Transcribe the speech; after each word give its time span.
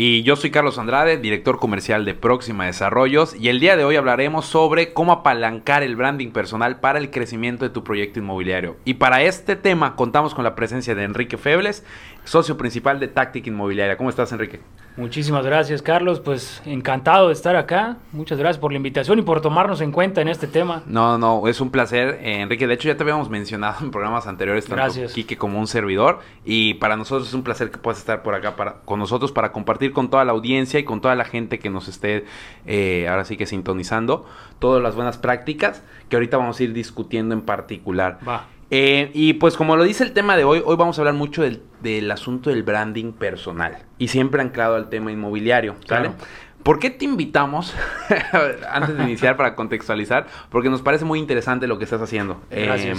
Y 0.00 0.22
yo 0.22 0.36
soy 0.36 0.52
Carlos 0.52 0.78
Andrade, 0.78 1.16
director 1.16 1.58
comercial 1.58 2.04
de 2.04 2.14
Próxima 2.14 2.66
Desarrollos, 2.66 3.34
y 3.34 3.48
el 3.48 3.58
día 3.58 3.76
de 3.76 3.82
hoy 3.82 3.96
hablaremos 3.96 4.46
sobre 4.46 4.92
cómo 4.92 5.10
apalancar 5.10 5.82
el 5.82 5.96
branding 5.96 6.30
personal 6.30 6.78
para 6.78 7.00
el 7.00 7.10
crecimiento 7.10 7.64
de 7.64 7.70
tu 7.70 7.82
proyecto 7.82 8.20
inmobiliario. 8.20 8.76
Y 8.84 8.94
para 8.94 9.22
este 9.22 9.56
tema 9.56 9.96
contamos 9.96 10.36
con 10.36 10.44
la 10.44 10.54
presencia 10.54 10.94
de 10.94 11.02
Enrique 11.02 11.36
Febles, 11.36 11.84
socio 12.22 12.56
principal 12.56 13.00
de 13.00 13.08
Tactic 13.08 13.48
Inmobiliaria. 13.48 13.96
¿Cómo 13.96 14.08
estás, 14.08 14.30
Enrique? 14.30 14.60
Muchísimas 14.98 15.46
gracias, 15.46 15.80
Carlos. 15.80 16.18
Pues 16.18 16.60
encantado 16.66 17.28
de 17.28 17.32
estar 17.32 17.54
acá. 17.54 17.98
Muchas 18.10 18.36
gracias 18.36 18.58
por 18.58 18.72
la 18.72 18.78
invitación 18.78 19.20
y 19.20 19.22
por 19.22 19.40
tomarnos 19.40 19.80
en 19.80 19.92
cuenta 19.92 20.20
en 20.20 20.26
este 20.26 20.48
tema. 20.48 20.82
No, 20.86 21.16
no, 21.18 21.46
es 21.46 21.60
un 21.60 21.70
placer, 21.70 22.18
eh, 22.20 22.40
Enrique. 22.40 22.66
De 22.66 22.74
hecho, 22.74 22.88
ya 22.88 22.96
te 22.96 23.04
habíamos 23.04 23.30
mencionado 23.30 23.76
en 23.84 23.92
programas 23.92 24.26
anteriores, 24.26 24.64
tanto 24.64 24.82
Gracias. 24.82 25.12
Quique 25.12 25.38
como 25.38 25.60
un 25.60 25.68
servidor. 25.68 26.18
Y 26.44 26.74
para 26.74 26.96
nosotros 26.96 27.28
es 27.28 27.34
un 27.34 27.44
placer 27.44 27.70
que 27.70 27.78
puedas 27.78 28.00
estar 28.00 28.24
por 28.24 28.34
acá 28.34 28.56
para, 28.56 28.80
con 28.84 28.98
nosotros 28.98 29.30
para 29.30 29.52
compartir 29.52 29.92
con 29.92 30.10
toda 30.10 30.24
la 30.24 30.32
audiencia 30.32 30.80
y 30.80 30.84
con 30.84 31.00
toda 31.00 31.14
la 31.14 31.24
gente 31.24 31.60
que 31.60 31.70
nos 31.70 31.86
esté 31.86 32.24
eh, 32.66 33.06
ahora 33.08 33.24
sí 33.24 33.36
que 33.36 33.46
sintonizando 33.46 34.26
todas 34.58 34.82
las 34.82 34.96
buenas 34.96 35.16
prácticas 35.16 35.84
que 36.08 36.16
ahorita 36.16 36.38
vamos 36.38 36.58
a 36.58 36.64
ir 36.64 36.72
discutiendo 36.72 37.34
en 37.34 37.42
particular. 37.42 38.18
Va. 38.26 38.46
Eh, 38.70 39.10
y 39.14 39.34
pues 39.34 39.56
como 39.56 39.76
lo 39.76 39.84
dice 39.84 40.04
el 40.04 40.12
tema 40.12 40.36
de 40.36 40.44
hoy, 40.44 40.62
hoy 40.64 40.76
vamos 40.76 40.98
a 40.98 41.00
hablar 41.00 41.14
mucho 41.14 41.42
del, 41.42 41.62
del 41.80 42.10
asunto 42.10 42.50
del 42.50 42.62
branding 42.62 43.12
personal 43.12 43.78
y 43.96 44.08
siempre 44.08 44.42
anclado 44.42 44.76
al 44.76 44.90
tema 44.90 45.10
inmobiliario, 45.10 45.74
¿sale? 45.86 46.08
Claro. 46.08 46.14
¿Por 46.62 46.78
qué 46.80 46.90
te 46.90 47.06
invitamos, 47.06 47.74
antes 48.70 48.98
de 48.98 49.04
iniciar 49.04 49.36
para 49.38 49.54
contextualizar? 49.54 50.26
Porque 50.50 50.68
nos 50.68 50.82
parece 50.82 51.06
muy 51.06 51.18
interesante 51.18 51.66
lo 51.66 51.78
que 51.78 51.84
estás 51.84 52.02
haciendo 52.02 52.42
eh, 52.50 52.94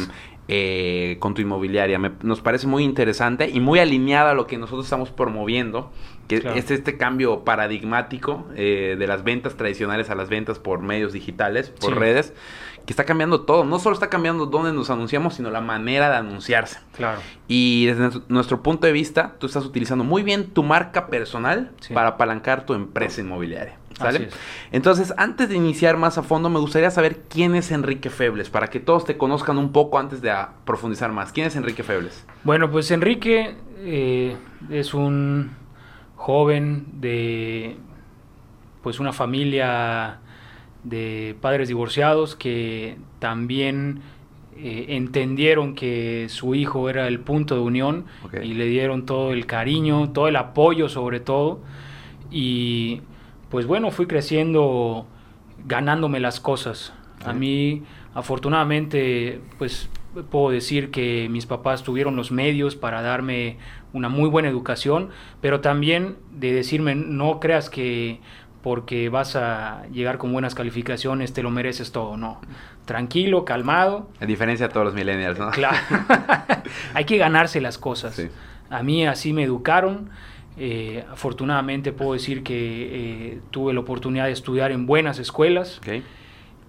eh, 0.48 1.18
con 1.20 1.36
tu 1.36 1.42
inmobiliaria. 1.42 2.00
Me- 2.00 2.14
nos 2.24 2.42
parece 2.42 2.66
muy 2.66 2.84
interesante 2.84 3.48
y 3.48 3.60
muy 3.60 3.78
alineada 3.78 4.32
a 4.32 4.34
lo 4.34 4.48
que 4.48 4.58
nosotros 4.58 4.86
estamos 4.86 5.12
promoviendo, 5.12 5.92
que 6.28 6.40
Claro. 6.42 6.56
es 6.58 6.72
este 6.72 6.98
cambio 6.98 7.44
paradigmático 7.44 8.48
eh, 8.56 8.96
de 8.98 9.08
las 9.08 9.24
ventas 9.24 9.56
tradicionales 9.56 10.10
a 10.10 10.16
las 10.16 10.30
ventas 10.30 10.58
por 10.58 10.80
medios 10.82 11.14
digitales, 11.14 11.70
por 11.70 11.94
Sí. 11.94 12.00
redes, 12.00 12.34
que 12.90 12.94
está 12.94 13.06
cambiando 13.06 13.42
todo. 13.42 13.66
No 13.66 13.78
solo 13.78 13.94
está 13.94 14.10
cambiando 14.10 14.48
dónde 14.48 14.74
nos 14.74 14.90
anunciamos, 14.90 15.36
sino 15.36 15.52
la 15.52 15.62
manera 15.62 16.10
de 16.10 16.16
anunciarse. 16.16 16.80
Claro. 16.98 17.20
Y 17.48 17.86
desde 17.86 18.20
nuestro- 18.30 18.64
punto 18.64 18.88
de 18.88 18.94
vista, 18.94 19.36
tú 19.38 19.46
estás 19.46 19.64
utilizando 19.64 20.04
muy 20.04 20.24
bien 20.24 20.48
tu 20.50 20.64
marca 20.64 21.06
personal 21.06 21.72
Sí. 21.82 21.94
para 21.94 22.10
apalancar 22.10 22.66
tu 22.66 22.74
empresa 22.74 23.22
inmobiliaria. 23.22 23.78
¿Sale? 23.96 24.30
Entonces, 24.72 25.14
antes 25.18 25.50
de 25.50 25.56
iniciar 25.56 25.98
más 25.98 26.18
a 26.18 26.24
fondo, 26.24 26.50
me 26.50 26.58
gustaría 26.58 26.90
saber 26.90 27.22
quién 27.30 27.54
es 27.54 27.70
Enrique 27.70 28.10
Febles, 28.10 28.50
para 28.50 28.70
que 28.70 28.80
todos 28.80 29.06
te 29.06 29.18
conozcan 29.18 29.60
un 29.60 29.72
poco 29.72 30.00
antes 30.00 30.22
de 30.24 30.34
profundizar 30.66 31.12
más. 31.12 31.32
¿Quién 31.32 31.46
es 31.46 31.56
Enrique 31.56 31.84
Febles? 31.84 32.26
Bueno, 32.44 32.72
pues 32.72 32.90
Enrique 32.90 33.56
eh, 33.82 34.36
es 34.72 34.96
un 34.96 35.52
joven 36.16 36.88
de 36.94 37.78
pues 38.82 39.00
una 39.00 39.14
familia 39.14 40.22
de 40.90 41.36
padres 41.40 41.68
divorciados 41.68 42.36
que 42.36 42.98
también 43.20 44.02
eh, 44.58 44.88
entendieron 44.90 45.74
que 45.76 46.28
su 46.30 46.54
hijo 46.56 46.90
era 46.90 47.08
el 47.08 47.20
punto 47.20 47.56
de 47.56 47.62
unión 47.62 48.06
y 48.44 48.54
le 48.56 48.66
dieron 48.66 49.06
todo 49.06 49.32
el 49.32 49.46
cariño, 49.46 50.12
todo 50.12 50.28
el 50.28 50.36
apoyo 50.36 50.90
sobre 50.90 51.20
todo. 51.20 51.62
Y 52.30 53.02
pues 53.50 53.66
bueno, 53.66 53.92
fui 53.92 54.06
creciendo 54.06 55.08
ganándome 55.66 56.20
las 56.20 56.40
cosas. 56.40 56.94
A 57.24 57.34
mí, 57.34 57.84
afortunadamente, 58.14 59.42
pues 59.58 59.90
puedo 60.30 60.50
decir 60.50 60.92
que 60.92 61.28
mis 61.30 61.46
papás 61.46 61.84
tuvieron 61.84 62.16
los 62.16 62.32
medios 62.32 62.76
para 62.76 63.02
darme 63.02 63.58
una 63.94 64.10
muy 64.10 64.30
buena 64.30 64.50
educación, 64.50 65.10
pero 65.42 65.62
también 65.62 66.18
de 66.32 66.54
decirme, 66.54 66.96
no 66.96 67.40
creas 67.40 67.70
que 67.70 68.20
porque 68.62 69.10
vas 69.10 69.36
a 69.36 69.84
llegar 69.92 70.18
con 70.18 70.34
buenas 70.34 70.54
calificaciones 70.56 71.34
te 71.34 71.44
lo 71.44 71.50
mereces 71.50 71.92
todo, 71.92 72.18
no. 72.18 72.42
Tranquilo, 72.86 73.46
calmado, 73.46 74.10
A 74.20 74.26
diferencia 74.26 74.68
de 74.68 74.74
todos 74.74 74.86
los 74.88 74.96
millennials, 74.96 75.38
¿no? 75.40 75.52
Claro. 75.52 75.78
Hay 76.94 77.06
que 77.06 77.18
ganarse 77.18 77.62
las 77.62 77.78
cosas. 77.78 78.16
Sí. 78.16 78.28
A 78.70 78.84
mí 78.84 79.06
así 79.06 79.32
me 79.34 79.44
educaron. 79.44 80.10
Eh, 80.58 81.06
afortunadamente 81.10 81.94
puedo 81.94 82.14
decir 82.14 82.44
que 82.44 82.56
eh, 83.36 83.42
tuve 83.50 83.74
la 83.74 83.80
oportunidad 83.80 84.26
de 84.26 84.32
estudiar 84.34 84.72
en 84.72 84.86
buenas 84.86 85.18
escuelas 85.20 85.78
Ok. 85.78 86.04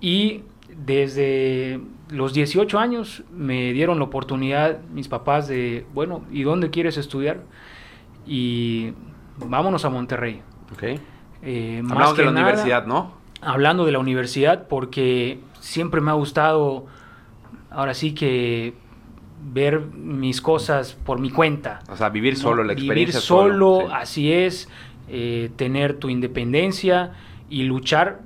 y 0.00 0.42
desde 0.76 1.80
los 2.08 2.32
18 2.32 2.78
años 2.78 3.24
me 3.32 3.72
dieron 3.72 3.98
la 3.98 4.04
oportunidad 4.04 4.78
mis 4.92 5.08
papás 5.08 5.48
de, 5.48 5.86
bueno, 5.92 6.24
¿y 6.30 6.42
dónde 6.42 6.70
quieres 6.70 6.98
estudiar? 6.98 7.40
Y 8.26 8.92
vámonos 9.44 9.84
a 9.84 9.90
Monterrey. 9.90 10.42
Ok. 10.72 11.00
Eh, 11.42 11.80
más 11.82 11.92
Hablamos 11.92 12.16
de 12.16 12.24
la 12.24 12.30
nada- 12.32 12.46
universidad, 12.46 12.86
¿no? 12.86 13.12
hablando 13.42 13.86
de 13.86 13.92
la 13.92 13.98
universidad 13.98 14.68
porque 14.68 15.40
siempre 15.60 16.02
me 16.02 16.10
ha 16.10 16.14
gustado, 16.14 16.84
ahora 17.70 17.94
sí 17.94 18.12
que 18.14 18.74
ver 19.52 19.80
mis 19.80 20.42
cosas 20.42 20.92
por 20.92 21.18
mi 21.18 21.30
cuenta. 21.30 21.80
O 21.88 21.96
sea, 21.96 22.10
vivir 22.10 22.34
¿no? 22.34 22.40
solo, 22.40 22.62
la 22.64 22.74
Vivir 22.74 22.84
experiencia 22.84 23.20
solo, 23.20 23.78
sí. 23.86 23.92
así 23.94 24.32
es, 24.32 24.68
eh, 25.08 25.50
tener 25.56 25.94
tu 25.94 26.10
independencia 26.10 27.12
y 27.48 27.62
luchar, 27.62 28.20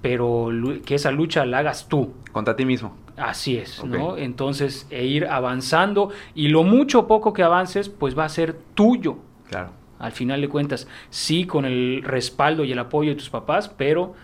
pero 0.00 0.48
que 0.84 0.94
esa 0.94 1.10
lucha 1.10 1.44
la 1.44 1.58
hagas 1.58 1.88
tú. 1.88 2.12
Contra 2.30 2.54
ti 2.54 2.64
mismo. 2.64 2.96
Así 3.16 3.56
es. 3.56 3.82
¿no? 3.84 4.16
Entonces, 4.16 4.86
e 4.90 5.06
ir 5.06 5.26
avanzando 5.26 6.10
y 6.34 6.48
lo 6.48 6.62
mucho 6.62 7.00
o 7.00 7.06
poco 7.08 7.32
que 7.32 7.42
avances, 7.42 7.88
pues 7.88 8.16
va 8.16 8.24
a 8.26 8.28
ser 8.28 8.56
tuyo. 8.74 9.16
Claro. 9.48 9.70
Al 9.98 10.12
final 10.12 10.40
de 10.40 10.48
cuentas, 10.48 10.86
sí 11.10 11.44
con 11.46 11.64
el 11.64 12.02
respaldo 12.04 12.64
y 12.64 12.72
el 12.72 12.78
apoyo 12.78 13.10
de 13.10 13.16
tus 13.16 13.30
papás, 13.30 13.68
pero 13.68 14.14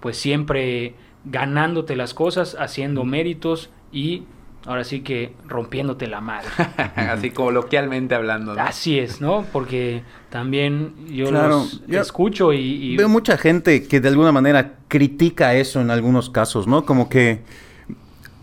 pues 0.00 0.16
siempre 0.16 0.94
ganándote 1.24 1.94
las 1.96 2.14
cosas, 2.14 2.56
haciendo 2.58 3.04
méritos 3.04 3.70
y 3.92 4.24
ahora 4.66 4.82
sí 4.84 5.00
que 5.00 5.32
rompiéndote 5.46 6.06
la 6.08 6.20
madre. 6.20 6.48
Así 6.96 7.30
coloquialmente 7.30 8.14
hablando, 8.16 8.54
¿no? 8.54 8.60
Así 8.62 8.98
es, 8.98 9.20
¿no? 9.20 9.44
Porque 9.52 10.02
también 10.30 10.94
yo 11.08 11.28
Claro, 11.28 11.58
los 11.58 11.86
yo 11.86 12.00
escucho 12.00 12.52
y, 12.52 12.58
y- 12.58 12.96
Veo 12.96 13.08
mucha 13.08 13.38
gente 13.38 13.86
que 13.86 14.00
de 14.00 14.08
alguna 14.08 14.32
manera 14.32 14.74
critica 14.88 15.54
eso 15.54 15.80
en 15.80 15.90
algunos 15.90 16.30
casos, 16.30 16.66
¿no? 16.66 16.84
Como 16.84 17.08
que, 17.08 17.42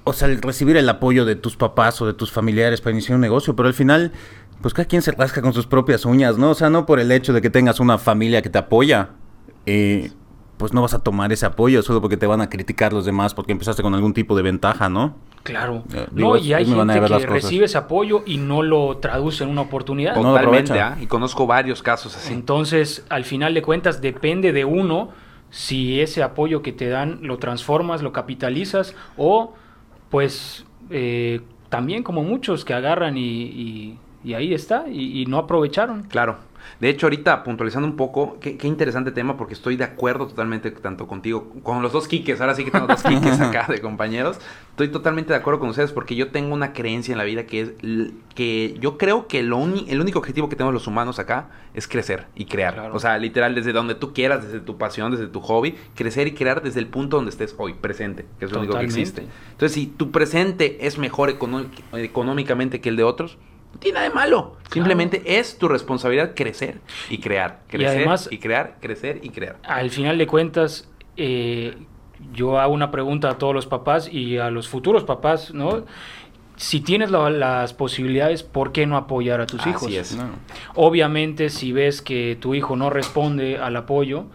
o 0.05 0.13
sea, 0.13 0.27
el 0.29 0.41
recibir 0.41 0.77
el 0.77 0.87
apoyo 0.89 1.25
de 1.25 1.35
tus 1.35 1.55
papás 1.57 2.01
o 2.01 2.05
de 2.05 2.13
tus 2.13 2.31
familiares 2.31 2.79
para 2.81 2.93
iniciar 2.93 3.15
un 3.15 3.21
negocio, 3.21 3.55
pero 3.55 3.67
al 3.67 3.73
final, 3.73 4.11
pues 4.61 4.73
cada 4.73 4.87
quien 4.87 5.01
se 5.01 5.11
rasca 5.11 5.41
con 5.41 5.53
sus 5.53 5.65
propias 5.65 6.05
uñas, 6.05 6.37
¿no? 6.37 6.51
O 6.51 6.55
sea, 6.55 6.69
no 6.69 6.85
por 6.85 6.99
el 6.99 7.11
hecho 7.11 7.33
de 7.33 7.41
que 7.41 7.49
tengas 7.49 7.79
una 7.79 7.97
familia 7.97 8.41
que 8.41 8.49
te 8.49 8.57
apoya, 8.57 9.09
eh, 9.65 10.11
pues 10.57 10.73
no 10.73 10.81
vas 10.81 10.93
a 10.93 10.99
tomar 10.99 11.31
ese 11.31 11.45
apoyo 11.45 11.81
solo 11.81 12.01
porque 12.01 12.17
te 12.17 12.27
van 12.27 12.41
a 12.41 12.49
criticar 12.49 12.91
los 12.91 13.05
demás 13.05 13.33
porque 13.33 13.53
empezaste 13.53 13.81
con 13.81 13.95
algún 13.95 14.13
tipo 14.13 14.35
de 14.35 14.41
ventaja, 14.41 14.89
¿no? 14.89 15.15
Claro. 15.43 15.83
Eh, 15.93 16.07
digo, 16.11 16.35
no, 16.35 16.37
y 16.37 16.51
hay 16.53 16.65
gente 16.65 16.99
que 16.99 17.25
recibe 17.25 17.65
ese 17.65 17.77
apoyo 17.77 18.23
y 18.25 18.37
no 18.37 18.61
lo 18.61 18.97
traduce 18.97 19.45
en 19.45 19.49
una 19.49 19.61
oportunidad. 19.61 20.15
No 20.15 20.23
lo 20.23 20.29
Totalmente. 20.31 20.79
¿ah? 20.79 20.97
Y 20.99 21.07
conozco 21.07 21.47
varios 21.47 21.81
casos 21.81 22.15
así. 22.17 22.33
Entonces, 22.33 23.05
al 23.07 23.23
final 23.23 23.53
de 23.53 23.61
cuentas, 23.61 24.01
depende 24.01 24.51
de 24.51 24.65
uno 24.65 25.11
si 25.49 26.01
ese 26.01 26.21
apoyo 26.21 26.61
que 26.61 26.73
te 26.73 26.89
dan 26.89 27.19
lo 27.21 27.37
transformas, 27.37 28.01
lo 28.01 28.11
capitalizas 28.11 28.95
o, 29.17 29.53
pues, 30.09 30.65
eh, 30.89 31.41
también 31.69 32.03
como 32.03 32.21
muchos 32.23 32.65
que 32.65 32.73
agarran 32.73 33.17
y, 33.17 33.21
y- 33.43 33.99
y 34.23 34.33
ahí 34.33 34.53
está 34.53 34.85
y, 34.87 35.21
y 35.21 35.25
no 35.25 35.37
aprovecharon. 35.37 36.03
Claro. 36.03 36.49
De 36.79 36.89
hecho, 36.89 37.07
ahorita 37.07 37.43
puntualizando 37.43 37.87
un 37.87 37.95
poco, 37.95 38.37
qué, 38.39 38.57
qué 38.57 38.67
interesante 38.67 39.11
tema, 39.11 39.37
porque 39.37 39.53
estoy 39.53 39.75
de 39.75 39.83
acuerdo 39.83 40.27
totalmente 40.27 40.71
tanto 40.71 41.07
contigo, 41.07 41.49
con 41.63 41.81
los 41.81 41.91
dos 41.91 42.07
quiques, 42.07 42.39
ahora 42.39 42.55
sí 42.55 42.63
que 42.63 42.71
tengo 42.71 42.87
dos 42.87 43.03
quiques 43.03 43.39
acá 43.41 43.67
de 43.69 43.81
compañeros. 43.81 44.39
Estoy 44.71 44.89
totalmente 44.89 45.33
de 45.33 45.39
acuerdo 45.39 45.59
con 45.59 45.69
ustedes 45.69 45.91
porque 45.91 46.15
yo 46.15 46.29
tengo 46.29 46.53
una 46.53 46.71
creencia 46.71 47.11
en 47.11 47.17
la 47.17 47.25
vida 47.25 47.45
que 47.45 47.61
es 47.61 47.73
que 48.33 48.77
yo 48.79 48.97
creo 48.97 49.27
que 49.27 49.43
lo 49.43 49.59
el 49.59 49.99
único 49.99 50.19
objetivo 50.19 50.47
que 50.47 50.55
tenemos 50.55 50.73
los 50.73 50.87
humanos 50.87 51.19
acá 51.19 51.49
es 51.73 51.85
crecer 51.85 52.27
y 52.33 52.45
crear. 52.45 52.75
Claro. 52.75 52.95
O 52.95 52.99
sea, 52.99 53.17
literal, 53.17 53.55
desde 53.55 53.73
donde 53.73 53.95
tú 53.95 54.13
quieras, 54.13 54.45
desde 54.45 54.61
tu 54.61 54.77
pasión, 54.77 55.11
desde 55.11 55.27
tu 55.27 55.41
hobby, 55.41 55.75
crecer 55.95 56.27
y 56.27 56.33
crear 56.33 56.63
desde 56.63 56.79
el 56.79 56.87
punto 56.87 57.17
donde 57.17 57.31
estés 57.31 57.53
hoy, 57.57 57.73
presente, 57.73 58.25
que 58.39 58.45
es 58.45 58.51
lo 58.53 58.59
único 58.59 58.77
que 58.77 58.85
existe. 58.85 59.25
Entonces, 59.51 59.73
si 59.73 59.87
tu 59.87 60.11
presente 60.11 60.87
es 60.87 60.97
mejor 60.97 61.29
económicamente 61.29 62.79
que 62.79 62.87
el 62.87 62.95
de 62.95 63.03
otros, 63.03 63.37
no 63.73 63.79
tiene 63.79 63.95
nada 63.95 64.09
de 64.09 64.15
malo. 64.15 64.57
Simplemente 64.71 65.21
es 65.39 65.57
tu 65.57 65.67
responsabilidad 65.67 66.33
crecer 66.35 66.79
y 67.09 67.17
crear. 67.19 67.61
Y 67.67 67.71
Crecer 67.71 67.93
y, 67.93 67.97
además- 67.97 68.29
crear, 68.41 68.77
crecer 68.81 69.19
y 69.23 69.29
crear. 69.29 69.57
Al 69.63 69.89
final 69.89 70.17
de 70.17 70.27
cuentas, 70.27 70.89
eh, 71.17 71.75
yo 72.33 72.59
hago 72.59 72.73
una 72.73 72.91
pregunta 72.91 73.29
a 73.29 73.37
todos 73.37 73.53
los 73.55 73.65
papás 73.67 74.11
y 74.11 74.37
a 74.37 74.49
los 74.51 74.67
futuros 74.67 75.03
papás, 75.05 75.53
¿no? 75.53 75.85
Si 76.57 76.81
tienes 76.81 77.09
la- 77.09 77.29
las 77.29 77.73
posibilidades, 77.73 78.43
¿por 78.43 78.73
qué 78.73 78.85
no 78.85 78.97
apoyar 78.97 79.39
a 79.39 79.45
tus 79.45 79.65
hijos? 79.65 79.83
Así 79.83 79.95
es. 79.95 80.15
No. 80.17 80.27
Obviamente, 80.75 81.49
si 81.49 81.71
ves 81.71 82.01
que 82.01 82.37
tu 82.39 82.53
hijo 82.53 82.75
no 82.75 82.89
responde 82.89 83.57
al 83.57 83.75
apoyo, 83.77 84.25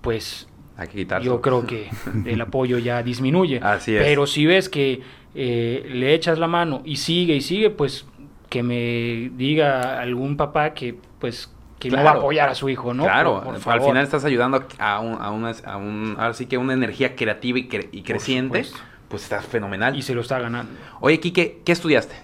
pues 0.00 0.48
Hay 0.78 0.88
que 0.88 0.94
quitarlo. 0.96 1.24
yo 1.26 1.40
creo 1.42 1.66
que 1.66 1.90
el 2.26 2.40
apoyo 2.40 2.78
ya 2.78 3.02
disminuye. 3.02 3.60
Así 3.62 3.94
es. 3.94 4.02
Pero 4.02 4.26
si 4.26 4.46
ves 4.46 4.68
que 4.70 5.02
eh, 5.34 5.86
le 5.92 6.14
echas 6.14 6.38
la 6.38 6.48
mano 6.48 6.80
y 6.84 6.96
sigue 6.96 7.34
y 7.36 7.40
sigue, 7.42 7.70
pues 7.70 8.06
que 8.50 8.62
me 8.62 9.30
diga 9.36 9.98
algún 10.00 10.36
papá 10.36 10.74
que 10.74 10.96
pues 11.18 11.50
que 11.78 11.88
no 11.88 11.94
va 11.96 12.00
a 12.00 12.04
Claro. 12.04 12.18
apoyar 12.20 12.48
a 12.50 12.54
su 12.54 12.68
hijo, 12.68 12.92
¿no? 12.92 13.04
Claro, 13.04 13.40
Por- 13.42 13.58
por 13.58 13.72
al 13.72 13.80
final 13.80 14.04
estás 14.04 14.26
ayudando 14.26 14.66
a, 14.78 15.00
un, 15.00 15.16
a, 15.18 15.30
una, 15.30 15.52
a 15.64 15.76
un- 15.78 16.14
ahora 16.18 16.34
sí 16.34 16.44
que 16.44 16.58
una 16.58 16.74
energía 16.74 17.16
creativa 17.16 17.58
y, 17.58 17.68
cre- 17.68 17.88
y 17.92 18.02
creciente, 18.02 18.66
pues 19.08 19.22
está 19.22 19.40
fenomenal. 19.40 19.96
Y 19.96 20.02
se 20.02 20.14
lo 20.14 20.20
está 20.20 20.38
ganando. 20.38 20.70
Oye, 21.00 21.18
Quique, 21.20 21.60
¿qué 21.64 21.72
estudiaste? 21.72 22.14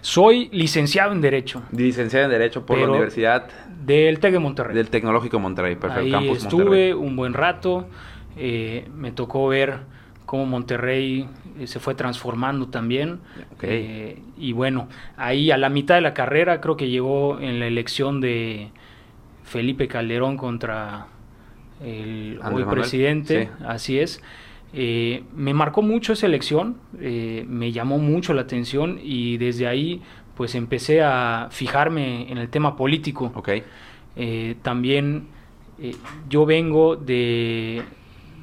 Soy 0.00 0.48
licenciado 0.52 1.12
en 1.12 1.20
Derecho 1.22 1.62
Licenciada 1.72 2.26
en 2.26 2.30
Derecho 2.30 2.64
por 2.66 2.78
la 2.78 2.88
Universidad 2.88 3.46
del 3.84 4.20
TEC 4.20 4.32
de 4.32 4.38
Monterrey. 4.38 4.74
del 4.76 4.88
Tecnológico 4.88 5.38
Monterrey, 5.38 5.76
perfecto, 5.76 6.04
Ahí 6.04 6.10
Campus 6.10 6.38
estuve 6.38 6.64
Monterrey. 6.64 6.92
un 6.92 7.16
buen 7.16 7.34
rato. 7.34 7.86
eh, 8.36 8.88
me 8.94 9.12
tocó 9.12 9.48
ver 9.48 9.80
cómo 10.26 10.44
Monterrey 10.46 11.28
se 11.64 11.80
fue 11.80 11.94
transformando 11.94 12.68
también. 12.68 13.20
Eh, 13.62 14.20
y 14.36 14.52
bueno, 14.52 14.88
ahí 15.16 15.50
a 15.50 15.56
la 15.56 15.68
mitad 15.68 15.94
de 15.94 16.00
la 16.00 16.14
carrera 16.14 16.60
creo 16.60 16.76
que 16.76 16.88
llegó 16.88 17.40
en 17.40 17.60
la 17.60 17.66
elección 17.66 18.20
de 18.20 18.70
Felipe 19.44 19.88
Calderón 19.88 20.36
contra 20.36 21.06
el 21.82 22.38
hoy 22.38 22.64
Manuel, 22.64 22.66
presidente. 22.66 23.44
sí. 23.44 23.64
Así 23.66 23.98
es. 23.98 24.22
Eh, 24.76 25.22
me 25.36 25.54
marcó 25.54 25.82
mucho 25.82 26.12
esa 26.12 26.26
elección, 26.26 26.78
eh, 27.00 27.44
me 27.48 27.70
llamó 27.70 27.98
mucho 27.98 28.34
la 28.34 28.42
atención 28.42 28.98
y 29.00 29.36
desde 29.36 29.68
ahí 29.68 30.02
pues 30.36 30.54
empecé 30.54 31.02
a 31.02 31.48
fijarme 31.50 32.30
en 32.30 32.38
el 32.38 32.48
tema 32.48 32.76
político. 32.76 33.32
Eh, 34.16 34.56
también 34.62 35.28
eh, 35.80 35.94
yo 36.28 36.46
vengo 36.46 36.96
de, 36.96 37.82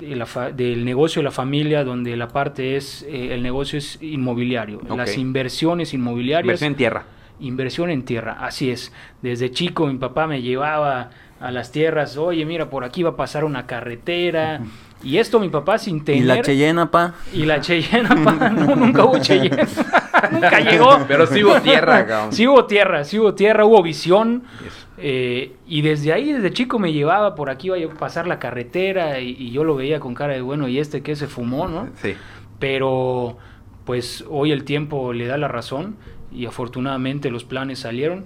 de 0.02 0.16
la 0.16 0.26
fa- 0.26 0.52
del 0.52 0.84
negocio 0.84 1.22
de 1.22 1.26
la 1.26 1.32
familia, 1.32 1.84
donde 1.86 2.18
la 2.18 2.28
parte 2.28 2.76
es, 2.76 3.04
eh, 3.08 3.34
el 3.34 3.42
negocio 3.44 3.78
es 3.80 3.98
inmobiliario, 4.02 4.80
Ok. 4.90 4.98
las 4.98 5.18
inversiones 5.18 5.94
inmobiliarias. 5.94 6.44
inversión 6.62 6.72
en 6.72 6.76
tierra. 6.76 7.04
Inversión 7.40 7.90
en 7.90 8.04
tierra, 8.04 8.38
así 8.42 8.70
es. 8.72 8.92
Desde 9.22 9.50
chico 9.52 9.88
mi 9.88 9.98
papá 9.98 10.28
me 10.28 10.42
llevaba 10.42 11.10
a 11.40 11.50
las 11.52 11.72
tierras, 11.72 12.18
oye, 12.18 12.46
mira, 12.46 12.70
por 12.70 12.84
aquí 12.84 13.02
va 13.04 13.12
a 13.12 13.16
pasar 13.16 13.44
una 13.46 13.66
carretera. 13.68 14.60
Y 15.04 15.18
esto 15.18 15.40
mi 15.40 15.50
papá 15.50 15.80
sin 15.80 16.06
tener... 16.06 16.22
¿Y 16.22 16.26
la 16.28 16.42
Cheyenne, 16.44 16.86
pa? 16.86 17.16
Y 17.34 17.46
la 17.46 17.60
Cheyenne, 17.60 18.08
pa, 18.24 18.50
no, 18.52 18.76
nunca 18.76 19.04
hubo 19.04 19.18
Cheyenne. 19.18 19.66
nunca 20.32 20.60
llegó. 20.60 21.00
Pero 21.08 21.26
sí 21.26 21.44
hubo 21.44 21.60
tierra, 21.60 22.06
cabrón. 22.06 22.32
Sí 22.32 22.48
hubo 22.48 22.66
tierra, 22.66 23.04
sí 23.04 23.18
hubo 23.18 23.34
tierra, 23.34 23.66
hubo 23.66 23.82
visión. 23.82 24.44
Eso. 24.64 24.86
Eh, 25.02 25.54
y 25.68 25.82
desde 25.82 26.14
ahí, 26.14 26.32
desde 26.32 26.52
chico 26.52 26.80
me 26.80 26.94
llevaba, 26.94 27.36
por 27.36 27.50
aquí 27.50 27.68
iba 27.68 27.78
a 27.78 27.98
pasar 27.98 28.28
la 28.28 28.40
carretera 28.40 29.20
y, 29.20 29.36
y 29.38 29.52
yo 29.52 29.64
lo 29.64 29.76
veía 29.76 30.00
con 30.00 30.14
cara 30.14 30.34
de, 30.34 30.42
bueno, 30.42 30.68
¿y 30.68 30.80
este 30.80 31.02
qué 31.02 31.16
se 31.16 31.28
fumó, 31.28 31.68
no? 31.68 31.90
Sí, 31.96 32.16
Pero 32.60 33.38
pues 33.86 34.24
hoy 34.30 34.52
el 34.52 34.64
tiempo 34.64 35.14
le 35.14 35.26
da 35.26 35.38
la 35.38 35.48
razón 35.48 35.96
y 36.32 36.46
afortunadamente 36.46 37.32
los 37.32 37.44
planes 37.44 37.80
salieron. 37.80 38.26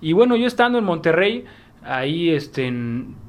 Y 0.00 0.12
bueno, 0.12 0.36
yo 0.36 0.46
estando 0.46 0.78
en 0.78 0.84
Monterrey, 0.84 1.44
ahí 1.82 2.30
este, 2.30 2.70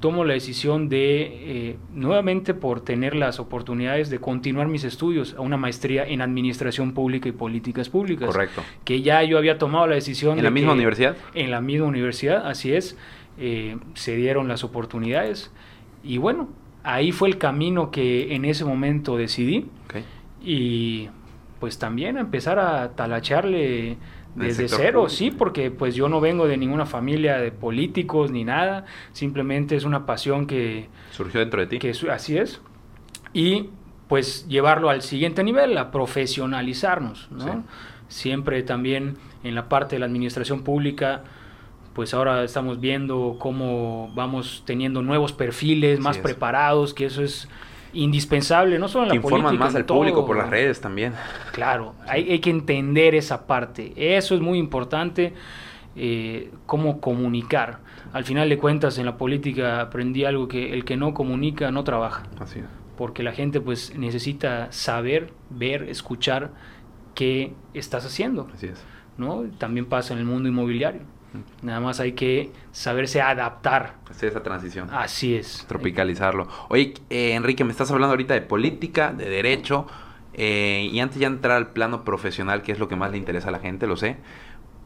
tomo 0.02 0.26
la 0.26 0.34
decisión 0.34 0.90
de, 0.90 1.70
eh, 1.70 1.78
nuevamente 1.94 2.54
por 2.54 2.82
tener 2.82 3.16
las 3.16 3.40
oportunidades 3.40 4.10
de 4.10 4.20
continuar 4.20 4.68
mis 4.68 4.84
estudios 4.84 5.36
a 5.38 5.42
una 5.42 5.56
maestría 5.58 6.06
en 6.06 6.22
Administración 6.22 6.94
Pública 6.94 7.30
y 7.30 7.32
Políticas 7.32 7.88
Públicas. 7.90 8.28
correcto. 8.28 8.62
Que 8.84 9.02
ya 9.02 9.24
yo 9.24 9.38
había 9.38 9.58
tomado 9.58 9.88
la 9.88 9.96
decisión. 9.96 10.32
¿En 10.34 10.38
de 10.38 10.44
la 10.44 10.52
misma 10.52 10.72
que- 10.72 10.76
universidad? 10.80 11.16
En 11.34 11.50
la 11.52 11.62
misma 11.62 11.88
universidad, 11.88 12.46
así 12.48 12.74
es. 12.74 12.98
eh, 13.38 13.78
se 13.96 14.16
dieron 14.18 14.48
las 14.50 14.64
oportunidades. 14.64 15.52
Y 16.04 16.18
bueno, 16.18 16.50
ahí 16.84 17.12
fue 17.14 17.30
el 17.30 17.38
camino 17.38 17.90
que 17.90 18.36
en 18.36 18.44
ese 18.46 18.66
momento 18.66 19.16
decidí 19.18 19.66
y 20.44 21.08
pues 21.60 21.80
también 21.80 22.18
empezar 22.18 22.60
a 22.60 22.90
talacharle 22.96 23.98
desde 24.36 24.68
cero, 24.68 25.02
público. 25.02 25.10
sí, 25.10 25.32
porque 25.32 25.72
pues 25.72 25.96
yo 25.96 26.10
no 26.10 26.22
vengo 26.22 26.48
de 26.48 26.58
ninguna 26.58 26.86
familia 26.86 27.38
de 27.38 27.52
políticos 27.52 28.32
ni 28.32 28.44
nada, 28.44 28.86
simplemente 29.12 29.76
es 29.76 29.84
una 29.84 30.06
pasión 30.06 30.48
que, 30.48 30.88
Surgió 31.12 31.40
dentro 31.40 31.60
de 31.60 31.68
ti. 31.68 31.80
que 31.80 31.94
así 32.12 32.38
es, 32.38 32.62
y 33.34 33.70
pues 34.08 34.48
llevarlo 34.48 34.90
al 34.90 35.02
siguiente 35.02 35.44
nivel, 35.44 35.78
a 35.78 35.92
profesionalizarnos, 35.92 37.30
¿no? 37.32 37.46
Sí. 37.46 37.52
Siempre 38.10 38.62
también 38.62 39.16
en 39.44 39.56
la 39.56 39.70
parte 39.70 39.96
de 39.96 40.00
la 40.00 40.06
administración 40.06 40.64
pública, 40.64 41.24
pues 41.94 42.14
ahora 42.14 42.44
estamos 42.44 42.80
viendo 42.80 43.38
cómo 43.40 44.12
vamos 44.14 44.64
teniendo 44.66 45.02
nuevos 45.02 45.34
perfiles 45.34 46.00
más 46.00 46.18
es. 46.18 46.24
preparados, 46.24 46.94
que 46.94 47.06
eso 47.06 47.24
es 47.24 47.48
indispensable, 47.94 48.80
no 48.80 48.88
solo 48.88 49.04
en 49.04 49.10
la 49.10 49.16
informan 49.16 49.42
política, 49.44 49.66
más 49.66 49.76
al 49.76 49.86
público 49.86 50.26
por 50.26 50.38
las 50.38 50.50
redes 50.50 50.82
también. 50.82 51.14
Claro, 51.52 51.96
hay, 52.08 52.30
hay 52.32 52.40
que 52.40 52.50
entender 52.50 53.16
esa 53.16 53.48
parte. 53.48 53.94
Eso 53.96 54.36
es 54.36 54.42
muy 54.42 54.58
importante, 54.58 55.34
eh, 55.96 56.52
cómo 56.66 57.02
comunicar. 57.02 57.80
Al 58.14 58.24
final 58.24 58.50
de 58.50 58.58
cuentas, 58.58 58.98
en 58.98 59.06
la 59.06 59.18
política 59.18 59.82
aprendí 59.82 60.26
algo 60.26 60.48
que 60.48 60.74
el 60.74 60.86
que 60.86 60.98
no 60.98 61.14
comunica 61.14 61.72
no 61.72 61.84
trabaja, 61.84 62.24
Así 62.40 62.60
es. 62.60 62.66
porque 62.98 63.24
la 63.24 63.32
gente 63.32 63.62
pues 63.62 63.96
necesita 63.98 64.72
saber, 64.72 65.34
ver, 65.50 65.84
escuchar 65.84 66.52
qué 67.16 67.54
estás 67.74 68.06
haciendo, 68.06 68.50
Así 68.54 68.68
es. 68.68 68.84
¿no? 69.18 69.44
También 69.58 69.86
pasa 69.86 70.14
en 70.14 70.20
el 70.20 70.26
mundo 70.26 70.50
inmobiliario. 70.50 71.02
Nada 71.62 71.80
más 71.80 72.00
hay 72.00 72.14
que 72.14 72.52
saberse 72.72 73.22
adaptar. 73.22 73.96
Hacer 74.10 74.30
esa 74.30 74.44
transición. 74.44 74.90
Así 74.92 75.36
es. 75.36 75.66
Tropicalizarlo. 75.68 76.48
Oye, 76.70 76.94
eh, 77.10 77.34
Enrique, 77.34 77.64
me 77.64 77.72
estás 77.72 77.90
hablando 77.92 78.12
ahorita 78.12 78.34
de 78.34 78.42
política, 78.42 79.14
de 79.14 79.30
derecho, 79.30 79.88
eh, 80.34 80.90
y 80.92 81.00
antes 81.00 81.20
ya 81.20 81.28
entrar 81.28 81.58
al 81.58 81.72
plano 81.72 82.04
profesional, 82.04 82.62
que 82.62 82.72
es 82.72 82.80
lo 82.80 82.88
que 82.88 82.96
más 82.96 83.12
le 83.12 83.18
interesa 83.18 83.50
a 83.50 83.52
la 83.52 83.60
gente, 83.60 83.88
lo 83.88 83.96
sé. 83.96 84.18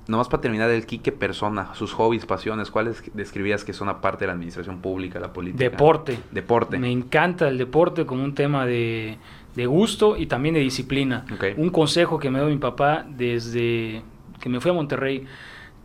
Nomás 0.08 0.30
para 0.30 0.42
terminar, 0.42 0.70
el 0.70 0.86
Quique 0.86 1.12
persona, 1.12 1.74
sus 1.74 1.94
hobbies, 1.94 2.28
pasiones, 2.28 2.70
¿cuáles 2.70 3.04
describías 3.16 3.66
que 3.66 3.74
son 3.74 3.90
aparte 3.90 4.22
de 4.22 4.28
la 4.28 4.34
administración 4.34 4.80
pública, 4.80 5.20
la 5.20 5.34
política? 5.34 5.64
Deporte. 5.64 6.20
Deporte. 6.32 6.78
Me 6.78 6.92
encanta 6.92 7.48
el 7.48 7.58
deporte 7.58 8.06
como 8.06 8.24
un 8.24 8.36
tema 8.36 8.68
de, 8.68 9.18
de 9.56 9.66
gusto 9.66 10.16
y 10.16 10.28
también 10.28 10.54
de 10.54 10.62
disciplina. 10.62 11.26
Un 11.58 11.72
consejo 11.72 12.20
que 12.20 12.30
me 12.30 12.40
dio 12.40 12.50
mi 12.50 12.58
papá 12.58 13.04
desde 13.10 14.04
que 14.40 14.50
me 14.50 14.60
fui 14.60 14.70
a 14.70 14.76
Monterrey, 14.76 15.26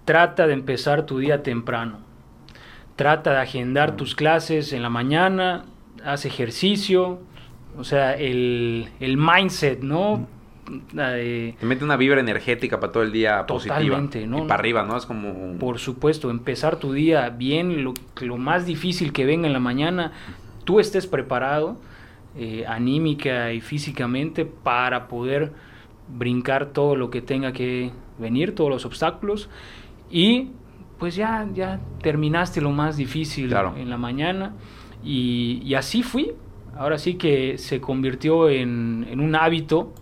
trata 0.04 0.46
de 0.46 0.54
empezar 0.54 1.06
tu 1.06 1.18
día 1.18 1.42
temprano. 1.42 1.98
Trata 2.96 3.32
de 3.32 3.38
agendar 3.38 3.96
tus 3.96 4.14
clases 4.14 4.72
en 4.72 4.82
la 4.82 4.90
mañana, 4.90 5.64
haz 6.04 6.26
ejercicio, 6.26 7.20
o 7.78 7.84
sea, 7.84 8.14
el, 8.14 8.88
el 9.00 9.16
mindset, 9.16 9.80
¿no? 9.82 10.26
La 10.92 11.10
de- 11.12 11.56
Te 11.58 11.66
mete 11.66 11.82
una 11.84 11.96
vibra 11.96 12.20
energética 12.20 12.78
para 12.78 12.92
todo 12.92 13.02
el 13.02 13.10
día 13.10 13.44
Totalmente, 13.46 14.18
positiva. 14.20 14.26
¿no? 14.38 14.44
Y 14.44 14.48
para 14.48 14.60
arriba, 14.60 14.82
¿no? 14.84 14.96
Es 14.96 15.06
como... 15.06 15.58
Por 15.58 15.78
supuesto, 15.78 16.30
empezar 16.30 16.76
tu 16.76 16.92
día 16.92 17.28
bien, 17.30 17.82
lo, 17.82 17.94
lo 18.20 18.36
más 18.36 18.66
difícil 18.66 19.12
que 19.12 19.24
venga 19.24 19.46
en 19.46 19.52
la 19.52 19.60
mañana, 19.60 20.12
tú 20.64 20.78
estés 20.78 21.06
preparado 21.06 21.76
eh, 22.36 22.64
anímica 22.68 23.52
y 23.52 23.60
físicamente 23.60 24.44
para 24.44 25.08
poder 25.08 25.52
brincar 26.08 26.66
todo 26.66 26.94
lo 26.96 27.10
que 27.10 27.22
tenga 27.22 27.52
que 27.52 27.90
venir, 28.18 28.54
todos 28.54 28.70
los 28.70 28.84
obstáculos 28.84 29.48
y 30.10 30.50
pues 30.98 31.14
ya, 31.14 31.46
ya 31.54 31.80
terminaste 32.02 32.60
lo 32.60 32.70
más 32.72 32.96
difícil 32.96 33.48
Claro. 33.48 33.74
en 33.76 33.88
la 33.88 33.96
mañana 33.96 34.54
y, 35.02 35.62
y 35.64 35.74
así 35.74 36.02
fui. 36.02 36.32
Ahora 36.76 36.98
sí 36.98 37.14
que 37.14 37.58
se 37.58 37.80
convirtió 37.80 38.48
en, 38.48 39.06
en 39.10 39.20
un 39.20 39.34
hábito 39.34 39.92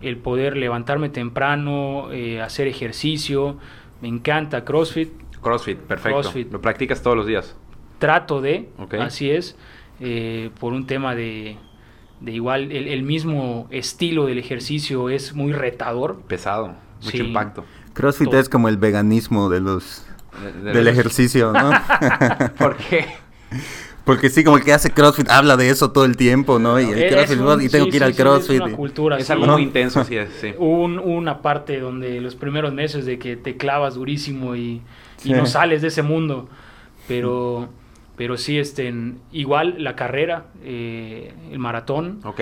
el 0.00 0.18
poder 0.18 0.56
levantarme 0.56 1.08
temprano, 1.08 2.12
eh, 2.12 2.40
hacer 2.40 2.66
ejercicio. 2.68 3.56
Me 4.02 4.08
encanta 4.08 4.64
CrossFit. 4.64 5.10
CrossFit, 5.40 5.78
perfecto. 5.78 6.20
CrossFit. 6.20 6.52
Lo 6.52 6.60
practicas 6.60 7.02
todos 7.02 7.16
los 7.16 7.26
días. 7.26 7.56
Trato 7.98 8.40
de, 8.42 8.68
así 9.00 9.30
es, 9.30 9.56
eh, 10.00 10.50
por 10.60 10.72
un 10.74 10.86
tema 10.86 11.14
de, 11.14 11.56
de 12.20 12.32
igual, 12.32 12.70
el, 12.72 12.88
el 12.88 13.02
mismo 13.02 13.66
estilo 13.70 14.26
del 14.26 14.38
ejercicio 14.38 15.08
es 15.08 15.34
muy 15.34 15.52
retador. 15.52 16.20
Pesado. 16.28 16.74
Mucho 17.02 17.10
Sí. 17.10 17.18
impacto. 17.18 17.64
CrossFit 17.94 18.30
Todo. 18.30 18.40
es 18.40 18.48
como 18.48 18.68
el 18.68 18.76
veganismo 18.76 19.48
de 19.48 19.60
los 19.60 20.04
De- 20.42 20.52
de 20.52 20.72
del 20.72 20.84
los- 20.84 20.92
ejercicio, 20.92 21.52
¿no? 21.52 21.70
¿Por 22.58 22.76
qué? 22.76 23.06
Porque 24.04 24.28
sí, 24.28 24.44
como 24.44 24.58
el 24.58 24.64
que 24.64 24.72
hace 24.74 24.90
CrossFit 24.90 25.30
habla 25.30 25.56
de 25.56 25.70
eso 25.70 25.90
todo 25.92 26.04
el 26.04 26.16
tiempo, 26.18 26.58
¿no? 26.58 26.78
Y 26.78 26.84
el 26.90 27.02
Es 27.04 27.12
CrossFit, 27.14 27.40
un- 27.40 27.62
y 27.62 27.68
tengo 27.70 27.84
sí, 27.86 27.90
que 27.92 27.96
ir 27.96 28.02
sí, 28.02 28.06
al 28.06 28.14
sí, 28.14 28.22
CrossFit. 28.22 28.50
Es 28.56 28.60
una 28.60 28.70
y- 28.72 28.74
cultura 28.76 29.16
Es 29.16 29.22
así. 29.24 29.32
algo 29.32 29.46
¿no? 29.46 29.52
muy 29.54 29.62
intenso, 29.62 30.04
sí, 30.04 30.16
es, 30.16 30.28
sí. 30.40 30.52
Un- 30.58 30.98
una 30.98 31.40
parte 31.40 31.80
donde 31.80 32.20
los 32.20 32.34
primeros 32.36 32.74
meses 32.74 33.06
de 33.06 33.18
que 33.18 33.36
te 33.36 33.56
clavas 33.56 33.94
durísimo 33.94 34.56
y, 34.56 34.82
y 35.22 35.28
Sí. 35.28 35.32
no 35.32 35.46
sales 35.46 35.80
de 35.80 35.88
ese 35.88 36.02
mundo. 36.02 36.48
Pero 37.08 37.68
Pero 38.16 38.36
sí, 38.36 38.58
este, 38.60 38.86
en- 38.86 39.18
igual 39.32 39.74
la 39.78 39.96
carrera, 39.96 40.44
eh, 40.62 41.34
el 41.50 41.58
maratón. 41.58 42.20
Ok. 42.24 42.40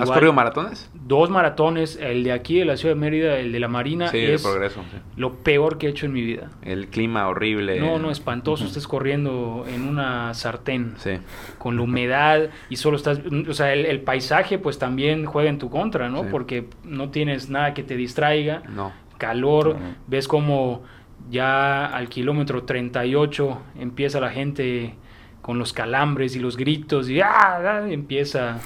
¿Has 0.00 0.10
corrido 0.10 0.32
maratones? 0.32 0.90
Dos 0.94 1.30
maratones, 1.30 1.96
el 2.00 2.24
de 2.24 2.32
aquí 2.32 2.58
de 2.58 2.64
la 2.64 2.76
ciudad 2.76 2.96
de 2.96 3.00
Mérida, 3.00 3.38
el 3.38 3.52
de 3.52 3.60
la 3.60 3.68
Marina, 3.68 4.08
Sí, 4.08 4.18
es 4.18 4.42
progreso. 4.42 4.82
sí. 4.90 4.96
lo 5.16 5.34
peor 5.44 5.78
que 5.78 5.86
he 5.86 5.90
hecho 5.90 6.06
en 6.06 6.12
mi 6.12 6.22
vida. 6.22 6.50
El 6.62 6.88
clima 6.88 7.28
horrible. 7.28 7.78
No, 7.78 8.00
no, 8.00 8.10
espantoso. 8.10 8.64
Estés 8.64 8.88
corriendo 8.88 9.64
en 9.68 9.86
una 9.88 10.34
sartén 10.34 10.94
Sí. 10.96 11.12
con 11.58 11.76
la 11.76 11.82
humedad 11.82 12.50
y 12.68 12.74
solo 12.76 12.96
estás, 12.96 13.20
o 13.48 13.52
sea, 13.54 13.72
el, 13.72 13.86
el 13.86 14.00
paisaje 14.00 14.58
pues 14.58 14.80
también 14.80 15.24
juega 15.24 15.50
en 15.50 15.58
tu 15.58 15.70
contra, 15.70 16.08
¿no? 16.08 16.22
Sí. 16.24 16.28
Porque 16.32 16.66
no 16.82 17.10
tienes 17.10 17.48
nada 17.48 17.74
que 17.74 17.84
te 17.84 17.96
distraiga, 17.96 18.62
No. 18.74 18.92
calor, 19.18 19.76
ves 20.08 20.26
como 20.26 20.82
ya 21.30 21.86
al 21.86 22.08
kilómetro 22.08 22.64
38 22.64 23.62
empieza 23.78 24.18
la 24.18 24.30
gente 24.30 24.94
con 25.42 25.58
los 25.58 25.72
calambres 25.72 26.36
y 26.36 26.38
los 26.38 26.56
gritos 26.56 27.08
y 27.10 27.20
¡ah! 27.20 27.28
ah, 27.58 27.82
empieza 27.88 28.58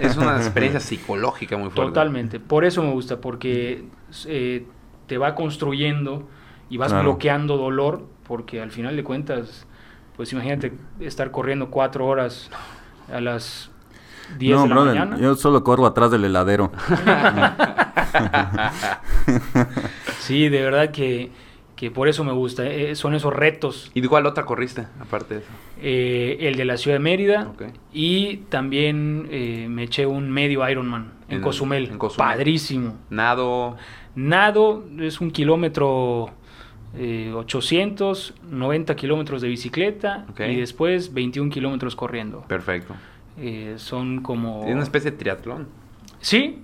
Es 0.00 0.16
una 0.16 0.36
experiencia 0.36 0.80
psicológica 0.80 1.56
muy 1.56 1.70
fuerte. 1.70 1.82
totalmente. 1.92 2.40
Por 2.40 2.64
eso 2.64 2.82
me 2.82 2.90
gusta, 2.90 3.20
porque 3.20 3.84
eh, 4.26 4.66
te 5.06 5.18
va 5.18 5.34
construyendo 5.36 6.28
y 6.68 6.76
vas 6.78 6.88
Claro. 6.92 7.04
bloqueando 7.10 7.56
dolor, 7.56 8.04
porque 8.26 8.60
al 8.60 8.72
final 8.72 8.96
de 8.96 9.04
cuentas, 9.04 9.66
pues 10.16 10.32
imagínate 10.32 10.72
estar 11.00 11.30
corriendo 11.30 11.70
cuatro 11.70 12.06
horas 12.06 12.50
a 13.12 13.20
las 13.20 13.70
10 14.38 14.56
No, 14.56 14.62
de 14.64 14.68
la 14.68 14.74
brother, 14.74 14.94
mañana. 14.98 15.16
yo 15.18 15.36
solo 15.36 15.62
corro 15.62 15.86
atrás 15.86 16.10
del 16.10 16.24
heladero. 16.24 16.72
Sí, 20.20 20.48
de 20.48 20.62
verdad 20.62 20.90
que, 20.90 21.30
que 21.76 21.90
por 21.90 22.08
eso 22.08 22.24
me 22.24 22.32
gusta. 22.32 22.66
eh, 22.66 22.94
son 22.96 23.14
esos 23.14 23.32
retos. 23.34 23.90
¿Y 23.94 24.00
de 24.00 24.08
cuál 24.08 24.26
otra 24.26 24.44
corriste, 24.46 24.86
aparte 24.98 25.34
de 25.34 25.40
eso? 25.40 25.50
Eh, 25.82 26.38
el 26.40 26.56
de 26.56 26.64
la 26.64 26.76
ciudad 26.78 26.96
de 26.96 27.00
Mérida 27.00 27.48
Ok. 27.50 27.64
y 27.92 28.38
también 28.48 29.28
eh, 29.30 29.66
me 29.68 29.82
eché 29.84 30.06
un 30.06 30.30
medio 30.30 30.68
Ironman 30.68 31.12
en, 31.28 31.36
En- 31.36 31.42
Cozumel. 31.42 31.88
en 31.90 31.98
Cozumel. 31.98 32.28
Padrísimo. 32.30 32.94
Nado. 33.10 33.76
Nado 34.14 34.84
es 34.98 35.20
un 35.20 35.30
kilómetro 35.30 36.30
eh, 36.96 37.30
800, 37.34 38.32
90 38.50 38.96
kilómetros 38.96 39.42
de 39.42 39.48
bicicleta 39.48 40.24
y 40.48 40.56
después 40.56 41.12
21 41.12 41.50
kilómetros 41.50 41.94
corriendo. 41.94 42.40
Perfecto. 42.48 42.94
Eh, 43.38 43.74
son 43.76 44.22
como... 44.22 44.64
Es 44.66 44.72
una 44.72 44.82
especie 44.82 45.10
de 45.10 45.18
triatlón. 45.18 45.68
Sí, 46.20 46.60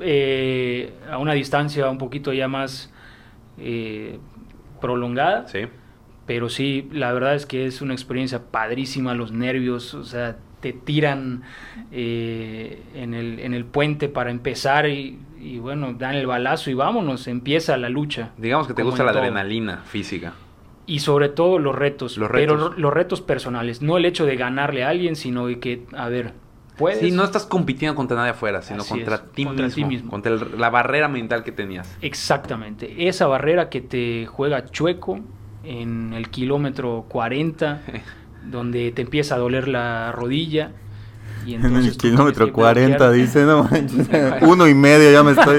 eh, 0.00 0.92
a 1.08 1.18
una 1.18 1.34
distancia 1.34 1.88
un 1.88 1.98
poquito 1.98 2.32
ya 2.32 2.48
más 2.48 2.92
eh, 3.58 4.18
prolongada, 4.80 5.46
Sí. 5.48 5.60
pero 6.26 6.48
sí, 6.48 6.88
la 6.92 7.12
verdad 7.12 7.34
es 7.34 7.46
que 7.46 7.66
es 7.66 7.80
una 7.82 7.94
experiencia 7.94 8.42
padrísima, 8.50 9.14
los 9.14 9.32
nervios, 9.32 9.94
o 9.94 10.04
sea, 10.04 10.36
te 10.60 10.72
tiran 10.72 11.42
eh, 11.92 12.82
en, 12.94 13.14
el, 13.14 13.38
en 13.40 13.54
el 13.54 13.64
puente 13.64 14.08
para 14.08 14.30
empezar 14.30 14.88
y, 14.88 15.18
y 15.40 15.58
bueno, 15.58 15.92
dan 15.94 16.14
el 16.14 16.26
balazo 16.26 16.70
y 16.70 16.74
vámonos, 16.74 17.28
empieza 17.28 17.76
la 17.76 17.88
lucha. 17.88 18.30
Digamos 18.38 18.66
que 18.66 18.74
te 18.74 18.82
gusta 18.82 19.04
la 19.04 19.12
todo. 19.12 19.22
adrenalina 19.22 19.78
física. 19.84 20.32
Y 20.86 21.00
sobre 21.00 21.28
todo 21.28 21.58
los 21.58 21.74
retos, 21.74 22.16
Los 22.16 22.30
pero 22.30 22.54
retos. 22.56 22.70
ro- 22.74 22.78
los 22.80 22.92
retos 22.92 23.20
personales, 23.20 23.82
no 23.82 23.96
el 23.96 24.04
hecho 24.04 24.24
de 24.24 24.36
ganarle 24.36 24.84
a 24.84 24.88
alguien, 24.90 25.16
sino 25.16 25.46
de 25.46 25.58
que, 25.58 25.84
a 25.96 26.08
ver, 26.08 26.32
puedes. 26.78 27.00
Sí, 27.00 27.10
no 27.10 27.24
estás 27.24 27.44
compitiendo 27.46 27.94
contra 27.94 28.16
nadie 28.16 28.30
afuera, 28.30 28.62
sino 28.62 28.80
Así 28.82 28.90
contra, 28.90 29.14
es, 29.16 29.32
ti, 29.32 29.44
contra 29.44 29.68
ti 29.68 29.84
mismo. 29.84 30.10
Contra 30.10 30.32
el- 30.32 30.58
la 30.58 30.70
barrera 30.70 31.08
mental 31.08 31.42
que 31.44 31.52
tenías. 31.52 31.96
Exactamente, 32.02 33.08
esa 33.08 33.26
barrera 33.26 33.68
que 33.68 33.80
te 33.80 34.26
juega 34.26 34.66
chueco 34.66 35.20
en 35.64 36.12
el 36.12 36.28
kilómetro 36.30 37.04
40, 37.08 37.82
donde 38.44 38.92
te 38.92 39.02
empieza 39.02 39.34
a 39.34 39.38
doler 39.38 39.68
la 39.68 40.12
rodilla. 40.12 40.70
Y 41.44 41.54
En 41.54 41.64
el 41.76 41.96
kilómetro 41.96 42.46
tienes 42.46 42.48
que 42.48 42.52
40 42.52 42.96
bloquear. 42.96 43.12
dice, 43.12 43.44
no 43.44 43.64
manches, 43.64 44.08
uno 44.42 44.66
y 44.66 44.74
medio 44.74 45.10
ya 45.12 45.22
me 45.22 45.32
estoy 45.32 45.58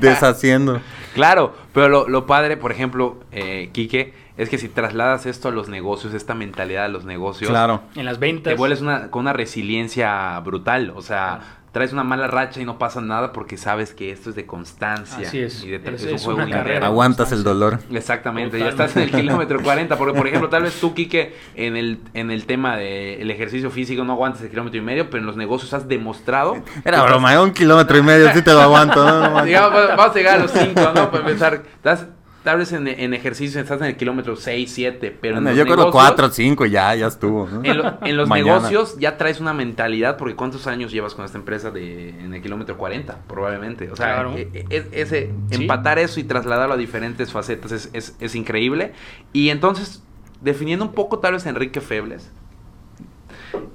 deshaciendo. 0.00 0.80
Claro, 1.14 1.54
pero 1.72 1.88
lo, 1.88 2.08
lo 2.08 2.26
padre, 2.26 2.56
por 2.56 2.70
ejemplo, 2.72 3.18
eh, 3.32 3.70
Quique, 3.72 4.14
es 4.42 4.48
que 4.48 4.58
si 4.58 4.68
trasladas 4.68 5.26
esto 5.26 5.48
a 5.48 5.50
los 5.50 5.68
negocios, 5.68 6.14
esta 6.14 6.34
mentalidad 6.34 6.84
a 6.86 6.88
los 6.88 7.04
negocios, 7.04 7.50
Claro. 7.50 7.82
En 7.94 8.04
las 8.04 8.18
ventas. 8.18 8.52
te 8.52 8.56
vuelves 8.56 8.80
una, 8.80 9.10
con 9.10 9.20
una 9.20 9.32
resiliencia 9.32 10.38
brutal. 10.40 10.92
O 10.96 11.02
sea, 11.02 11.40
traes 11.72 11.92
una 11.92 12.02
mala 12.02 12.26
racha 12.26 12.60
y 12.60 12.64
no 12.64 12.78
pasa 12.78 13.00
nada 13.00 13.32
porque 13.32 13.56
sabes 13.56 13.94
que 13.94 14.10
esto 14.10 14.30
es 14.30 14.36
de 14.36 14.44
constancia. 14.46 15.28
Así 15.28 15.38
es. 15.40 15.62
Y 15.62 15.68
de, 15.70 15.76
Es- 15.94 16.02
un 16.02 16.08
es 16.14 16.24
juego 16.24 16.40
una 16.42 16.50
carrera. 16.50 16.86
Aguantas 16.86 17.30
el 17.32 17.44
dolor. 17.44 17.78
Exactamente, 17.92 18.58
ya 18.58 18.68
estás 18.70 18.96
en 18.96 19.04
el 19.04 19.10
kilómetro 19.12 19.60
40, 19.62 19.96
porque 19.96 20.16
por 20.16 20.26
ejemplo, 20.26 20.48
tal 20.48 20.62
vez 20.64 20.80
tú, 20.80 20.94
Quique, 20.94 21.34
en 21.54 21.76
el, 21.76 22.00
en 22.14 22.30
el 22.32 22.44
tema 22.46 22.76
del 22.76 23.30
ejercicio 23.30 23.70
físico 23.70 24.02
no 24.04 24.14
aguantas 24.14 24.42
el 24.42 24.50
kilómetro 24.50 24.78
y 24.78 24.82
medio, 24.82 25.10
pero 25.10 25.20
en 25.20 25.26
los 25.26 25.36
negocios 25.36 25.72
has 25.74 25.86
demostrado... 25.86 26.56
Era 26.84 27.02
broma, 27.04 27.30
era 27.32 27.42
un 27.42 27.52
kilómetro 27.52 27.96
y 27.98 28.02
medio, 28.02 28.32
sí 28.32 28.42
te 28.42 28.52
lo 28.52 28.62
aguanto. 28.62 29.04
¿no? 29.04 29.44
Digamos, 29.44 29.80
vamos 29.96 30.06
a 30.10 30.14
llegar 30.18 30.38
a 30.38 30.42
los 30.42 30.50
5, 30.50 30.80
¿no? 30.94 31.10
Para 31.10 31.18
empezar, 31.24 31.62
estás, 31.76 32.06
tal 32.44 32.58
vez 32.58 32.72
en, 32.72 32.88
en 32.88 33.12
ejercicio 33.14 33.60
estás 33.60 33.80
en 33.80 33.88
el 33.88 33.96
kilómetro 33.96 34.36
6, 34.36 34.70
7, 34.72 35.16
pero 35.20 35.36
en 35.38 35.44
Bueno, 35.44 35.50
los 35.50 35.58
yo 35.58 35.64
creo 35.64 35.76
negocios- 35.86 35.92
4 35.92 36.26
o 36.26 36.30
5 36.30 36.66
y 36.66 36.70
ya, 36.70 36.94
ya 36.94 37.06
estuvo. 37.06 37.46
¿no? 37.46 37.62
En, 37.64 37.76
lo- 37.78 37.98
en 38.02 38.16
los 38.16 38.28
Mañana. 38.28 38.54
negocios 38.56 38.96
ya 38.98 39.16
traes 39.16 39.40
una 39.40 39.52
mentalidad, 39.52 40.16
porque 40.16 40.34
¿cuántos 40.36 40.66
años 40.66 40.90
llevas 40.92 41.14
con 41.14 41.24
esta 41.24 41.38
empresa 41.38 41.70
de, 41.70 42.10
en 42.10 42.32
el 42.34 42.40
kilómetro 42.42 42.76
40? 42.78 43.18
Probablemente. 43.28 43.90
O 43.90 43.96
sea, 43.96 44.06
Claro. 44.14 44.34
e- 44.36 44.48
e- 44.54 44.66
es- 44.70 44.86
ese, 44.92 45.30
Sí. 45.50 45.62
empatar 45.62 45.98
eso 45.98 46.18
y 46.20 46.24
trasladarlo 46.24 46.74
a 46.74 46.78
diferentes 46.78 47.30
facetas 47.32 47.72
es, 47.72 47.90
es- 47.92 48.16
es 48.20 48.34
increíble. 48.34 48.92
Y 49.32 49.50
entonces, 49.50 50.02
definiendo 50.40 50.84
un 50.84 50.92
poco 50.92 51.18
tal 51.18 51.34
vez 51.34 51.46
a 51.46 51.50
Enrique 51.50 51.80
Febles, 51.80 52.30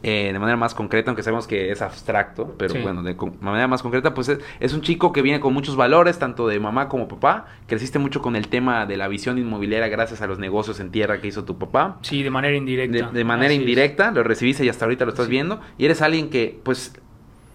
eh, 0.03 0.29
de 0.32 0.39
manera 0.39 0.58
más 0.58 0.74
concreta, 0.75 1.10
aunque 1.12 1.24
sabemos 1.24 1.48
que 1.48 1.72
es 1.72 1.82
abstracto, 1.82 2.53
pero 2.58 2.74
Sí. 2.74 2.79
bueno, 2.82 3.01
de 3.03 3.15
manera 3.41 3.67
más 3.67 3.82
concreta, 3.82 4.13
pues 4.13 4.29
es, 4.29 4.39
es 4.60 4.74
un 4.74 4.82
chico 4.82 5.12
que 5.12 5.22
viene 5.22 5.39
con 5.39 5.53
muchos 5.53 5.75
valores, 5.75 6.20
tanto 6.20 6.48
de 6.48 6.60
mamá 6.60 6.88
como 6.89 7.08
papá. 7.08 7.46
Creciste 7.67 8.00
mucho 8.00 8.22
con 8.22 8.36
el 8.36 8.48
tema 8.48 8.86
de 8.86 8.98
la 8.98 9.08
visión 9.08 9.38
inmobiliaria 9.38 9.88
gracias 9.88 10.22
a 10.22 10.27
los 10.27 10.39
negocios 10.39 10.79
en 10.79 10.91
tierra 10.91 11.20
que 11.22 11.27
hizo 11.27 11.44
tu 11.44 11.58
papá. 11.58 11.98
Sí, 12.01 12.24
de 12.24 12.29
manera 12.29 12.55
indirecta. 12.55 13.10
de 13.12 13.24
manera 13.24 13.48
Así 13.48 13.55
es. 13.55 13.62
indirecta, 13.62 14.12
lo 14.12 14.24
recibiste 14.24 14.63
y 14.65 14.70
hasta 14.70 14.86
ahorita 14.86 15.05
lo 15.05 15.12
estás 15.12 15.25
Sí. 15.25 15.32
viendo. 15.32 15.60
Y 15.77 15.86
eres 15.86 16.01
alguien 16.01 16.29
que, 16.29 16.60
pues, 16.63 16.94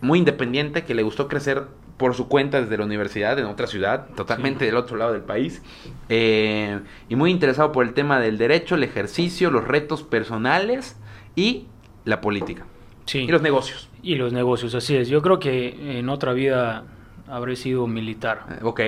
muy 0.01 0.19
independiente, 0.19 0.85
que 0.85 0.95
le 0.95 1.03
gustó 1.03 1.29
crecer 1.29 1.65
por 1.99 2.15
su 2.15 2.29
cuenta 2.29 2.61
desde 2.63 2.79
la 2.79 2.85
universidad, 2.87 3.39
en 3.39 3.45
otra 3.45 3.67
ciudad, 3.67 4.07
totalmente 4.17 4.61
Sí. 4.61 4.65
del 4.67 4.77
otro 4.77 4.97
lado 4.97 5.13
del 5.13 5.21
país. 5.21 5.61
Eh, 6.09 6.81
y 7.11 7.17
muy 7.17 7.31
interesado 7.31 7.73
por 7.73 7.85
el 7.85 7.93
tema 7.93 8.19
del 8.19 8.39
derecho, 8.39 8.75
el 8.75 8.83
ejercicio, 8.85 9.51
los 9.51 9.69
retos 9.69 10.03
personales 10.03 10.97
y 11.37 11.67
la 12.05 12.21
política. 12.21 12.67
Sí. 13.07 13.21
Y 13.21 13.29
los 13.29 13.43
negocios. 13.43 13.89
Y 14.03 14.15
los 14.15 14.33
negocios, 14.33 14.75
así 14.75 14.97
es. 14.97 15.09
Yo 15.09 15.23
creo 15.23 15.39
que 15.39 15.99
en 15.99 16.09
otra 16.09 16.33
vida 16.33 16.85
habré 17.29 17.57
sido 17.57 17.87
militar. 17.87 18.45
Eh, 18.51 18.59
ok. 18.63 18.81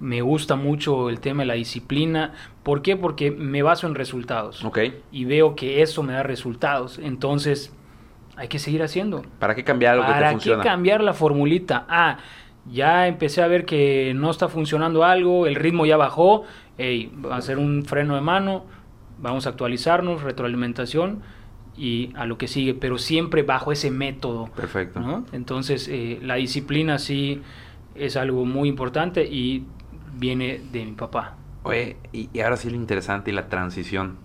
Me 0.00 0.22
gusta 0.22 0.54
mucho 0.54 1.08
el 1.08 1.20
tema 1.20 1.42
de 1.42 1.46
la 1.46 1.54
disciplina. 1.54 2.34
¿Por 2.62 2.82
qué? 2.82 2.96
Porque 2.96 3.30
me 3.30 3.62
baso 3.62 3.86
en 3.86 3.94
resultados. 3.94 4.64
Ok. 4.64 4.78
Y 5.10 5.24
veo 5.24 5.56
que 5.56 5.82
eso 5.82 6.02
me 6.02 6.12
da 6.12 6.22
resultados. 6.22 6.98
Entonces, 6.98 7.74
hay 8.36 8.48
que 8.48 8.58
seguir 8.58 8.82
haciendo. 8.82 9.22
¿Para 9.40 9.54
qué 9.54 9.64
cambiar 9.64 9.94
algo 9.94 10.06
que 10.06 10.12
te 10.12 10.14
¿Para 10.14 10.28
qué 10.28 10.32
funciona? 10.34 10.62
cambiar 10.62 11.02
la 11.02 11.14
formulita? 11.14 11.84
Ah, 11.88 12.18
ya 12.70 13.08
empecé 13.08 13.42
a 13.42 13.48
ver 13.48 13.64
que 13.64 14.12
no 14.14 14.30
está 14.30 14.48
funcionando 14.48 15.04
algo, 15.04 15.46
el 15.46 15.56
ritmo 15.56 15.86
ya 15.86 15.96
bajó. 15.96 16.44
Ey, 16.76 17.10
va 17.24 17.36
a 17.36 17.40
ser 17.40 17.58
un 17.58 17.84
freno 17.84 18.14
de 18.14 18.20
mano, 18.20 18.64
vamos 19.18 19.46
a 19.46 19.50
actualizarnos, 19.50 20.22
retroalimentación 20.22 21.22
y 21.78 22.12
a 22.16 22.26
lo 22.26 22.36
que 22.38 22.48
sigue, 22.48 22.74
pero 22.74 22.98
siempre 22.98 23.42
bajo 23.42 23.70
ese 23.72 23.90
método. 23.90 24.46
Perfecto. 24.56 25.00
¿no? 25.00 25.24
Entonces, 25.32 25.88
eh, 25.88 26.18
la 26.22 26.34
disciplina 26.34 26.98
sí 26.98 27.40
es 27.94 28.16
algo 28.16 28.44
muy 28.44 28.68
importante 28.68 29.24
y 29.24 29.64
viene 30.16 30.60
de 30.72 30.84
mi 30.84 30.92
papá. 30.92 31.36
Oye, 31.62 31.96
y, 32.12 32.28
y 32.32 32.40
ahora 32.40 32.56
sí 32.56 32.68
lo 32.70 32.76
interesante 32.76 33.30
y 33.30 33.34
la 33.34 33.48
transición. 33.48 34.16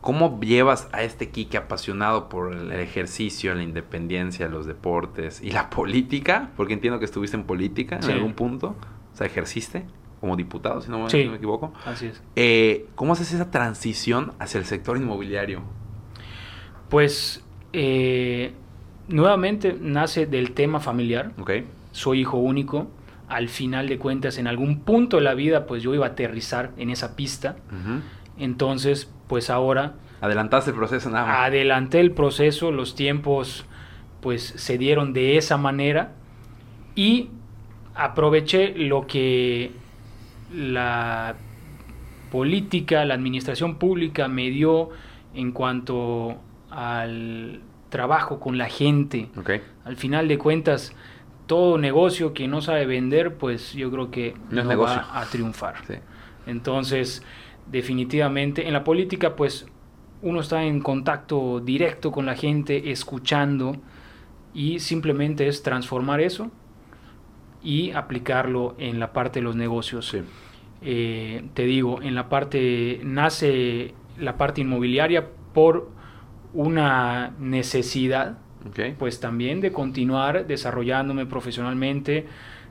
¿Cómo 0.00 0.38
llevas 0.40 0.88
a 0.92 1.02
este 1.02 1.30
Kike 1.30 1.56
apasionado 1.56 2.28
por 2.28 2.52
el 2.54 2.72
ejercicio, 2.72 3.54
la 3.54 3.62
independencia, 3.62 4.48
los 4.48 4.66
deportes 4.66 5.40
y 5.42 5.50
la 5.50 5.70
política? 5.70 6.50
Porque 6.56 6.74
entiendo 6.74 6.98
que 6.98 7.06
estuviste 7.06 7.36
en 7.38 7.44
política 7.44 7.96
en 7.96 8.02
Sí. 8.02 8.12
algún 8.12 8.34
punto. 8.34 8.76
O 9.12 9.16
sea, 9.16 9.26
ejerciste 9.26 9.84
como 10.20 10.36
diputado, 10.36 10.80
si 10.82 10.90
no 10.90 10.98
me, 11.04 11.10
Sí. 11.10 11.18
si 11.18 11.24
no 11.24 11.30
me 11.32 11.36
equivoco. 11.38 11.72
Así 11.86 12.06
es. 12.06 12.22
Eh, 12.36 12.86
¿Cómo 12.94 13.14
haces 13.14 13.32
esa 13.32 13.50
transición 13.50 14.32
hacia 14.38 14.58
el 14.58 14.66
sector 14.66 14.96
inmobiliario? 14.98 15.62
Pues, 16.88 17.44
eh, 17.72 18.52
nuevamente 19.08 19.76
nace 19.80 20.26
del 20.26 20.52
tema 20.52 20.80
familiar. 20.80 21.32
Soy 21.92 22.20
hijo 22.20 22.38
único. 22.38 22.88
Al 23.28 23.48
final 23.48 23.88
de 23.88 23.98
cuentas, 23.98 24.38
en 24.38 24.46
algún 24.46 24.80
punto 24.80 25.16
de 25.16 25.22
la 25.22 25.34
vida, 25.34 25.66
pues 25.66 25.82
yo 25.82 25.94
iba 25.94 26.06
a 26.06 26.10
aterrizar 26.10 26.72
en 26.76 26.90
esa 26.90 27.16
pista. 27.16 27.56
Entonces, 28.38 29.10
pues 29.28 29.50
ahora 29.50 29.94
Adelantaste 30.20 30.70
el 30.70 30.76
proceso 30.76 31.10
nada 31.10 31.26
más. 31.26 31.38
adelanté 31.40 32.00
el 32.00 32.12
proceso, 32.12 32.70
los 32.70 32.94
tiempos 32.94 33.66
pues 34.20 34.42
se 34.42 34.78
dieron 34.78 35.12
de 35.12 35.36
esa 35.36 35.58
manera 35.58 36.12
y 36.94 37.28
aproveché 37.94 38.74
lo 38.74 39.06
que 39.06 39.72
la 40.50 41.34
política, 42.32 43.04
la 43.04 43.14
administración 43.14 43.76
pública 43.76 44.28
me 44.28 44.48
dio 44.48 44.88
en 45.34 45.52
cuanto 45.52 46.36
al 46.74 47.60
trabajo 47.88 48.40
con 48.40 48.58
la 48.58 48.68
gente. 48.68 49.28
Al 49.84 49.96
final 49.96 50.26
de 50.28 50.36
cuentas, 50.38 50.92
todo 51.46 51.78
negocio 51.78 52.34
que 52.34 52.48
no 52.48 52.60
sabe 52.60 52.86
vender, 52.86 53.36
pues 53.36 53.72
yo 53.74 53.90
creo 53.90 54.10
que 54.10 54.34
No 54.50 54.60
es 54.60 54.64
no, 54.64 54.70
negocio. 54.70 55.00
va 55.00 55.20
a 55.20 55.26
triunfar. 55.26 55.76
Sí. 55.86 55.94
Entonces, 56.46 57.22
definitivamente, 57.70 58.66
en 58.66 58.72
la 58.72 58.82
política, 58.84 59.36
pues 59.36 59.66
uno 60.22 60.40
está 60.40 60.64
en 60.64 60.80
contacto 60.80 61.60
directo 61.60 62.10
con 62.10 62.26
la 62.26 62.34
gente, 62.34 62.90
escuchando, 62.90 63.76
y 64.52 64.78
simplemente 64.80 65.46
es 65.46 65.62
transformar 65.62 66.20
eso 66.20 66.50
y 67.62 67.92
aplicarlo 67.92 68.74
en 68.78 68.98
la 69.00 69.12
parte 69.12 69.40
de 69.40 69.44
los 69.44 69.56
negocios. 69.56 70.08
Sí. 70.08 70.18
Eh, 70.82 71.44
te 71.54 71.64
digo, 71.64 72.02
en 72.02 72.14
la 72.14 72.28
parte, 72.28 73.00
nace 73.04 73.94
la 74.18 74.36
parte 74.36 74.60
inmobiliaria 74.60 75.26
por 75.52 75.90
una 76.54 77.34
necesidad, 77.38 78.38
pues 78.98 79.20
también 79.20 79.60
de 79.60 79.72
continuar 79.72 80.46
desarrollándome 80.46 81.26
profesionalmente, 81.26 82.26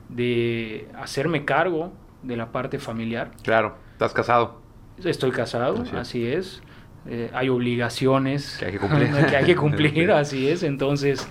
de 0.08 0.88
hacerme 0.98 1.44
cargo 1.44 1.92
de 2.22 2.36
la 2.36 2.50
parte 2.50 2.78
familiar. 2.78 3.30
Claro. 3.42 3.76
¿Estás 3.92 4.12
casado? 4.12 4.60
Estoy 5.02 5.30
casado, 5.30 5.82
Así 5.82 5.88
es. 5.90 5.94
así 5.94 6.26
es. 6.26 6.62
Eh, 7.06 7.30
hay 7.34 7.50
obligaciones 7.50 8.56
Que 8.58 8.66
hay 8.66 8.72
que 8.72 8.78
cumplir. 8.78 9.12
que 9.30 9.36
hay 9.36 9.44
que 9.44 9.56
cumplir, 9.56 10.10
así 10.12 10.48
es. 10.48 10.62
Entonces, 10.62 11.28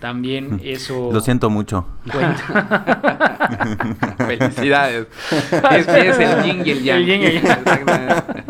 también 0.00 0.60
eso 0.64 1.10
Lo 1.12 1.20
siento 1.20 1.50
mucho. 1.50 1.86
cuenta. 2.10 4.14
Felicidades. 4.18 5.06
es 5.72 5.86
que 5.86 6.08
es 6.08 6.18
el 6.18 6.42
yin 6.44 6.62
y 6.66 6.70
el 6.70 6.82
yang. 6.82 6.96
El 6.98 7.06
yin 7.06 7.22
y 7.22 7.26
el 7.26 7.42
yang. 7.42 7.58
Exactamente. 7.58 8.44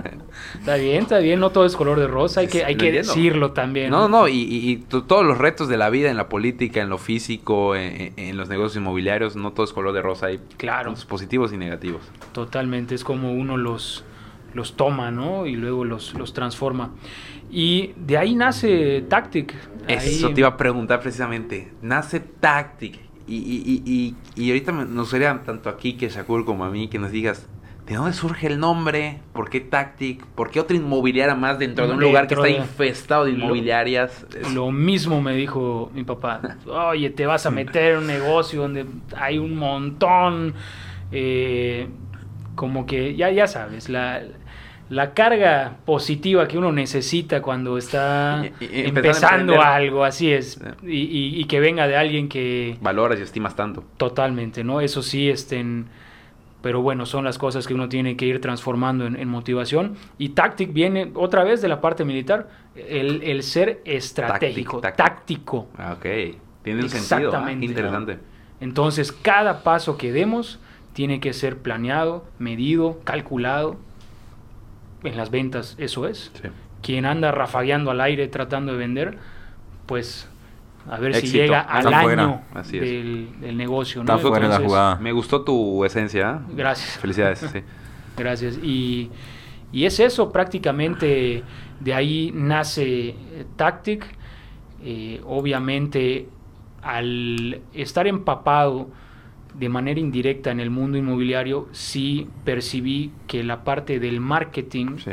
Está 0.60 0.74
bien, 0.76 1.02
está 1.02 1.18
bien, 1.18 1.40
no 1.40 1.50
todo 1.50 1.64
es 1.64 1.76
color 1.76 1.98
de 1.98 2.06
rosa, 2.06 2.40
hay 2.40 2.48
que, 2.48 2.64
hay 2.64 2.76
que 2.76 2.92
decirlo 2.92 3.52
también. 3.52 3.90
No, 3.90 4.08
no, 4.08 4.28
y, 4.28 4.34
y- 4.42 4.70
y 4.70 4.76
to- 4.76 5.04
todos 5.04 5.24
los 5.24 5.38
retos 5.38 5.68
de 5.68 5.76
la 5.78 5.88
vida, 5.88 6.10
en 6.10 6.16
la 6.16 6.28
política, 6.28 6.80
en 6.82 6.90
lo 6.90 6.98
físico, 6.98 7.74
en, 7.74 8.12
en 8.16 8.36
los 8.36 8.48
negocios 8.48 8.76
inmobiliarios, 8.76 9.34
no 9.36 9.52
todo 9.52 9.64
es 9.64 9.72
color 9.72 9.94
de 9.94 10.02
rosa, 10.02 10.26
hay 10.26 10.40
Claro. 10.58 10.94
positivos 11.08 11.52
y 11.52 11.56
negativos. 11.56 12.02
Totalmente, 12.32 12.94
es 12.94 13.04
como 13.04 13.32
uno 13.32 13.56
los, 13.56 14.04
los 14.52 14.74
toma, 14.76 15.10
¿no? 15.10 15.46
Y 15.46 15.56
luego 15.56 15.84
los, 15.84 16.12
los 16.14 16.34
transforma. 16.34 16.90
Y 17.50 17.92
de 17.96 18.18
ahí 18.18 18.34
nace 18.34 19.02
Tactic. 19.08 19.54
Eso 19.86 20.26
Ahí- 20.28 20.34
te 20.34 20.40
iba 20.40 20.48
a 20.50 20.56
preguntar 20.56 21.00
precisamente. 21.00 21.72
Nace 21.82 22.20
Tactic. 22.20 22.98
Y, 23.26 23.36
y, 23.36 23.82
y, 23.84 24.14
y, 24.36 24.42
y 24.42 24.48
ahorita 24.50 24.72
nos 24.72 24.88
gustaría 25.04 25.38
tanto 25.42 25.68
aquí 25.68 25.94
que 25.94 26.08
Shakur 26.08 26.44
como 26.44 26.64
a 26.64 26.70
mí 26.70 26.88
que 26.88 26.98
nos 26.98 27.10
digas, 27.10 27.46
¿de 27.86 27.94
dónde 27.94 28.14
surge 28.14 28.46
el 28.46 28.58
nombre? 28.58 29.20
¿Por 29.34 29.50
qué 29.50 29.60
Tactic? 29.60 30.24
¿Por 30.28 30.50
qué 30.50 30.60
otra 30.60 30.76
inmobiliaria 30.76 31.34
más 31.34 31.58
dentro 31.58 31.86
de 31.86 31.92
un 31.94 32.00
lugar 32.00 32.26
que 32.26 32.34
está 32.34 32.48
infestado 32.48 33.26
de 33.26 33.32
inmobiliarias? 33.32 34.26
Lo 34.54 34.70
mismo 34.70 35.20
me 35.20 35.34
dijo 35.34 35.90
mi 35.94 36.04
papá. 36.04 36.40
Oye, 36.66 37.10
te 37.10 37.26
vas 37.26 37.44
a 37.44 37.50
meter 37.50 37.92
en 37.94 37.98
un 37.98 38.06
negocio 38.06 38.62
donde 38.62 38.86
hay 39.16 39.38
un 39.38 39.56
montón. 39.56 40.54
eh, 41.12 41.88
como 42.54 42.86
que, 42.86 43.14
ya, 43.14 43.30
ya 43.30 43.46
sabes, 43.46 43.88
la, 43.88 44.20
la 44.90 45.12
carga 45.14 45.76
positiva 45.84 46.48
que 46.48 46.56
uno 46.58 46.72
necesita 46.72 47.42
cuando 47.42 47.76
está 47.78 48.42
Y- 48.60 48.64
y- 48.64 48.68
y 48.82 48.84
empezando 48.86 49.60
algo, 49.60 50.04
así 50.04 50.32
es. 50.32 50.60
Y, 50.82 50.88
y- 50.96 51.40
y 51.40 51.44
que 51.44 51.60
venga 51.60 51.86
de 51.86 51.96
alguien 51.96 52.28
que 52.28 52.76
Valoras 52.80 53.18
y 53.18 53.22
estimas 53.22 53.54
tanto. 53.54 53.84
totalmente, 53.96 54.64
¿no? 54.64 54.80
Eso 54.80 55.02
sí, 55.02 55.28
estén. 55.28 55.86
Pero 56.60 56.82
bueno, 56.82 57.06
son 57.06 57.24
las 57.24 57.38
cosas 57.38 57.68
que 57.68 57.74
uno 57.74 57.88
tiene 57.88 58.16
que 58.16 58.26
ir 58.26 58.40
transformando 58.40 59.06
en, 59.06 59.14
en 59.14 59.28
motivación. 59.28 59.94
Y 60.18 60.30
Tactic 60.30 60.72
viene 60.72 61.12
otra 61.14 61.44
vez 61.44 61.62
de 61.62 61.68
la 61.68 61.80
parte 61.80 62.04
militar, 62.04 62.48
el, 62.74 63.22
el 63.22 63.44
ser 63.44 63.80
estratégico, 63.84 64.80
Táctico. 64.80 65.68
Ah, 65.78 65.94
Ok. 65.96 66.06
Tiene 66.64 66.82
un 66.82 66.88
sentido. 66.90 67.34
¿ah? 67.34 67.52
Interesante. 67.52 68.18
Entonces, 68.60 69.12
cada 69.12 69.62
paso 69.62 69.96
que 69.96 70.10
demos 70.12 70.58
tiene 70.94 71.20
que 71.20 71.32
ser 71.32 71.58
planeado, 71.58 72.24
medido, 72.40 72.98
calculado. 73.04 73.76
En 75.04 75.16
las 75.16 75.30
ventas, 75.30 75.74
eso 75.78 76.06
es. 76.08 76.30
Sí. 76.40 76.48
Quien 76.82 77.04
anda 77.06 77.32
rafagueando 77.32 77.90
al 77.90 78.00
aire 78.00 78.28
tratando 78.28 78.72
de 78.72 78.78
vender, 78.78 79.18
pues 79.86 80.28
a 80.90 80.98
ver 80.98 81.14
si 81.16 81.26
llega 81.28 81.60
al 81.60 81.82
fuera. 81.82 82.22
año 82.24 82.42
Así 82.54 82.76
es. 82.78 82.82
del, 82.82 83.28
del 83.40 83.56
negocio. 83.56 84.02
¿no? 84.04 84.18
Fuera 84.18 84.48
la 84.48 84.58
jugada. 84.58 84.96
Me 84.96 85.12
gustó 85.12 85.42
tu 85.42 85.84
esencia. 85.84 86.30
¿ah? 86.30 86.42
Gracias. 86.50 86.98
Felicidades. 86.98 87.38
sí. 87.40 87.60
Gracias. 88.16 88.58
Y, 88.62 89.10
y 89.70 89.84
es 89.84 90.00
eso, 90.00 90.32
prácticamente 90.32 91.42
de 91.80 91.94
ahí 91.94 92.32
nace 92.34 93.10
eh, 93.10 93.44
Tactic. 93.56 94.04
Eh, 94.82 95.20
obviamente, 95.26 96.28
al 96.82 97.60
estar 97.74 98.06
empapado 98.06 98.88
de 99.54 99.68
manera 99.68 99.98
indirecta 100.00 100.50
en 100.50 100.60
el 100.60 100.70
mundo 100.70 100.98
inmobiliario, 100.98 101.68
sí 101.72 102.28
percibí 102.44 103.12
que 103.26 103.42
la 103.42 103.64
parte 103.64 103.98
del 103.98 104.20
marketing 104.20 104.98
Sí. 104.98 105.10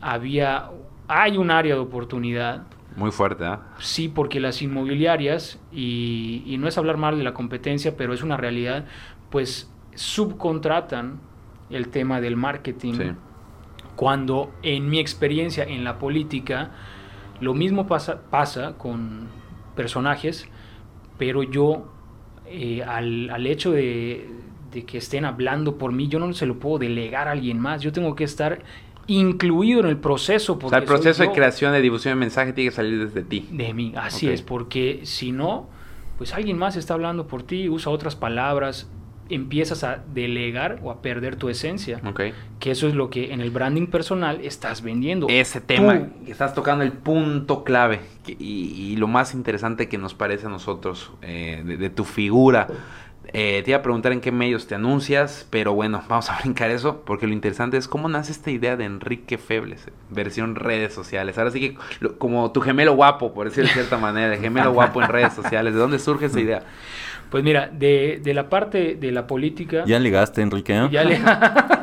había, 0.00 0.70
hay 1.08 1.36
un 1.36 1.50
área 1.50 1.74
de 1.74 1.80
oportunidad. 1.80 2.66
Muy 2.96 3.10
fuerte, 3.10 3.44
¿ah? 3.44 3.60
Sí, 3.78 4.08
porque 4.08 4.40
las 4.40 4.60
inmobiliarias, 4.62 5.60
y, 5.72 6.42
y 6.46 6.56
no 6.58 6.68
es 6.68 6.78
hablar 6.78 6.96
mal 6.96 7.16
de 7.18 7.24
la 7.24 7.34
competencia, 7.34 7.96
pero 7.96 8.12
es 8.12 8.22
una 8.22 8.36
realidad, 8.36 8.86
pues 9.30 9.70
subcontratan 9.94 11.20
el 11.70 11.88
tema 11.88 12.20
del 12.20 12.36
marketing. 12.36 12.94
Sí. 12.94 13.10
Cuando 13.96 14.52
en 14.62 14.88
mi 14.88 14.98
experiencia 15.00 15.64
en 15.64 15.84
la 15.84 15.98
política, 15.98 16.70
lo 17.40 17.54
mismo 17.54 17.86
pasa, 17.86 18.22
pasa 18.30 18.74
con 18.78 19.28
personajes, 19.74 20.48
pero 21.18 21.42
yo, 21.42 21.92
eh, 22.50 22.82
al, 22.82 23.30
al 23.30 23.46
hecho 23.46 23.72
de, 23.72 24.28
de 24.72 24.84
que 24.84 24.98
estén 24.98 25.24
hablando 25.24 25.76
por 25.78 25.92
mí, 25.92 26.08
yo 26.08 26.18
no 26.18 26.32
se 26.32 26.46
lo 26.46 26.58
puedo 26.58 26.78
delegar 26.78 27.28
a 27.28 27.32
alguien 27.32 27.58
más, 27.58 27.82
yo 27.82 27.92
tengo 27.92 28.14
que 28.14 28.24
estar 28.24 28.62
incluido 29.06 29.80
en 29.80 29.86
el 29.86 29.96
proceso. 29.96 30.58
O 30.62 30.68
sea, 30.68 30.78
el 30.78 30.84
proceso 30.84 31.22
de 31.22 31.32
creación 31.32 31.72
de 31.72 31.80
difusión 31.80 32.12
de 32.12 32.20
mensaje 32.20 32.52
tiene 32.52 32.70
que 32.70 32.76
salir 32.76 33.06
desde 33.06 33.22
ti. 33.22 33.48
de 33.50 33.72
mí, 33.72 33.92
así 33.96 34.28
es, 34.28 34.42
porque 34.42 35.00
si 35.04 35.32
no, 35.32 35.68
pues 36.18 36.34
alguien 36.34 36.58
más 36.58 36.76
está 36.76 36.94
hablando 36.94 37.26
por 37.26 37.42
ti, 37.42 37.68
usa 37.68 37.90
otras 37.90 38.16
palabras, 38.16 38.90
empiezas 39.30 39.84
a 39.84 40.02
delegar 40.14 40.78
o 40.82 40.90
a 40.90 41.02
perder 41.02 41.36
tu 41.36 41.48
esencia, 41.48 42.00
Ok. 42.06 42.20
que 42.60 42.70
eso 42.70 42.88
es 42.88 42.94
lo 42.94 43.10
que 43.10 43.32
en 43.32 43.40
el 43.40 43.50
branding 43.50 43.86
personal 43.86 44.40
estás 44.42 44.82
vendiendo. 44.82 45.26
Ese 45.28 45.60
tema, 45.60 45.98
Tú. 45.98 46.24
que 46.24 46.32
estás 46.32 46.54
tocando 46.54 46.84
el 46.84 46.92
punto 46.92 47.64
clave 47.64 48.00
que- 48.24 48.36
y, 48.38 48.72
y 48.92 48.96
lo 48.96 49.06
más 49.08 49.34
interesante 49.34 49.88
que 49.88 49.98
nos 49.98 50.14
parece 50.14 50.46
a 50.46 50.50
nosotros 50.50 51.12
eh, 51.22 51.62
de, 51.64 51.76
de 51.76 51.90
tu 51.90 52.04
figura. 52.04 52.66
Eh, 53.34 53.60
te 53.62 53.72
iba 53.72 53.78
a 53.78 53.82
preguntar 53.82 54.12
en 54.12 54.20
qué 54.22 54.32
medios 54.32 54.66
te 54.66 54.74
anuncias, 54.74 55.46
pero 55.50 55.74
bueno, 55.74 56.02
vamos 56.08 56.30
a 56.30 56.38
brincar 56.38 56.70
eso, 56.70 57.02
porque 57.04 57.26
lo 57.26 57.32
interesante 57.34 57.76
es 57.76 57.86
cómo 57.86 58.08
nace 58.08 58.32
esta 58.32 58.50
idea 58.50 58.76
de 58.76 58.84
Enrique 58.84 59.36
Febles, 59.38 59.86
eh, 59.86 59.92
versión 60.10 60.54
redes 60.54 60.94
sociales. 60.94 61.36
Ahora 61.36 61.50
sí 61.50 61.60
que, 61.60 61.76
lo- 62.00 62.18
como 62.18 62.50
tu 62.52 62.60
gemelo 62.62 62.94
guapo, 62.94 63.34
por 63.34 63.46
decirlo 63.48 63.68
de 63.68 63.74
cierta 63.74 63.98
manera, 63.98 64.32
el 64.34 64.40
gemelo 64.40 64.72
guapo 64.72 65.02
en 65.02 65.08
redes 65.08 65.34
sociales, 65.34 65.74
¿de 65.74 65.78
dónde 65.80 65.98
surge 65.98 66.26
esa 66.26 66.40
idea? 66.40 66.62
Pues 67.30 67.44
mira, 67.44 67.68
de, 67.70 68.20
de 68.22 68.32
la 68.32 68.48
parte 68.48 68.94
de 68.94 69.12
la 69.12 69.26
política, 69.26 69.84
¿Ya 69.84 69.98
ligaste, 69.98 70.40
Enrique? 70.40 70.74
eh? 70.74 70.88
ya 70.90 71.04
le- 71.04 71.18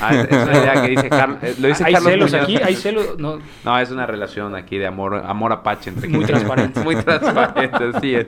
Ah, 0.00 0.14
es, 0.14 0.28
es 0.30 0.42
una 0.42 0.52
idea 0.58 0.82
que 0.82 0.88
dice 0.90 1.08
Carlos. 1.08 1.38
eh, 1.42 1.54
lo 1.58 1.68
dice 1.68 1.84
hay 1.84 1.92
Carlos 1.92 2.12
celos 2.12 2.30
Muñoz. 2.32 2.44
aquí, 2.44 2.56
hay 2.56 2.74
celos, 2.76 3.18
no, 3.18 3.38
No, 3.64 3.78
es 3.78 3.90
una 3.90 4.06
relación 4.06 4.54
aquí 4.54 4.78
de 4.78 4.86
amor, 4.86 5.22
amor 5.26 5.52
apache 5.52 5.90
entre 5.90 6.08
Muy 6.08 6.24
transparente. 6.24 6.80
Muy 6.84 6.96
transparente, 6.96 7.92
sí. 8.00 8.14
es. 8.14 8.26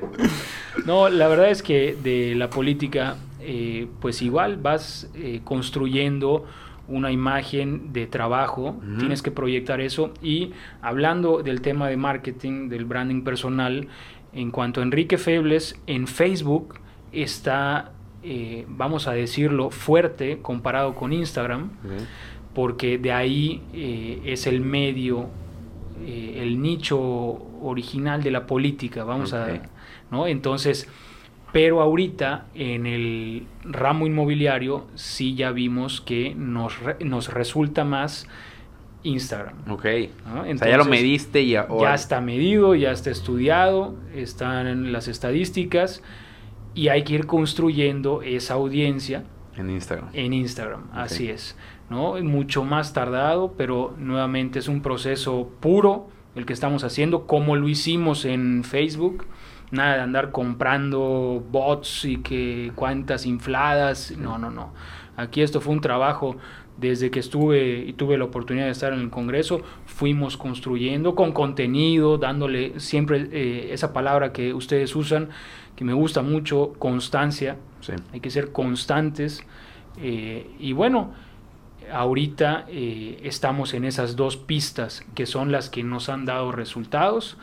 No, 0.87 1.09
la 1.09 1.29
verdad 1.29 1.51
es 1.51 1.63
que 1.63 1.97
de 2.03 2.35
la 2.35 2.49
política, 2.51 3.17
eh, 3.41 3.87
pues 4.01 4.23
igual 4.23 4.57
vas 4.57 5.11
eh, 5.15 5.41
construyendo 5.45 6.47
una 6.89 7.13
imagen 7.13 7.93
de 7.93 8.09
trabajo, 8.09 8.81
tienes 8.99 9.23
que 9.23 9.31
proyectar 9.31 9.81
eso 9.81 10.13
y 10.23 10.53
hablando 10.83 11.41
del 11.41 11.61
tema 11.61 11.87
de 11.89 11.97
marketing, 11.97 12.69
del 12.69 12.85
branding 12.85 13.23
personal, 13.23 13.87
en 14.33 14.51
cuanto 14.51 14.81
a 14.81 14.83
Enrique 14.83 15.17
Febles, 15.17 15.81
en 15.87 16.09
Facebook 16.09 16.81
está, 17.13 17.93
eh, 18.23 18.65
vamos 18.69 19.07
a 19.09 19.13
decirlo, 19.13 19.71
fuerte 19.71 20.39
comparado 20.43 20.95
con 20.95 21.13
Instagram, 21.13 21.71
porque 22.55 22.99
de 22.99 23.13
ahí 23.13 23.63
eh, 23.73 24.21
es 24.25 24.47
el 24.47 24.61
medio, 24.61 25.29
eh, 26.05 26.41
el 26.43 26.61
nicho 26.61 26.99
original 27.63 28.23
de 28.23 28.31
la 28.31 28.47
política, 28.47 29.05
vamos 29.05 29.33
a, 29.35 29.47
¿no? 30.11 30.27
Entonces, 30.27 30.89
pero 31.53 31.81
ahorita 31.81 32.47
en 32.55 32.87
el 32.87 33.47
ramo 33.65 34.07
inmobiliario 34.07 34.87
sí 34.95 35.35
ya 35.35 35.51
vimos 35.51 36.01
que 36.01 36.35
nos, 36.35 36.79
re- 36.81 36.97
nos 37.05 37.33
resulta 37.33 37.85
más 37.85 38.27
Instagram. 39.03 39.55
Ok. 39.71 39.85
¿no? 40.27 40.43
o 40.43 40.45
sea, 40.45 40.45
ya 40.45 40.45
lo 40.45 40.49
Entonces, 40.51 40.87
mediste 40.89 41.43
y 41.43 41.53
Ya 41.53 41.95
está 41.95 42.21
medido, 42.21 42.75
ya 42.75 42.93
está 42.93 43.11
estudiado, 43.11 43.97
están 44.15 44.93
las 44.93 45.09
estadísticas 45.09 46.03
y 46.75 46.89
hay 46.89 47.05
que 47.05 47.15
ir 47.15 47.27
construyendo 47.27 48.23
esa 48.23 48.55
audiencia 48.55 49.25
En 49.57 49.71
Instagram. 49.71 50.09
En 50.13 50.33
Instagram, 50.33 50.89
así 50.93 51.29
es. 51.29 51.57
¿no? 51.91 52.15
Mucho 52.23 52.65
más 52.65 52.93
tardado, 52.93 53.55
pero 53.57 53.95
nuevamente 53.99 54.59
es 54.61 54.69
un 54.69 54.81
proceso 54.81 55.51
puro 55.61 56.09
el 56.35 56.47
que 56.47 56.53
estamos 56.53 56.85
haciendo, 56.85 57.27
como 57.27 57.57
lo 57.57 57.69
hicimos 57.69 58.25
en 58.25 58.65
Facebook. 58.65 59.27
Nada 59.73 59.97
de 59.97 60.01
andar 60.03 60.31
comprando 60.31 61.45
bots 61.51 62.05
y 62.05 62.19
que 62.19 62.73
cuantas 62.75 63.27
infladas. 63.27 64.15
No, 64.17 64.39
no, 64.39 64.51
no. 64.51 64.73
Aquí 65.17 65.43
esto 65.43 65.61
fue 65.61 65.75
un 65.75 65.81
trabajo 65.81 66.37
desde 66.77 67.11
que 67.11 67.21
estuve 67.21 67.85
y 67.87 67.93
tuve 67.93 68.17
la 68.17 68.25
oportunidad 68.25 68.67
de 68.67 68.73
estar 68.73 68.93
en 68.93 69.01
el 69.01 69.11
Congreso, 69.11 69.61
fuimos 70.01 70.39
construyendo 70.39 71.15
con 71.15 71.33
contenido, 71.33 72.17
dándole 72.17 72.81
siempre 72.81 73.29
eh, 73.33 73.69
esa 73.75 73.93
palabra 73.93 74.33
que 74.33 74.55
ustedes 74.55 74.97
usan, 74.97 75.29
que 75.77 75.85
me 75.85 75.93
gusta 75.93 76.23
mucho, 76.23 76.73
constancia. 76.79 77.59
Hay 78.11 78.21
que 78.21 78.31
ser 78.31 78.51
constantes. 78.51 79.45
Eh, 79.99 80.51
y 80.59 80.73
bueno, 80.73 81.13
ahorita 81.93 82.65
eh, 82.69 83.21
estamos 83.25 83.75
en 83.75 83.85
esas 83.85 84.17
dos 84.17 84.39
pistas 84.39 85.05
que 85.15 85.27
son 85.27 85.53
las 85.53 85.69
que 85.69 85.83
nos 85.83 86.09
han 86.09 86.25
dado 86.25 86.51
resultados. 86.51 87.37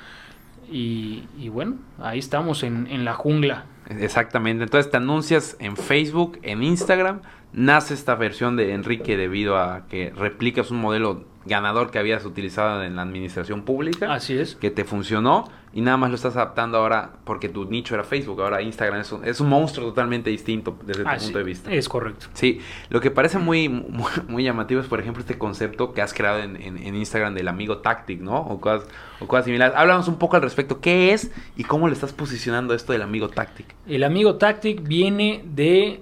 Y, 0.71 1.49
bueno, 1.49 1.75
ahí 1.99 2.17
estamos 2.17 2.63
en, 2.63 2.87
en 2.87 3.05
la 3.05 3.13
jungla. 3.13 3.65
Exactamente. 3.87 4.63
Entonces 4.63 4.89
te 4.89 4.97
anuncias 4.97 5.57
en 5.59 5.77
Facebook, 5.77 6.39
en 6.41 6.63
Instagram 6.63 7.21
nace 7.53 7.93
esta 7.93 8.15
versión 8.15 8.55
de 8.55 8.73
Enrique 8.73 9.17
debido 9.17 9.57
a 9.57 9.87
que 9.87 10.11
replicas 10.15 10.71
un 10.71 10.79
modelo 10.79 11.25
ganador 11.47 11.91
que 11.91 11.99
habías 11.99 12.25
utilizado 12.25 12.83
en 12.83 12.95
la 12.95 13.01
administración 13.01 13.63
pública. 13.63 14.13
Así 14.13 14.37
es. 14.37 14.55
Que 14.55 14.69
te 14.69 14.83
funcionó 14.83 15.49
y 15.73 15.81
nada 15.81 15.97
más 15.97 16.09
lo 16.09 16.15
estás 16.15 16.35
adaptando 16.35 16.77
ahora 16.77 17.11
porque 17.23 17.49
tu 17.49 17.65
nicho 17.65 17.93
era 17.93 18.03
Facebook, 18.03 18.41
ahora 18.41 18.61
Instagram 18.61 19.01
es 19.01 19.11
un, 19.11 19.25
es 19.25 19.39
un 19.39 19.49
monstruo 19.49 19.87
totalmente 19.87 20.29
distinto 20.29 20.77
desde 20.83 21.03
tu 21.03 21.09
punto 21.09 21.37
de 21.37 21.43
vista. 21.43 21.71
Es 21.71 21.89
correcto. 21.89 22.27
Sí, 22.33 22.59
lo 22.89 22.99
que 22.99 23.11
parece 23.11 23.37
muy, 23.37 23.69
muy, 23.69 24.43
llamativo 24.43 24.81
es, 24.81 24.87
por 24.87 24.99
ejemplo, 24.99 25.21
este 25.21 25.37
concepto 25.37 25.93
que 25.93 26.01
has 26.01 26.13
creado 26.13 26.39
en, 26.39 26.55
en, 26.55 26.95
Instagram 26.95 27.33
del 27.35 27.47
amigo 27.47 27.79
Tactic, 27.79 28.21
¿no? 28.21 28.37
O 28.37 28.59
cosas, 28.59 28.87
o 29.19 29.27
cosas 29.27 29.45
similares. 29.45 29.75
Háblanos 29.77 30.07
un 30.07 30.17
poco 30.17 30.35
al 30.35 30.41
respecto. 30.41 30.79
¿Qué 30.79 31.13
es 31.13 31.31
y 31.55 31.63
cómo 31.63 31.87
le 31.87 31.93
estás 31.93 32.13
posicionando 32.13 32.73
esto 32.73 32.93
del 32.93 33.01
amigo 33.01 33.29
Tactic? 33.29 33.75
El 33.87 34.03
amigo 34.03 34.35
Tactic 34.37 34.81
viene 34.81 35.43
de 35.45 36.01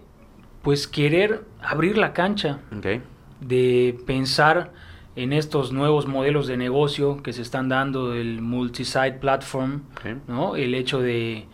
pues 0.65 0.87
querer 0.87 1.43
abrir 1.61 1.95
la 1.95 2.11
cancha. 2.11 2.57
De 3.39 3.95
pensar 4.07 4.71
en 5.15 5.31
estos 5.31 5.71
nuevos 5.71 6.07
modelos 6.07 6.47
de 6.47 6.57
negocio 6.57 7.21
que 7.21 7.33
se 7.33 7.43
están 7.43 7.69
dando, 7.69 8.15
el 8.15 8.41
multi-site 8.41 9.19
platform, 9.19 9.83
¿no? 10.27 10.55
el 10.55 10.73
hecho 10.73 11.01
de 11.01 11.45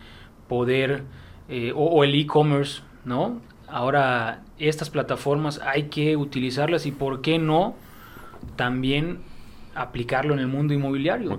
poder, 0.47 1.03
eh, 1.49 1.73
o, 1.75 2.05
el 2.05 2.15
e-commerce, 2.15 2.83
¿no? 3.03 3.41
Ahora, 3.67 4.43
estas 4.57 4.89
plataformas 4.89 5.59
hay 5.59 5.89
que 5.89 6.15
utilizarlas 6.15 6.85
y 6.85 6.93
por 6.93 7.19
qué 7.21 7.37
no 7.37 7.75
también 8.55 9.19
aplicarlo 9.75 10.33
en 10.33 10.39
el 10.39 10.47
mundo 10.47 10.73
inmobiliario 10.73 11.37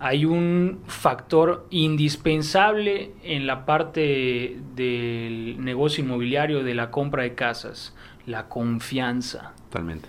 hay 0.00 0.24
un 0.24 0.80
factor 0.86 1.66
indispensable 1.68 3.12
en 3.22 3.46
la 3.46 3.66
parte 3.66 4.58
del 4.74 5.62
negocio 5.62 6.02
inmobiliario 6.02 6.64
de 6.64 6.74
la 6.74 6.90
compra 6.90 7.22
de 7.22 7.34
casas, 7.34 7.94
la 8.26 8.48
confianza. 8.48 9.52
Totalmente. 9.64 10.08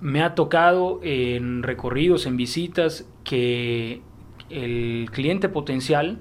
Me 0.00 0.22
ha 0.22 0.34
tocado 0.34 1.00
en 1.02 1.62
recorridos, 1.62 2.24
en 2.24 2.38
visitas, 2.38 3.06
que 3.24 4.00
el 4.48 5.10
cliente 5.12 5.50
potencial 5.50 6.18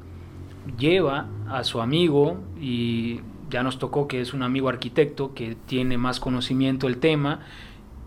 lleva 0.78 1.30
a 1.48 1.64
su 1.64 1.82
amigo 1.82 2.38
y 2.60 3.22
ya 3.50 3.64
nos 3.64 3.80
tocó 3.80 4.10
que 4.10 4.20
es 4.20 4.34
un 4.34 4.44
amigo 4.44 4.68
arquitecto 4.68 5.34
que 5.34 5.56
tiene 5.68 5.98
más 5.98 6.20
conocimiento 6.20 6.88
del 6.88 6.98
tema 6.98 7.46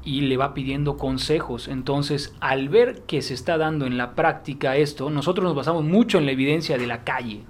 y 0.06 0.20
le 0.20 0.36
va 0.36 0.54
pidiendo 0.54 0.96
consejos. 0.96 1.66
Entonces, 1.66 2.32
al 2.40 2.68
ver 2.68 3.02
que 3.08 3.22
se 3.22 3.34
está 3.34 3.58
dando 3.58 3.86
en 3.86 3.98
la 3.98 4.14
práctica 4.14 4.76
esto, 4.76 5.10
nosotros 5.10 5.44
nos 5.44 5.56
basamos 5.56 5.84
mucho 5.84 6.18
en 6.18 6.26
la 6.26 6.32
evidencia 6.32 6.78
de 6.78 6.86
la 6.86 7.02
calle. 7.02 7.42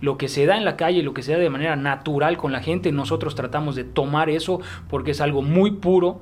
Lo 0.00 0.16
que 0.16 0.28
se 0.28 0.46
da 0.46 0.56
en 0.56 0.64
la 0.64 0.76
calle, 0.76 1.02
lo 1.02 1.12
que 1.12 1.24
se 1.24 1.32
da 1.32 1.38
de 1.38 1.50
manera 1.50 1.74
natural 1.74 2.36
con 2.36 2.52
la 2.52 2.60
gente, 2.60 2.92
nosotros 2.92 3.34
tratamos 3.34 3.74
de 3.74 3.82
tomar 3.82 4.30
eso 4.30 4.60
porque 4.88 5.10
es 5.10 5.20
algo 5.20 5.42
muy 5.42 5.72
puro 5.72 6.20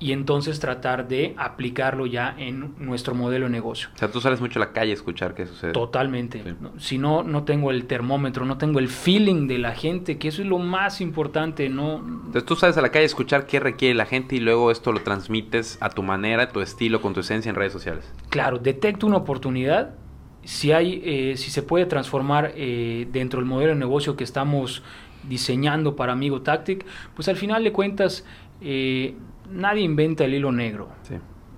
y 0.00 0.12
entonces 0.12 0.60
tratar 0.60 1.08
de 1.08 1.34
aplicarlo 1.38 2.06
ya 2.06 2.34
en 2.36 2.74
nuestro 2.78 3.14
modelo 3.14 3.46
de 3.46 3.52
negocio. 3.52 3.88
O 3.94 3.98
sea, 3.98 4.10
tú 4.10 4.20
sales 4.20 4.40
mucho 4.40 4.58
a 4.58 4.60
la 4.60 4.72
calle 4.72 4.90
a 4.90 4.94
escuchar 4.94 5.34
qué 5.34 5.46
sucede. 5.46 5.72
Totalmente. 5.72 6.42
Si 6.78 6.98
no, 6.98 7.22
no 7.22 7.44
tengo 7.44 7.70
el 7.70 7.86
termómetro, 7.86 8.44
no 8.44 8.58
tengo 8.58 8.80
el 8.80 8.88
feeling 8.88 9.46
de 9.46 9.58
la 9.58 9.74
gente, 9.74 10.18
que 10.18 10.28
eso 10.28 10.42
es 10.42 10.48
lo 10.48 10.58
más 10.58 11.00
importante, 11.00 11.68
¿no? 11.68 11.96
Entonces 11.96 12.44
tú 12.44 12.56
sales 12.56 12.76
a 12.76 12.82
la 12.82 12.90
calle 12.90 13.04
a 13.04 13.06
escuchar 13.06 13.46
qué 13.46 13.60
requiere 13.60 13.94
la 13.94 14.06
gente 14.06 14.36
y 14.36 14.40
luego 14.40 14.70
esto 14.70 14.92
lo 14.92 15.00
transmites 15.00 15.78
a 15.80 15.90
tu 15.90 16.02
manera, 16.02 16.44
a 16.44 16.48
tu 16.48 16.60
estilo, 16.60 17.00
con 17.00 17.14
tu 17.14 17.20
esencia 17.20 17.48
en 17.48 17.54
redes 17.54 17.72
sociales. 17.72 18.12
Claro, 18.30 18.58
detecto 18.58 19.06
una 19.06 19.18
oportunidad, 19.18 19.94
si 20.42 20.72
hay, 20.72 21.00
eh, 21.04 21.36
si 21.36 21.50
se 21.50 21.62
puede 21.62 21.86
transformar 21.86 22.52
eh, 22.56 23.06
dentro 23.12 23.40
del 23.40 23.48
modelo 23.48 23.72
de 23.72 23.78
negocio 23.78 24.16
que 24.16 24.24
estamos 24.24 24.82
diseñando 25.28 25.96
para 25.96 26.12
Amigo 26.12 26.42
Tactic, 26.42 26.84
pues 27.14 27.28
al 27.28 27.36
final 27.36 27.64
de 27.64 27.72
cuentas 27.72 28.26
eh, 28.60 29.14
nadie 29.50 29.82
inventa 29.82 30.24
el 30.24 30.34
hilo 30.34 30.52
negro. 30.52 30.88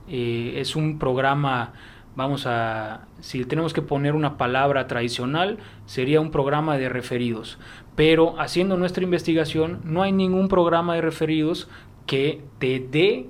Eh, 0.08 0.54
es 0.56 0.76
un 0.76 0.98
programa, 0.98 1.72
vamos 2.14 2.46
a, 2.46 3.06
si 3.20 3.44
tenemos 3.44 3.72
que 3.72 3.82
poner 3.82 4.14
una 4.14 4.36
palabra 4.36 4.86
tradicional, 4.86 5.58
sería 5.86 6.20
un 6.20 6.30
programa 6.30 6.78
de 6.78 6.88
referidos. 6.88 7.58
Pero 7.94 8.38
haciendo 8.40 8.76
nuestra 8.76 9.04
investigación, 9.04 9.80
no 9.84 10.02
hay 10.02 10.12
ningún 10.12 10.48
programa 10.48 10.94
de 10.94 11.00
referidos 11.00 11.68
que 12.06 12.42
te 12.58 12.78
dé 12.78 13.26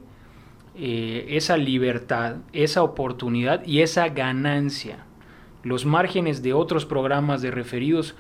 eh, 0.75 1.27
esa 1.31 1.57
libertad, 1.57 2.37
esa 2.53 2.83
oportunidad 2.83 3.64
y 3.64 3.81
esa 3.81 4.09
ganancia. 4.09 4.99
Los 5.62 5.87
márgenes 5.87 6.42
de 6.42 6.53
otros 6.53 6.85
programas 6.85 7.42
de 7.42 7.51
referidos 7.51 8.14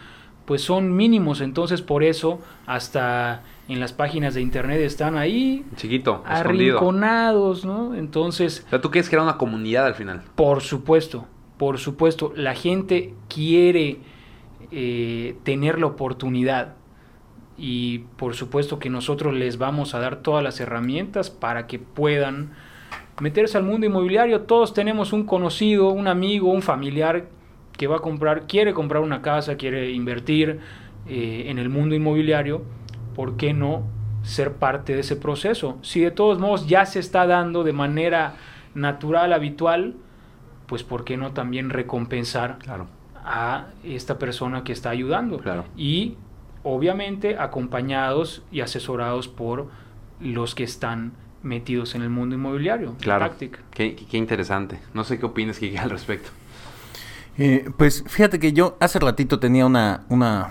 pues 0.46 0.62
son 0.62 0.96
mínimos, 0.96 1.40
entonces 1.40 1.82
por 1.82 2.04
eso 2.04 2.40
hasta 2.66 3.42
en 3.68 3.80
las 3.80 3.92
páginas 3.92 4.34
de 4.34 4.42
internet 4.42 4.80
están 4.80 5.16
ahí. 5.16 5.64
Chiquito, 5.76 6.22
arrinconados, 6.24 7.64
¿no? 7.64 7.94
Entonces... 7.94 8.64
O 8.66 8.70
sea, 8.70 8.80
tú 8.80 8.90
quieres 8.90 9.08
crear 9.08 9.22
una 9.24 9.38
comunidad 9.38 9.86
al 9.86 9.94
final. 9.94 10.22
Por 10.34 10.62
supuesto, 10.62 11.26
por 11.56 11.78
supuesto. 11.78 12.32
La 12.36 12.54
gente 12.54 13.14
quiere 13.28 13.98
eh, 14.70 15.36
tener 15.42 15.80
la 15.80 15.86
oportunidad. 15.86 16.74
Y 17.58 18.00
por 18.16 18.34
supuesto 18.34 18.78
que 18.78 18.90
nosotros 18.90 19.34
les 19.34 19.58
vamos 19.58 19.94
a 19.94 19.98
dar 19.98 20.16
todas 20.16 20.44
las 20.44 20.60
herramientas 20.60 21.30
para 21.30 21.66
que 21.66 21.78
puedan 21.78 22.52
meterse 23.20 23.56
al 23.56 23.64
mundo 23.64 23.86
inmobiliario. 23.86 24.42
Todos 24.42 24.74
tenemos 24.74 25.12
un 25.12 25.24
conocido, 25.24 25.88
un 25.88 26.06
amigo, 26.06 26.50
un 26.50 26.62
familiar 26.62 27.28
que 27.72 27.86
va 27.86 27.96
a 27.96 28.00
comprar, 28.00 28.46
quiere 28.46 28.74
comprar 28.74 29.02
una 29.02 29.22
casa, 29.22 29.56
quiere 29.56 29.90
invertir 29.90 30.60
eh, 31.08 31.46
en 31.48 31.58
el 31.58 31.68
mundo 31.68 31.94
inmobiliario 31.94 32.62
¿por 33.16 33.38
qué 33.38 33.54
no 33.54 33.82
ser 34.22 34.52
parte 34.52 34.94
de 34.94 35.00
ese 35.00 35.16
proceso? 35.16 35.78
Si 35.82 36.00
de 36.00 36.10
todos 36.10 36.38
modos 36.38 36.68
ya 36.68 36.84
se 36.84 37.00
está 37.00 37.26
dando 37.26 37.64
de 37.64 37.72
manera 37.72 38.34
natural, 38.74 39.32
habitual, 39.32 39.94
pues 40.66 40.82
¿por 40.82 41.04
qué 41.04 41.16
no 41.16 41.32
también 41.32 41.70
recompensar 41.70 42.58
a 43.24 43.68
esta 43.82 44.18
persona 44.18 44.62
que 44.64 44.72
está 44.72 44.90
ayudando? 44.90 45.40
Y 45.76 46.16
obviamente 46.62 47.38
acompañados 47.38 48.42
y 48.52 48.60
asesorados 48.60 49.28
por 49.28 49.68
los 50.20 50.54
que 50.54 50.64
están 50.64 51.12
metidos 51.42 51.94
en 51.94 52.02
el 52.02 52.10
mundo 52.10 52.34
inmobiliario. 52.34 52.96
Claro. 53.00 53.32
Qué, 53.38 53.96
qué, 53.96 54.16
interesante. 54.18 54.78
No 54.92 55.04
sé 55.04 55.18
qué 55.18 55.24
opinas, 55.24 55.58
Kike, 55.58 55.78
al 55.78 55.90
respecto. 55.90 56.28
Eh, 57.38 57.70
pues 57.78 58.04
fíjate 58.06 58.38
que 58.38 58.52
yo 58.52 58.76
hace 58.80 58.98
ratito 58.98 59.38
tenía 59.38 59.64
una, 59.64 60.04
una 60.08 60.50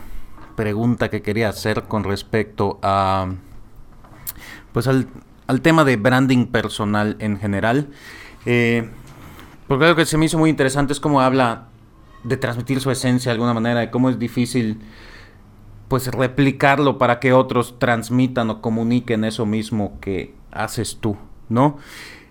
pregunta 0.56 1.10
que 1.10 1.22
quería 1.22 1.50
hacer 1.50 1.84
con 1.84 2.04
respecto 2.04 2.80
a 2.82 3.28
pues 4.72 4.88
al, 4.88 5.08
tema 5.62 5.86
de 5.86 5.96
branding 5.96 6.48
personal 6.48 7.16
en 7.20 7.40
general. 7.40 7.88
Eh, 8.46 8.90
porque 9.68 9.86
algo 9.86 9.96
que 9.96 10.06
se 10.06 10.18
me 10.18 10.26
hizo 10.26 10.38
muy 10.38 10.50
interesante 10.50 10.94
es 10.94 11.00
cómo 11.00 11.22
habla 11.22 11.68
de 12.24 12.38
transmitir 12.38 12.82
su 12.82 12.92
esencia 12.92 13.32
de 13.32 13.34
alguna 13.34 13.54
manera, 13.54 13.80
de 13.80 13.90
cómo 13.90 14.10
es 14.10 14.20
difícil 14.20 14.80
pues 15.88 16.08
replicarlo 16.08 16.98
para 16.98 17.20
que 17.20 17.32
otros 17.32 17.80
transmitan 17.80 18.50
o 18.50 18.62
comuniquen 18.62 19.24
eso 19.24 19.46
mismo 19.46 20.00
que 20.02 20.34
haces 20.52 20.98
tú, 21.00 21.16
¿no? 21.48 21.78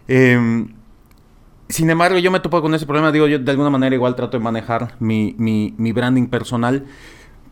Em, 0.09 0.75
sin 1.69 1.89
embargo, 1.89 2.19
yo 2.19 2.31
me 2.31 2.41
topo 2.41 2.61
con 2.61 2.75
ese 2.75 2.85
problema, 2.85 3.13
digo, 3.13 3.27
yo 3.27 3.39
de 3.39 3.51
alguna 3.51 3.71
manera 3.71 3.95
igual 3.95 4.17
trato 4.17 4.37
de 4.37 4.45
manejar 4.45 4.97
mi, 4.99 5.35
mi, 5.39 5.75
mi 5.79 5.93
branding 5.93 6.27
personal 6.27 6.85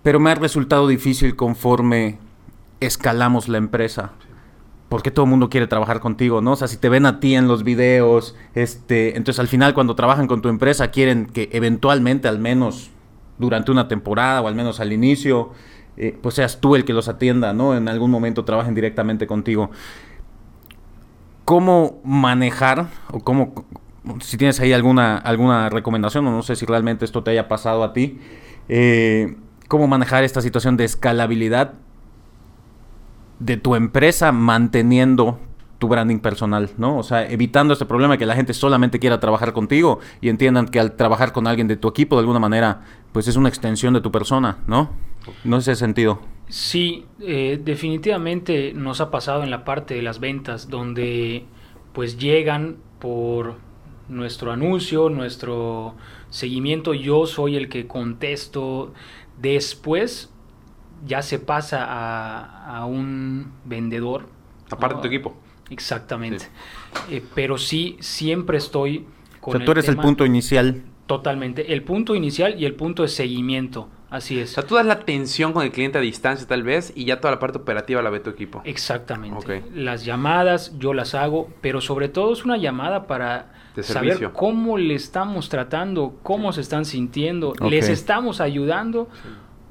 pero 0.03 0.21
me 0.21 0.31
ha 0.31 0.35
resultado 0.35 0.89
difícil 0.89 1.37
conforme 1.37 2.19
escalamos 2.81 3.49
la 3.49 3.59
empresa. 3.59 4.13
Porque 4.89 5.11
todo 5.11 5.25
el 5.25 5.31
mundo 5.31 5.49
quiere 5.49 5.67
trabajar 5.67 6.01
contigo, 6.01 6.43
¿no? 6.43 6.53
O 6.53 6.57
sea, 6.57 6.69
si 6.69 6.77
te 6.77 6.91
ven 6.91 7.07
a 7.07 7.19
ti 7.19 7.35
en 7.35 7.49
los 7.49 7.65
videos, 7.65 8.37
este, 8.55 9.17
entonces 9.17 9.41
al 9.41 9.49
final 9.49 9.73
cuando 9.73 9.95
trabajan 9.95 10.27
con 10.27 10.43
tu 10.43 10.51
empresa 10.51 10.91
quieren 10.91 11.27
que 11.27 11.49
eventualmente, 11.53 12.29
al 12.29 12.39
menos 12.39 12.91
durante 13.39 13.71
una 13.71 13.89
temporada 13.89 14.43
o 14.43 14.49
al 14.49 14.55
menos 14.55 14.81
al 14.81 14.93
inicio, 14.93 15.53
eh, 15.97 16.19
pues 16.21 16.35
seas 16.35 16.61
tú 16.61 16.77
el 16.77 16.85
que 16.85 16.93
los 16.93 17.09
atienda, 17.09 17.55
¿no? 17.55 17.75
En 17.75 17.89
algún 17.89 18.11
momento 18.11 18.45
trabajen 18.45 18.75
directamente 18.75 19.27
contigo. 19.27 19.71
¿Cómo 21.47 22.01
manejar 22.05 22.89
o 23.11 23.21
cómo, 23.21 23.65
si 24.21 24.37
tienes 24.37 24.61
ahí 24.61 24.75
alguna, 24.75 25.17
alguna 25.17 25.71
recomendación 25.71 26.27
o 26.27 26.31
no 26.31 26.43
sé 26.43 26.55
si 26.55 26.67
realmente 26.67 27.05
esto 27.05 27.23
te 27.23 27.31
haya 27.31 27.49
pasado 27.49 27.83
a 27.83 27.95
ti, 27.95 28.19
eh, 28.69 29.37
cómo 29.73 29.89
manejar 29.89 30.23
esta 30.23 30.43
situación 30.43 30.77
de 30.77 30.85
escalabilidad 30.85 31.73
de 33.39 33.57
tu 33.57 33.75
empresa 33.75 34.31
manteniendo 34.31 35.41
tu 35.79 35.89
branding 35.89 36.19
personal, 36.19 36.69
¿no? 36.77 36.99
O 36.99 37.03
sea, 37.03 37.27
evitando 37.27 37.73
este 37.73 37.87
problema 37.87 38.13
de 38.13 38.19
que 38.19 38.27
la 38.27 38.35
gente 38.35 38.53
solamente 38.53 38.99
quiera 38.99 39.19
trabajar 39.19 39.55
contigo 39.55 39.99
y 40.21 40.29
entiendan 40.29 40.69
que 40.69 40.79
al 40.79 40.93
trabajar 40.93 41.33
con 41.33 41.47
alguien 41.47 41.69
de 41.69 41.79
tu 41.79 41.89
equipo, 41.89 42.17
de 42.17 42.21
alguna 42.21 42.39
manera, 42.39 42.83
pues 43.13 43.29
es 43.29 43.37
una 43.37 43.49
extensión 43.49 43.95
de 43.95 44.03
tu 44.03 44.13
persona, 44.13 44.59
¿no? 44.67 44.91
No 45.43 45.57
ese 45.57 45.75
sentido. 45.75 46.21
Sí, 46.51 47.07
eh, 47.21 47.59
definitivamente 47.65 48.75
nos 48.75 49.01
ha 49.01 49.11
pasado 49.11 49.43
en 49.43 49.51
la 49.51 49.65
parte 49.65 49.95
de 49.95 50.03
las 50.03 50.21
ventas, 50.21 50.69
donde 50.69 51.47
pues 51.95 52.19
llegan 52.19 52.77
por 52.99 53.57
nuestro 54.11 54.53
anuncio, 54.53 55.09
nuestro 55.09 55.95
seguimiento, 56.31 56.95
yo 56.95 57.27
soy 57.27 57.57
el 57.57 57.69
que 57.69 57.87
contesto. 57.87 58.93
Después 59.39 60.31
ya 61.07 61.23
se 61.23 61.39
pasa 61.39 61.85
a, 61.85 62.87
un 62.87 63.53
vendedor. 63.65 64.27
Aparte 64.71 64.97
de 64.97 65.03
tu 65.03 65.09
equipo. 65.09 65.37
Exactamente. 65.71 66.47
Eh, 67.11 67.23
pero 67.35 67.59
sí, 67.59 67.97
siempre 68.01 68.59
estoy 68.59 69.07
con... 69.41 69.55
O 69.55 69.59
sea, 69.59 69.67
tú 69.67 69.73
eres 69.73 69.89
el 69.89 69.97
punto 69.97 70.25
inicial. 70.25 70.83
Totalmente. 71.07 71.73
El 71.73 71.83
punto 71.83 72.15
inicial 72.15 72.61
y 72.61 72.65
el 72.65 72.75
punto 72.75 73.03
de 73.03 73.09
seguimiento. 73.09 73.89
Así 74.13 74.39
es. 74.39 74.51
O 74.51 74.55
sea, 74.55 74.67
tú 74.67 74.75
das 74.75 74.85
la 74.85 74.93
atención 74.93 75.55
con 75.55 75.65
el 75.65 75.73
cliente 75.73 75.97
a 75.97 76.01
distancia 76.03 76.47
tal 76.47 76.63
vez 76.63 76.93
y 76.95 77.07
ya 77.07 77.21
toda 77.21 77.33
la 77.33 77.39
parte 77.39 77.59
operativa 77.59 78.03
la 78.03 78.11
ve 78.11 78.21
tu 78.21 78.29
equipo. 78.29 78.61
Exactamente. 78.65 79.65
Las 79.75 80.05
llamadas 80.05 80.79
yo 80.79 80.93
las 80.93 81.15
hago, 81.15 81.51
pero 81.63 81.81
sobre 81.81 82.09
todo 82.09 82.33
es 82.35 82.45
una 82.45 82.59
llamada 82.59 83.07
para 83.07 83.53
saber 83.81 84.33
cómo 84.33 84.77
le 84.79 84.95
estamos 84.95 85.49
tratando, 85.49 86.19
cómo 86.23 86.53
se 86.53 86.61
están 86.61 86.85
sintiendo, 86.85 87.55
les 87.61 87.89
estamos 87.89 88.41
ayudando 88.41 89.09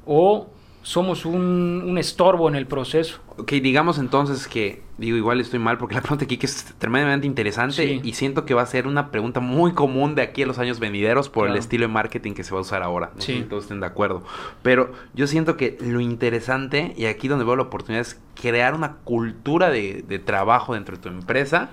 o 0.06 0.48
somos 0.84 1.26
un, 1.26 1.98
estorbo 1.98 2.50
en 2.50 2.56
el 2.56 2.66
proceso. 2.66 3.20
Ok, 3.38 3.52
digamos 3.54 4.00
entonces 4.00 4.48
que, 4.48 4.82
digo, 4.98 5.16
igual 5.16 5.40
estoy 5.40 5.60
mal 5.60 5.78
porque 5.78 5.96
la 5.96 6.02
pregunta 6.02 6.26
aquí 6.26 6.38
que 6.38 6.48
es 6.48 6.74
tremendamente 6.80 7.28
interesante 7.28 8.02
y 8.04 8.14
siento 8.14 8.46
que 8.46 8.54
va 8.54 8.64
a 8.64 8.66
ser 8.66 8.88
una 8.88 9.12
pregunta 9.12 9.40
muy 9.40 9.74
común 9.74 10.16
de 10.16 10.24
aquí 10.24 10.44
a 10.44 10.48
los 10.48 10.58
años 10.58 10.80
venideros 10.80 11.30
por 11.30 11.48
el 11.48 11.56
estilo 11.56 11.88
de 11.88 11.94
marketing 11.94 12.34
que 12.34 12.44
se 12.44 12.52
va 12.52 12.60
a 12.60 12.62
usar 12.62 12.84
ahora. 12.84 13.12
No 13.16 13.22
sí. 13.22 13.34
sé 13.34 13.40
si 13.40 13.46
todos 13.46 13.66
estén 13.66 13.80
de 13.80 13.86
acuerdo. 13.86 14.24
Pero 14.64 14.92
yo 15.14 15.28
siento 15.28 15.56
que 15.56 15.78
lo 15.82 16.00
interesante 16.00 16.94
y 16.98 17.06
aquí 17.06 17.28
donde 17.28 17.46
veo 17.46 17.56
la 17.56 17.64
oportunidad 17.64 18.02
es 18.02 18.20
crear 18.40 18.74
una 18.74 18.94
cultura 19.04 19.70
de, 19.70 20.22
trabajo 20.26 20.74
dentro 20.74 20.96
de 20.96 21.02
tu 21.02 21.10
empresa 21.10 21.70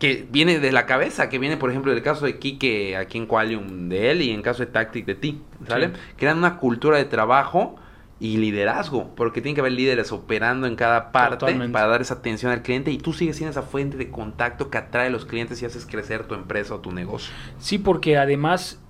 que 0.00 0.26
viene 0.30 0.58
de 0.58 0.72
la 0.72 0.86
cabeza, 0.86 1.28
que 1.28 1.38
viene, 1.38 1.58
por 1.58 1.70
ejemplo, 1.70 1.92
del 1.92 2.02
caso 2.02 2.24
de 2.24 2.38
Kike 2.38 2.96
aquí 2.96 3.18
en 3.18 3.26
Qualium 3.26 3.90
de 3.90 4.10
él 4.10 4.22
y 4.22 4.30
en 4.30 4.40
caso 4.40 4.64
de 4.64 4.72
Tactic 4.72 5.04
de 5.04 5.14
ti, 5.14 5.42
¿sale? 5.68 5.92
Crean 6.16 6.38
una 6.38 6.56
cultura 6.56 6.96
de 6.96 7.04
trabajo 7.04 7.76
y 8.18 8.38
liderazgo, 8.38 9.14
porque 9.14 9.42
tiene 9.42 9.54
que 9.54 9.60
haber 9.60 9.74
líderes 9.74 10.10
operando 10.10 10.66
en 10.66 10.74
cada 10.74 11.12
parte 11.12 11.54
para 11.68 11.86
dar 11.86 12.00
esa 12.00 12.14
atención 12.14 12.50
al 12.50 12.62
cliente 12.62 12.90
y 12.90 12.96
tú 12.96 13.12
sigues 13.12 13.36
siendo 13.36 13.50
esa 13.50 13.62
fuente 13.62 13.98
de 13.98 14.10
contacto 14.10 14.70
que 14.70 14.78
atrae 14.78 15.08
a 15.08 15.10
los 15.10 15.26
clientes 15.26 15.60
y 15.60 15.66
haces 15.66 15.84
crecer 15.84 16.24
tu 16.24 16.34
empresa 16.34 16.74
o 16.74 16.80
tu 16.80 16.92
negocio. 16.92 17.34
Sí, 17.58 17.76
porque 17.76 18.16
además, 18.16 18.80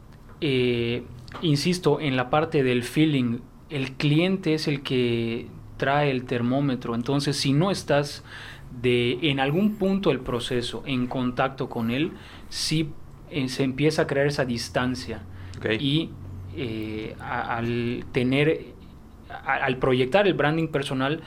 eh, 0.41 1.03
insisto, 1.43 1.99
en 1.99 2.17
la 2.17 2.31
parte 2.31 2.63
del 2.63 2.85
feeling, 2.85 3.41
el 3.69 3.93
cliente 3.93 4.55
es 4.55 4.69
el 4.69 4.83
que 4.83 5.49
trae 5.77 6.13
el 6.13 6.25
termómetro, 6.25 6.95
entonces 6.95 7.37
si 7.37 7.53
no 7.53 7.73
estás 7.73 8.23
de 8.83 9.19
en 9.31 9.41
algún 9.41 9.77
punto 9.77 10.11
del 10.11 10.21
proceso 10.21 10.83
en 10.87 11.07
contacto 11.07 11.69
con 11.69 11.91
él, 11.91 12.13
sí 12.49 12.91
eh, 13.31 13.49
se 13.49 13.65
empieza 13.65 14.03
a 14.03 14.07
crear 14.07 14.27
esa 14.27 14.45
distancia 14.45 15.23
y 15.79 16.11
eh, 16.57 17.15
al 17.21 18.05
tener 18.13 18.75
al 19.45 19.77
proyectar 19.77 20.27
el 20.27 20.35
branding 20.35 20.69
personal, 20.69 21.23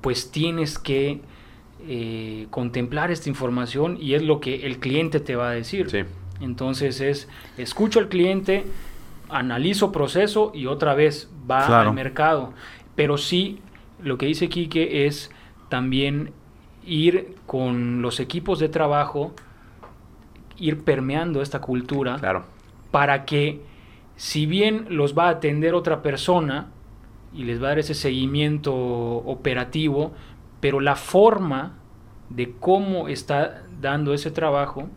pues 0.00 0.30
tienes 0.30 0.78
que 0.78 1.20
eh, 1.86 2.46
contemplar 2.50 3.10
esta 3.10 3.28
información 3.28 3.98
y 4.00 4.14
es 4.14 4.22
lo 4.22 4.40
que 4.40 4.66
el 4.66 4.78
cliente 4.78 5.20
te 5.20 5.36
va 5.36 5.50
a 5.50 5.52
decir. 5.52 6.06
Entonces 6.40 7.00
es, 7.00 7.28
escucho 7.58 7.98
al 7.98 8.08
cliente, 8.08 8.64
analizo 9.28 9.92
proceso 9.92 10.52
y 10.54 10.66
otra 10.66 10.94
vez 10.94 11.30
va 11.50 11.80
al 11.80 11.92
mercado. 11.92 12.52
Pero 12.94 13.18
sí, 13.18 13.60
lo 14.02 14.18
que 14.18 14.26
dice 14.26 14.48
Quique 14.48 15.06
es 15.06 15.30
también 15.68 16.32
ir 16.90 17.36
con 17.46 18.02
los 18.02 18.18
equipos 18.18 18.58
de 18.58 18.68
trabajo, 18.68 19.32
ir 20.58 20.82
permeando 20.82 21.40
esta 21.40 21.60
cultura 21.60 22.16
claro. 22.18 22.44
para 22.90 23.24
que 23.24 23.62
si 24.16 24.44
bien 24.44 24.86
los 24.90 25.16
va 25.16 25.28
a 25.28 25.30
atender 25.30 25.74
otra 25.74 26.02
persona, 26.02 26.66
y 27.32 27.44
les 27.44 27.62
va 27.62 27.66
a 27.66 27.68
dar 27.70 27.78
ese 27.78 27.94
seguimiento 27.94 28.74
operativo, 28.74 30.12
pero 30.60 30.80
la 30.80 30.96
forma 30.96 31.78
de 32.28 32.52
cómo 32.58 33.06
está 33.06 33.62
dando 33.80 34.12
ese 34.12 34.32
trabajo, 34.32 34.88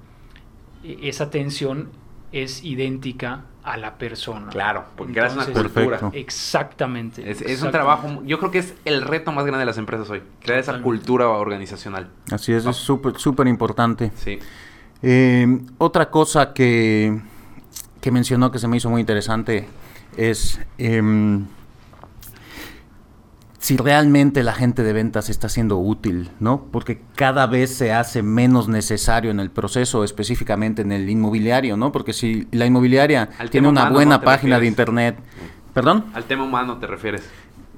e, 0.84 0.98
esa 1.08 1.26
atención 1.26 1.90
es 2.32 2.64
idéntica 2.64 3.46
a 3.64 3.78
la 3.78 3.98
persona. 3.98 4.50
Claro, 4.50 4.86
porque 4.96 5.14
gracias 5.14 5.48
a 5.48 5.52
una 5.52 5.70
cultura. 5.70 6.00
Exactamente. 6.14 7.30
Es, 7.30 7.62
un 7.62 7.72
trabajo, 7.72 8.22
yo 8.26 8.40
creo 8.40 8.52
que 8.52 8.60
es 8.60 8.74
el 8.86 9.02
reto 9.02 9.32
más 9.32 9.46
grande 9.46 9.60
de 9.60 9.66
las 9.66 9.78
empresas 9.78 10.10
hoy, 10.10 10.22
crear 10.42 10.60
esa 10.60 10.82
cultura 10.82 11.30
organizacional. 11.30 12.10
Así 12.32 12.54
es, 12.54 12.66
es 12.66 12.76
súper 12.76 13.18
súper 13.18 13.48
importante. 13.48 14.12
Sí. 14.16 14.40
Eh, 15.02 15.60
otra 15.78 16.10
cosa 16.10 16.54
que, 16.54 17.22
que 18.02 18.12
mencionó 18.12 18.52
que 18.52 18.60
se 18.60 18.68
me 18.68 18.78
hizo 18.78 18.90
muy 18.90 19.02
interesante 19.02 19.68
es... 20.18 20.60
Em, 20.78 21.46
si 23.64 23.78
realmente 23.78 24.44
la 24.44 24.52
gente 24.52 24.84
de 24.84 24.92
ventas 24.92 25.30
está 25.30 25.48
siendo 25.48 25.78
útil, 25.78 26.30
¿no? 26.42 26.66
Porque 26.70 27.02
cada 27.16 27.48
vez 27.48 27.74
se 27.74 27.94
hace 27.94 28.22
menos 28.22 28.68
necesario 28.68 29.32
en 29.32 29.40
el 29.40 29.52
proceso, 29.52 30.04
específicamente 30.04 30.82
en 30.82 30.92
el 30.92 31.10
inmobiliario, 31.10 31.78
¿no? 31.78 31.94
Porque 31.94 32.12
si 32.12 32.46
la 32.52 32.66
inmobiliaria 32.66 33.30
tiene 33.52 33.70
una 33.70 33.90
buena 33.90 34.20
página 34.20 34.60
de 34.60 34.68
internet, 34.68 35.18
¿perdón? 35.74 36.08
Al 36.14 36.26
tema 36.26 36.44
humano 36.44 36.78
te 36.78 36.88
refieres. 36.88 37.24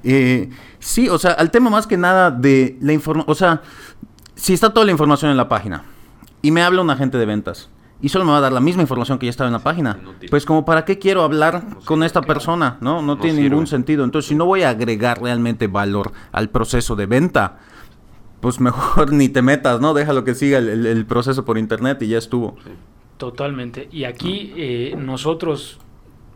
Eh, 0.03 0.49
sí, 0.79 1.07
o 1.07 1.19
sea, 1.19 1.33
al 1.33 1.51
tema 1.51 1.69
más 1.69 1.85
que 1.85 1.97
nada 1.97 2.31
de 2.31 2.79
la 2.81 2.91
información, 2.91 3.29
o 3.31 3.35
sea, 3.35 3.61
si 4.33 4.55
está 4.55 4.73
toda 4.73 4.87
la 4.87 4.91
información 4.91 5.29
en 5.29 5.37
la 5.37 5.47
página 5.47 5.83
y 6.41 6.49
me 6.49 6.63
habla 6.63 6.81
un 6.81 6.89
agente 6.89 7.19
de 7.19 7.27
ventas 7.27 7.69
y 8.05 8.09
solo 8.09 8.23
me 8.23 8.33
va 8.33 8.37
a 8.37 8.41
dar 8.41 8.53
la 8.53 8.59
misma 8.59 8.83
información 8.83 9.17
que 9.17 9.25
ya 9.25 9.31
estaba 9.31 9.47
en 9.47 9.53
la 9.53 9.63
página. 9.63 9.97
Pues 10.29 10.45
como 10.45 10.63
para 10.63 10.85
qué 10.85 10.99
quiero 10.99 11.23
hablar 11.23 11.63
con 11.85 12.03
esta 12.03 12.21
persona, 12.21 12.77
¿no? 12.79 13.01
No, 13.01 13.17
tiene 13.17 13.41
ningún 13.41 13.65
sentido. 13.65 14.03
Entonces, 14.03 14.29
si 14.29 14.35
no 14.35 14.45
voy 14.45 14.61
a 14.61 14.69
agregar 14.69 15.19
realmente 15.23 15.65
valor 15.65 16.11
al 16.31 16.51
proceso 16.51 16.95
de 16.95 17.07
venta, 17.07 17.57
pues 18.41 18.59
mejor 18.61 19.11
ni 19.11 19.27
te 19.27 19.41
metas, 19.41 19.81
¿no? 19.81 19.95
Déjalo 19.95 20.23
que 20.23 20.35
siga 20.35 20.59
el, 20.59 21.03
proceso 21.07 21.45
por 21.45 21.57
internet 21.57 21.99
y 22.03 22.09
ya 22.09 22.19
estuvo. 22.19 22.55
Totalmente. 23.17 23.89
Y 23.91 24.03
aquí 24.03 24.53
eh, 24.55 24.95
nosotros 24.95 25.79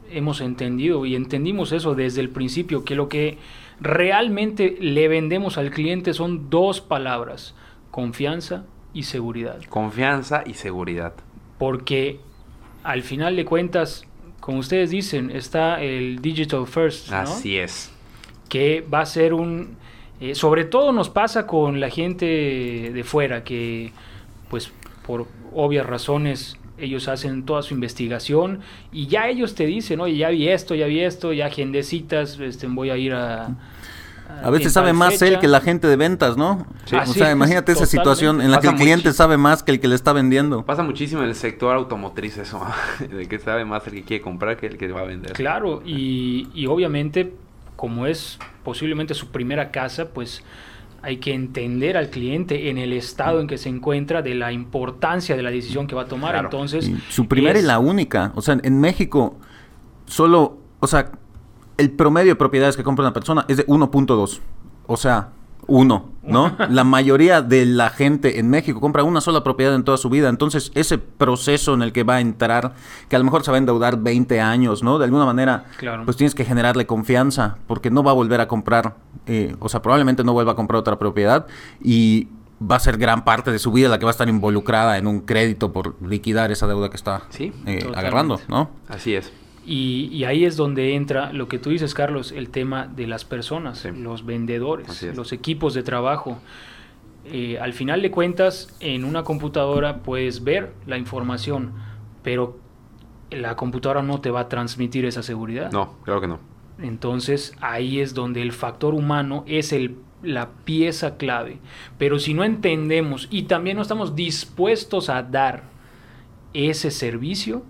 hemos 0.09 0.41
entendido 0.41 1.05
y 1.05 1.15
entendimos 1.15 1.71
eso 1.71 1.93
desde 1.93 2.21
el 2.21 2.31
principio, 2.31 2.83
que 2.83 2.95
lo 2.95 3.09
que 3.09 3.37
realmente 3.79 4.75
le 4.81 5.07
vendemos 5.07 5.59
al 5.59 5.69
cliente 5.69 6.15
son 6.15 6.49
dos 6.49 6.81
palabras, 6.81 7.53
confianza 7.91 8.63
y 8.91 9.03
seguridad. 9.03 9.61
Confianza 9.69 10.41
y 10.47 10.55
seguridad 10.55 11.13
porque 11.59 12.19
al 12.83 13.03
final 13.03 13.35
de 13.35 13.45
cuentas, 13.45 14.05
como 14.39 14.57
ustedes 14.57 14.89
dicen, 14.89 15.29
está 15.29 15.83
el 15.83 16.19
digital 16.21 16.65
first. 16.65 17.11
Así 17.11 17.57
es. 17.57 17.91
Que 18.47 18.81
va 18.81 19.01
a 19.01 19.05
ser 19.05 19.35
un... 19.35 19.77
Eh, 20.19 20.33
sobre 20.33 20.65
todo 20.65 20.91
nos 20.91 21.09
pasa 21.09 21.45
con 21.45 21.79
la 21.79 21.89
gente 21.89 22.25
de 22.25 23.03
fuera, 23.03 23.43
que 23.43 23.91
pues 24.49 24.71
por 25.05 25.27
obvias 25.53 25.85
razones 25.85 26.57
ellos 26.77 27.07
hacen 27.07 27.45
toda 27.45 27.61
su 27.61 27.73
investigación 27.73 28.61
y 28.91 29.07
ya 29.07 29.27
ellos 29.27 29.55
te 29.55 29.65
dicen, 29.65 29.99
oye, 30.01 30.17
ya 30.17 30.29
vi 30.29 30.49
esto, 30.49 30.75
ya 30.75 30.87
vi 30.87 31.01
esto, 31.01 31.33
ya 31.33 31.47
agendecitas, 31.47 32.39
este, 32.39 32.67
voy 32.67 32.89
a 32.89 32.97
ir 32.97 33.13
a 33.13 33.55
a 34.43 34.49
veces 34.49 34.73
sabe 34.73 34.93
más 34.93 35.21
él 35.21 35.39
que 35.39 35.47
la 35.47 35.61
gente 35.61 35.87
de 35.87 35.95
ventas, 35.95 36.37
¿no? 36.37 36.65
o 36.85 37.13
sea, 37.13 37.31
imagínate 37.31 37.71
esa 37.71 37.85
situación 37.85 38.41
en 38.41 38.51
la 38.51 38.59
que 38.59 38.67
el 38.67 38.75
cliente 38.75 39.11
sabe 39.13 39.37
más 39.37 39.63
que 39.63 39.71
el 39.71 39.79
que 39.79 39.87
le 39.87 39.95
está 39.95 40.13
vendiendo. 40.13 40.63
Pasa 40.65 40.83
muchísimo 40.83 41.21
en 41.23 41.29
el 41.29 41.35
sector 41.35 41.75
automotriz 41.75 42.37
eso, 42.37 42.61
de 42.99 43.27
que 43.27 43.39
sabe 43.39 43.65
más 43.65 43.85
el 43.87 43.93
que 43.93 44.03
quiere 44.03 44.23
comprar 44.23 44.57
que 44.57 44.67
el 44.67 44.77
que 44.77 44.87
va 44.91 45.01
a 45.01 45.05
vender. 45.05 45.33
Claro, 45.33 45.81
y, 45.85 46.49
y 46.53 46.67
obviamente, 46.67 47.33
como 47.75 48.05
es 48.05 48.39
posiblemente 48.63 49.13
su 49.13 49.27
primera 49.27 49.71
casa, 49.71 50.09
pues 50.09 50.43
hay 51.01 51.17
que 51.17 51.33
entender 51.33 51.97
al 51.97 52.09
cliente 52.09 52.69
en 52.69 52.77
el 52.77 52.93
estado 52.93 53.39
en 53.39 53.47
que 53.47 53.57
se 53.57 53.69
encuentra 53.69 54.21
de 54.21 54.35
la 54.35 54.51
importancia 54.51 55.35
de 55.35 55.43
la 55.43 55.49
decisión 55.49 55.87
que 55.87 55.95
va 55.95 56.03
a 56.03 56.07
tomar. 56.07 56.35
Entonces, 56.35 56.91
su 57.09 57.27
primera 57.27 57.57
y 57.57 57.61
la 57.61 57.79
única. 57.79 58.33
O 58.35 58.41
sea, 58.41 58.57
en 58.61 58.79
México, 58.79 59.37
solo, 60.05 60.57
o 60.79 60.87
sea, 60.87 61.11
el 61.79 61.91
promedio 61.91 62.31
de 62.33 62.35
propiedades 62.35 62.77
que 62.77 62.83
compra 62.83 63.03
una 63.03 63.13
persona 63.13 63.45
es 63.47 63.57
de 63.57 63.65
1.2. 63.67 64.39
O 64.85 64.97
sea, 64.97 65.29
uno, 65.67 66.09
¿no? 66.23 66.55
la 66.69 66.83
mayoría 66.83 67.41
de 67.41 67.65
la 67.65 67.89
gente 67.89 68.39
en 68.39 68.49
México 68.49 68.79
compra 68.81 69.03
una 69.03 69.21
sola 69.21 69.43
propiedad 69.43 69.73
en 69.75 69.83
toda 69.83 69.97
su 69.97 70.09
vida. 70.09 70.27
Entonces, 70.29 70.71
ese 70.75 70.97
proceso 70.97 71.73
en 71.75 71.81
el 71.83 71.91
que 71.93 72.03
va 72.03 72.15
a 72.15 72.21
entrar, 72.21 72.73
que 73.07 73.15
a 73.15 73.19
lo 73.19 73.25
mejor 73.25 73.43
se 73.43 73.51
va 73.51 73.57
a 73.57 73.59
endeudar 73.59 73.97
20 74.01 74.41
años, 74.41 74.83
¿no? 74.83 74.97
De 74.99 75.05
alguna 75.05 75.25
manera, 75.25 75.65
Claro. 75.77 76.05
pues 76.05 76.17
tienes 76.17 76.33
que 76.35 76.43
generarle 76.43 76.85
confianza, 76.85 77.57
porque 77.67 77.91
no 77.91 78.03
va 78.03 78.11
a 78.11 78.15
volver 78.15 78.41
a 78.41 78.47
comprar, 78.47 78.95
eh, 79.27 79.55
o 79.59 79.69
sea, 79.69 79.81
probablemente 79.81 80.23
no 80.23 80.33
vuelva 80.33 80.53
a 80.53 80.55
comprar 80.55 80.79
otra 80.79 80.97
propiedad 80.99 81.45
y 81.83 82.27
va 82.61 82.75
a 82.75 82.79
ser 82.79 82.97
gran 82.97 83.23
parte 83.23 83.51
de 83.51 83.59
su 83.59 83.71
vida 83.71 83.87
la 83.87 83.99
que 83.99 84.05
va 84.05 84.09
a 84.09 84.17
estar 84.17 84.27
involucrada 84.27 84.97
en 84.97 85.07
un 85.07 85.21
crédito 85.21 85.71
por 85.71 85.95
liquidar 86.01 86.51
esa 86.51 86.67
deuda 86.67 86.89
que 86.89 86.97
está 86.97 87.21
Sí, 87.29 87.53
eh, 87.65 87.89
agarrando, 87.95 88.37
¿no? 88.49 88.69
Así 88.89 89.15
es. 89.15 89.31
Y, 89.71 90.09
y 90.11 90.23
ahí 90.23 90.45
es 90.45 90.57
donde 90.57 90.95
entra 90.95 91.31
lo 91.31 91.47
que 91.47 91.59
tú 91.59 91.69
dices, 91.69 91.93
Carlos, 91.93 92.31
el 92.31 92.49
tema 92.49 92.87
de 92.87 93.05
las 93.05 93.23
personas, 93.23 93.77
Sí. 93.79 93.89
los 93.91 94.25
vendedores, 94.25 95.03
los 95.15 95.31
equipos 95.31 95.75
de 95.75 95.83
trabajo. 95.83 96.39
Eh, 97.25 97.59
al 97.59 97.73
final 97.73 98.01
de 98.01 98.09
cuentas, 98.09 98.75
en 98.79 99.03
una 99.05 99.21
computadora 99.23 99.97
puedes 100.01 100.43
ver 100.43 100.73
la 100.87 100.97
información, 100.97 101.73
pero 102.23 102.57
la 103.29 103.55
computadora 103.55 104.01
no 104.01 104.19
te 104.21 104.31
va 104.31 104.39
a 104.39 104.49
transmitir 104.49 105.05
esa 105.05 105.21
seguridad. 105.21 105.71
No, 105.71 105.93
claro 106.03 106.19
que 106.21 106.27
no. 106.27 106.39
Entonces 106.81 107.53
ahí 107.61 107.99
es 107.99 108.15
donde 108.15 108.41
el 108.41 108.53
factor 108.53 108.95
humano 108.95 109.43
es 109.45 109.71
el, 109.71 109.97
la 110.23 110.49
pieza 110.65 111.17
clave. 111.17 111.59
Pero 111.99 112.17
si 112.17 112.33
no 112.33 112.43
entendemos 112.43 113.27
y 113.29 113.43
también 113.43 113.75
no 113.75 113.83
estamos 113.83 114.15
dispuestos 114.15 115.09
a 115.09 115.21
dar 115.21 115.63
ese 116.53 116.89
servicio 116.89 117.61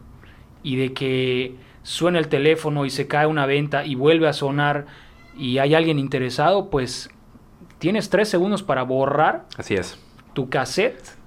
y 0.64 0.78
de 0.78 0.94
que 0.94 1.56
suena 1.84 2.20
el 2.20 2.28
teléfono 2.28 2.86
y 2.86 2.90
se 2.90 3.08
cae 3.08 3.26
una 3.28 3.46
venta 3.46 3.86
y 3.86 3.96
vuelve 3.96 4.28
a 4.28 4.34
sonar 4.34 4.86
y 5.38 5.58
hay 5.60 5.74
alguien 5.76 6.00
interesado, 6.00 6.70
pues 6.70 7.10
tienes 7.78 8.10
tres 8.10 8.28
segundos 8.30 8.62
para 8.64 8.84
borrar 8.84 9.46
Así 9.58 9.76
es. 9.76 9.98
tu 10.34 10.50
cassette 10.50 11.18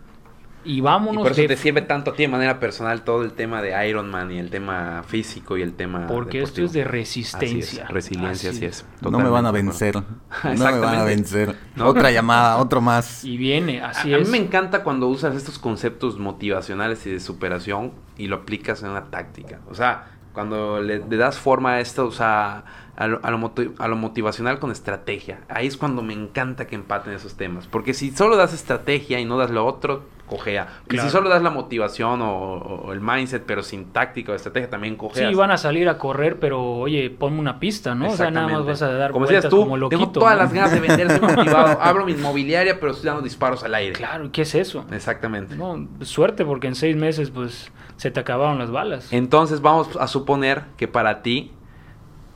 y 0.65 0.75
Y 0.77 0.81
vámonos 0.81 1.25
por 1.25 1.33
eso 1.33 1.41
de- 1.41 1.49
te 1.49 1.57
sirve 1.57 1.83
tanto 1.83 2.13
a 2.13 2.15
ti 2.15 2.23
de 2.23 2.29
manera 2.29 2.61
personal 2.61 3.03
todo 3.03 3.23
el 3.23 3.33
tema 3.33 3.61
de 3.63 3.89
Iron 3.89 4.09
Man 4.11 4.31
y 4.31 4.39
el 4.39 4.49
tema 4.49 5.03
físico 5.05 5.57
y 5.57 5.63
el 5.63 5.73
tema. 5.75 6.07
porque 6.07 6.41
esto 6.41 6.63
es 6.63 6.73
de 6.73 6.83
Así 6.83 6.91
resistencia. 6.91 7.83
es, 7.85 7.89
resiliencia, 7.89 8.51
así, 8.51 8.67
es. 8.67 8.85
no 9.01 9.19
me 9.19 9.29
van 9.29 9.45
a 9.47 9.51
vencer. 9.51 9.97
No 9.97 10.05
me 10.45 10.79
van 10.79 10.95
a 11.01 11.03
vencer. 11.03 11.57
No. 11.75 11.87
Otra 11.89 12.13
llamada, 12.13 12.59
otro 12.59 12.81
más. 12.81 13.25
Y 13.25 13.39
viene, 13.39 13.81
así 13.83 14.13
a, 14.13 14.19
a 14.19 14.21
es. 14.21 14.29
mí 14.29 14.39
me 14.39 14.45
encanta 14.45 14.85
cuando 14.85 15.09
usas 15.09 15.35
estos 15.35 15.59
conceptos 15.59 16.21
motivacionales 16.21 17.05
y 17.07 17.11
de 17.11 17.19
superación 17.19 17.91
y 18.17 18.29
lo 18.29 18.37
aplicas 18.37 18.85
en 18.85 18.91
una 18.91 19.07
táctica. 19.11 19.59
O 19.69 19.75
sea, 19.75 20.12
cuando 20.33 20.81
le, 20.81 20.99
le 20.99 21.17
das 21.17 21.39
forma 21.39 21.75
a 21.75 21.81
esto, 21.81 22.07
o 22.07 22.13
sea, 22.13 22.65
a 22.97 23.07
lo, 23.07 23.21
a 23.23 23.31
lo 23.31 23.53
a 23.79 23.89
lo 23.89 23.97
motivacional 23.97 24.59
con 24.59 24.71
estrategia. 24.71 25.41
Ahí 25.49 25.67
es 25.67 25.77
cuando 25.77 26.03
me 26.03 26.13
encanta 26.13 26.67
que 26.67 26.75
empaten 26.75 27.13
esos 27.13 27.35
temas. 27.35 27.67
Porque 27.67 27.95
si 27.95 28.11
solo 28.11 28.37
das 28.37 28.53
estrategia 28.53 29.21
y 29.21 29.25
no 29.25 29.39
das 29.39 29.51
lo 29.51 29.67
otro, 29.67 30.05
cojea. 30.33 30.69
Y 30.91 30.99
si 30.99 31.11
solo 31.11 31.29
das 31.29 31.43
la 31.43 31.51
motivación 31.51 32.23
o, 32.23 32.55
o 32.57 32.93
el 32.93 33.01
mindset, 33.01 33.45
pero 33.45 33.63
sin 33.63 33.87
táctica 33.93 34.33
o 34.33 34.35
estrategia, 34.35 34.71
también 34.71 34.97
cojea. 34.97 35.29
Sí, 35.29 35.35
van 35.35 35.51
a 35.51 35.59
salir 35.59 35.89
a 35.89 35.99
correr, 35.99 36.39
pero 36.39 36.63
oye, 36.63 37.11
ponme 37.11 37.39
una 37.39 37.59
pista, 37.61 37.95
¿no? 37.95 38.09
O 38.09 38.17
sea, 38.17 38.31
nada 38.31 38.49
más 38.49 38.65
vas 38.65 38.83
a 38.83 38.93
dar 38.93 39.13
como 39.13 39.27
vueltas 39.27 39.45
decías 39.45 39.51
tú, 39.51 39.65
como 39.65 39.77
loquito. 39.77 39.99
tengo 39.99 40.13
todas 40.13 40.37
¿no? 40.37 40.43
las 40.43 40.53
ganas 40.53 40.73
de 40.73 40.81
vender, 40.81 41.11
estoy 41.11 41.29
motivado. 41.37 41.81
Abro 41.81 42.05
mi 42.05 42.13
inmobiliaria, 42.13 42.81
pero 42.81 42.93
estoy 42.93 43.07
dando 43.07 43.23
disparos 43.23 43.63
al 43.65 43.75
aire. 43.75 43.93
Claro, 43.93 44.27
¿y 44.27 44.31
¿qué 44.31 44.43
es 44.43 44.55
eso? 44.55 44.85
Exactamente. 44.91 45.57
No, 45.57 45.89
suerte 46.01 46.45
porque 46.45 46.69
en 46.69 46.75
seis 46.75 46.97
meses 46.97 47.31
pues 47.31 47.71
se 47.97 48.11
te 48.11 48.21
acabaron 48.21 48.59
las 48.59 48.71
balas. 48.71 49.13
Entonces 49.13 49.61
vamos 49.61 49.97
a 49.97 50.07
suponer 50.07 50.65
que 50.77 50.89
para 50.89 51.23
ti 51.23 51.53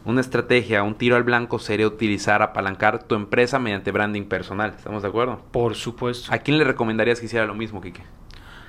una 0.06 0.20
estrategia, 0.20 0.84
un 0.84 0.94
tiro 0.94 1.16
al 1.16 1.24
blanco 1.24 1.58
sería 1.58 1.86
utilizar, 1.86 2.40
apalancar 2.40 3.02
tu 3.02 3.16
empresa 3.16 3.58
mediante 3.58 3.90
branding 3.90 4.22
personal. 4.22 4.72
¿Estamos 4.76 5.02
de 5.02 5.08
acuerdo? 5.08 5.42
Por 5.50 5.74
supuesto. 5.74 6.32
¿A 6.32 6.38
quién 6.38 6.58
le 6.58 6.64
recomendarías 6.64 7.18
que 7.18 7.26
hiciera 7.26 7.44
lo 7.44 7.54
mismo, 7.54 7.80
Kike? 7.80 8.02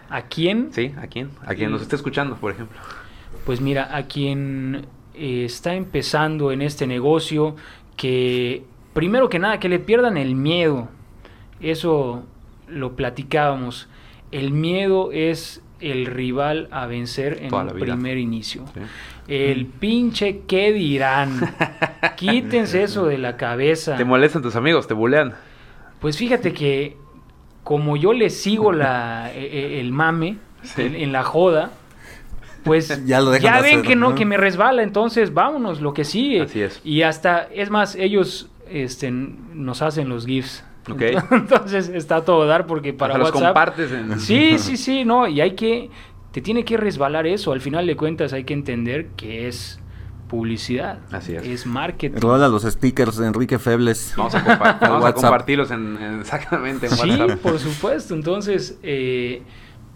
¿A 0.09 0.23
quién? 0.23 0.69
¿Sí? 0.71 0.93
¿A 0.97 1.05
quién? 1.05 1.29
A 1.45 1.53
quien 1.53 1.69
nos 1.69 1.83
esté 1.83 1.95
escuchando, 1.95 2.37
por 2.37 2.51
ejemplo. 2.51 2.77
Pues 3.45 3.61
mira, 3.61 3.95
a 3.95 4.07
quien 4.07 4.87
eh, 5.13 5.45
está 5.45 5.75
empezando 5.75 6.51
en 6.51 6.63
este 6.63 6.87
negocio, 6.87 7.55
que 7.95 8.63
primero 8.93 9.29
que 9.29 9.37
nada, 9.37 9.59
que 9.59 9.69
le 9.69 9.77
pierdan 9.77 10.17
el 10.17 10.33
miedo. 10.33 10.89
Eso 11.59 12.23
lo 12.67 12.95
platicábamos. 12.95 13.87
El 14.31 14.51
miedo 14.51 15.11
es 15.11 15.61
el 15.79 16.05
rival 16.05 16.67
a 16.71 16.85
vencer 16.87 17.39
en 17.41 17.49
vida. 17.49 17.73
primer 17.79 18.17
inicio. 18.17 18.65
Sí. 18.73 18.81
El 19.27 19.65
pinche 19.65 20.41
qué 20.47 20.71
dirán. 20.73 21.39
Quítense 22.15 22.83
eso 22.83 23.05
de 23.05 23.17
la 23.17 23.37
cabeza. 23.37 23.95
¿Te 23.95 24.05
molestan 24.05 24.41
tus 24.41 24.55
amigos? 24.55 24.87
¿Te 24.87 24.93
bulean? 24.93 25.33
Pues 25.99 26.17
fíjate 26.17 26.53
que 26.53 26.97
como 27.63 27.97
yo 27.97 28.13
le 28.13 28.29
sigo 28.29 28.71
la, 28.71 29.31
e- 29.35 29.39
e- 29.45 29.79
el 29.79 29.91
mame 29.91 30.37
Sí. 30.63 30.81
en, 30.81 30.95
en 30.95 31.11
la 31.11 31.23
joda, 31.23 31.71
pues 32.63 33.03
Ya 33.05 33.21
lo 33.21 33.29
de 33.31 33.39
ven 33.61 33.79
hacer, 33.79 33.81
que 33.83 33.95
no, 33.95 34.09
¿no? 34.09 34.15
que 34.15 34.25
me 34.25 34.37
resbala, 34.37 34.81
entonces 34.83 35.33
vámonos, 35.33 35.81
lo 35.81 35.93
que 35.93 36.03
sigue. 36.03 36.41
Así 36.41 36.61
es. 36.61 36.81
Y 36.83 37.03
hasta, 37.03 37.47
es 37.53 37.69
más, 37.69 37.95
ellos 37.95 38.49
este, 38.69 39.11
nos 39.11 39.81
hacen 39.81 40.09
los 40.09 40.25
GIFs. 40.25 40.63
Entonces 41.31 41.89
está 41.89 42.17
a 42.17 42.21
todo 42.25 42.45
dar 42.47 42.65
porque 42.67 42.93
para 42.93 43.13
Hasta 43.15 43.19
los 43.25 43.33
WhatsApp... 43.33 43.47
compartes 43.53 43.91
en... 43.91 44.19
Sí, 44.19 44.57
sí, 44.59 44.77
sí, 44.77 45.05
no, 45.05 45.27
y 45.27 45.41
hay 45.41 45.51
que, 45.55 45.89
te 46.31 46.41
tiene 46.41 46.63
que 46.65 46.77
resbalar 46.77 47.27
eso, 47.27 47.51
al 47.51 47.61
final 47.61 47.85
de 47.87 47.95
cuentas 47.95 48.33
hay 48.33 48.43
que 48.43 48.53
entender 48.53 49.07
que 49.17 49.47
es 49.47 49.79
publicidad, 50.29 50.99
Así 51.11 51.35
es. 51.35 51.43
es 51.45 51.65
marketing. 51.65 52.19
Rola 52.19 52.49
los 52.49 52.63
stickers 52.63 53.15
de 53.17 53.27
Enrique 53.27 53.59
Febles. 53.59 54.13
Vamos 54.17 54.35
a, 54.35 54.43
compa- 54.43 54.77
vamos 54.81 54.81
a 54.81 54.99
WhatsApp. 55.05 55.21
compartirlos 55.21 55.71
en, 55.71 55.97
en- 56.01 56.19
exactamente 56.19 56.87
en 56.87 56.91
Sí, 56.91 57.09
WhatsApp. 57.09 57.39
por 57.39 57.59
supuesto. 57.59 58.13
Entonces, 58.13 58.77
eh, 58.83 59.41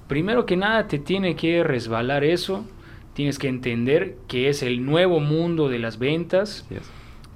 primero 0.08 0.45
que 0.45 0.56
nada, 0.56 0.88
te 0.88 0.99
tiene 0.99 1.36
que 1.36 1.63
resbalar 1.63 2.23
eso. 2.23 2.65
Tienes 3.13 3.38
que 3.39 3.49
entender 3.49 4.15
que 4.30 4.47
es 4.47 4.63
el 4.63 4.86
nuevo 4.86 5.19
mundo 5.19 5.67
de 5.67 5.80
las 5.80 5.99
ventas, 5.99 6.63
Así 6.65 6.75
es. 6.75 6.89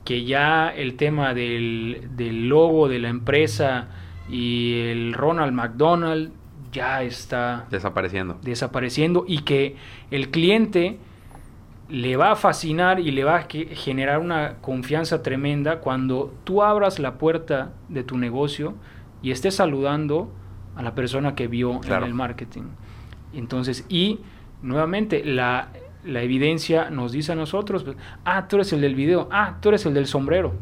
Que 0.06 0.24
ya 0.24 0.70
el 0.70 0.96
tema 0.96 1.34
del, 1.34 2.08
del 2.16 2.48
logo 2.48 2.88
de 2.88 3.00
la 3.00 3.10
empresa 3.10 3.90
y 4.30 4.80
el 4.90 5.14
Ronald 5.14 5.52
McDonald 5.52 6.32
ya 6.72 7.04
está 7.04 7.66
Desapareciendo. 7.72 8.38
desapareciendo 8.42 9.26
y 9.28 9.40
que 9.40 9.76
el 10.12 10.30
cliente 10.30 10.98
le 11.90 12.18
va 12.18 12.32
a 12.32 12.36
fascinar 12.36 13.00
y 13.00 13.12
le 13.12 13.24
va 13.24 13.36
a 13.38 13.48
generar 13.50 14.20
una 14.20 14.56
confianza 14.62 15.22
tremenda 15.22 15.80
cuando 15.80 16.34
tú 16.44 16.64
abras 16.64 16.98
la 17.00 17.18
puerta 17.20 17.74
de 17.90 18.04
tu 18.04 18.18
negocio 18.18 18.74
y 19.22 19.32
estés 19.32 19.56
saludando 19.56 20.32
a 20.76 20.82
la 20.84 20.96
persona 20.96 21.36
que 21.36 21.48
vio 21.48 21.80
Claro. 21.82 22.04
en 22.06 22.10
el 22.10 22.16
marketing. 22.16 22.64
Entonces, 23.34 23.86
y 23.90 24.20
nuevamente 24.62 25.24
la, 25.24 25.70
la 26.06 26.22
evidencia 26.22 26.90
nos 26.90 27.12
dice 27.12 27.32
a 27.32 27.36
nosotros, 27.36 27.84
pues, 27.84 27.98
ah, 28.26 28.48
tú 28.48 28.58
eres 28.58 28.72
el 28.74 28.82
del 28.82 28.96
video, 28.96 29.28
ah, 29.32 29.56
tú 29.62 29.70
eres 29.70 29.86
el 29.86 29.94
del 29.94 30.08
sombrero. 30.08 30.54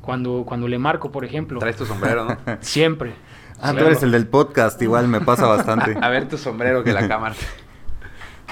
Cuando, 0.00 0.44
cuando 0.46 0.66
le 0.66 0.78
marco, 0.78 1.12
por 1.12 1.24
ejemplo, 1.24 1.58
Traes 1.60 1.76
tu 1.76 1.86
sombrero, 1.86 2.24
¿no? 2.24 2.36
siempre. 2.60 3.12
Ah, 3.60 3.72
tú 3.72 3.84
eres 3.84 4.02
el 4.02 4.10
del 4.10 4.26
podcast, 4.26 4.80
igual 4.82 5.06
me 5.08 5.20
pasa 5.20 5.46
bastante. 5.46 5.96
A 6.00 6.08
ver 6.08 6.28
tu 6.28 6.38
sombrero 6.38 6.82
que 6.82 6.92
la 6.92 7.06
cámara. 7.06 7.34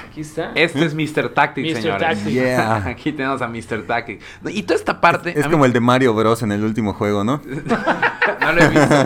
Aquí 0.08 0.20
está. 0.20 0.52
Este 0.54 0.84
es 0.84 0.94
Mr. 0.94 1.30
Tactic, 1.30 1.64
Mr. 1.64 1.82
señores. 1.82 2.08
Tactic. 2.08 2.32
Yeah. 2.32 2.76
Aquí 2.86 3.12
tenemos 3.12 3.42
a 3.42 3.48
Mr. 3.48 3.86
Tactic. 3.86 4.20
No, 4.42 4.50
Y 4.50 4.62
toda 4.62 4.76
esta 4.78 5.00
parte... 5.00 5.38
Es 5.38 5.46
mí- 5.46 5.52
como 5.52 5.64
el 5.64 5.72
de 5.72 5.80
Mario 5.80 6.14
Bros 6.14 6.42
en 6.42 6.52
el 6.52 6.62
último 6.62 6.92
juego, 6.94 7.24
¿no? 7.24 7.40
no 8.40 8.52
lo 8.52 8.62
he 8.62 8.68
visto. 8.68 9.04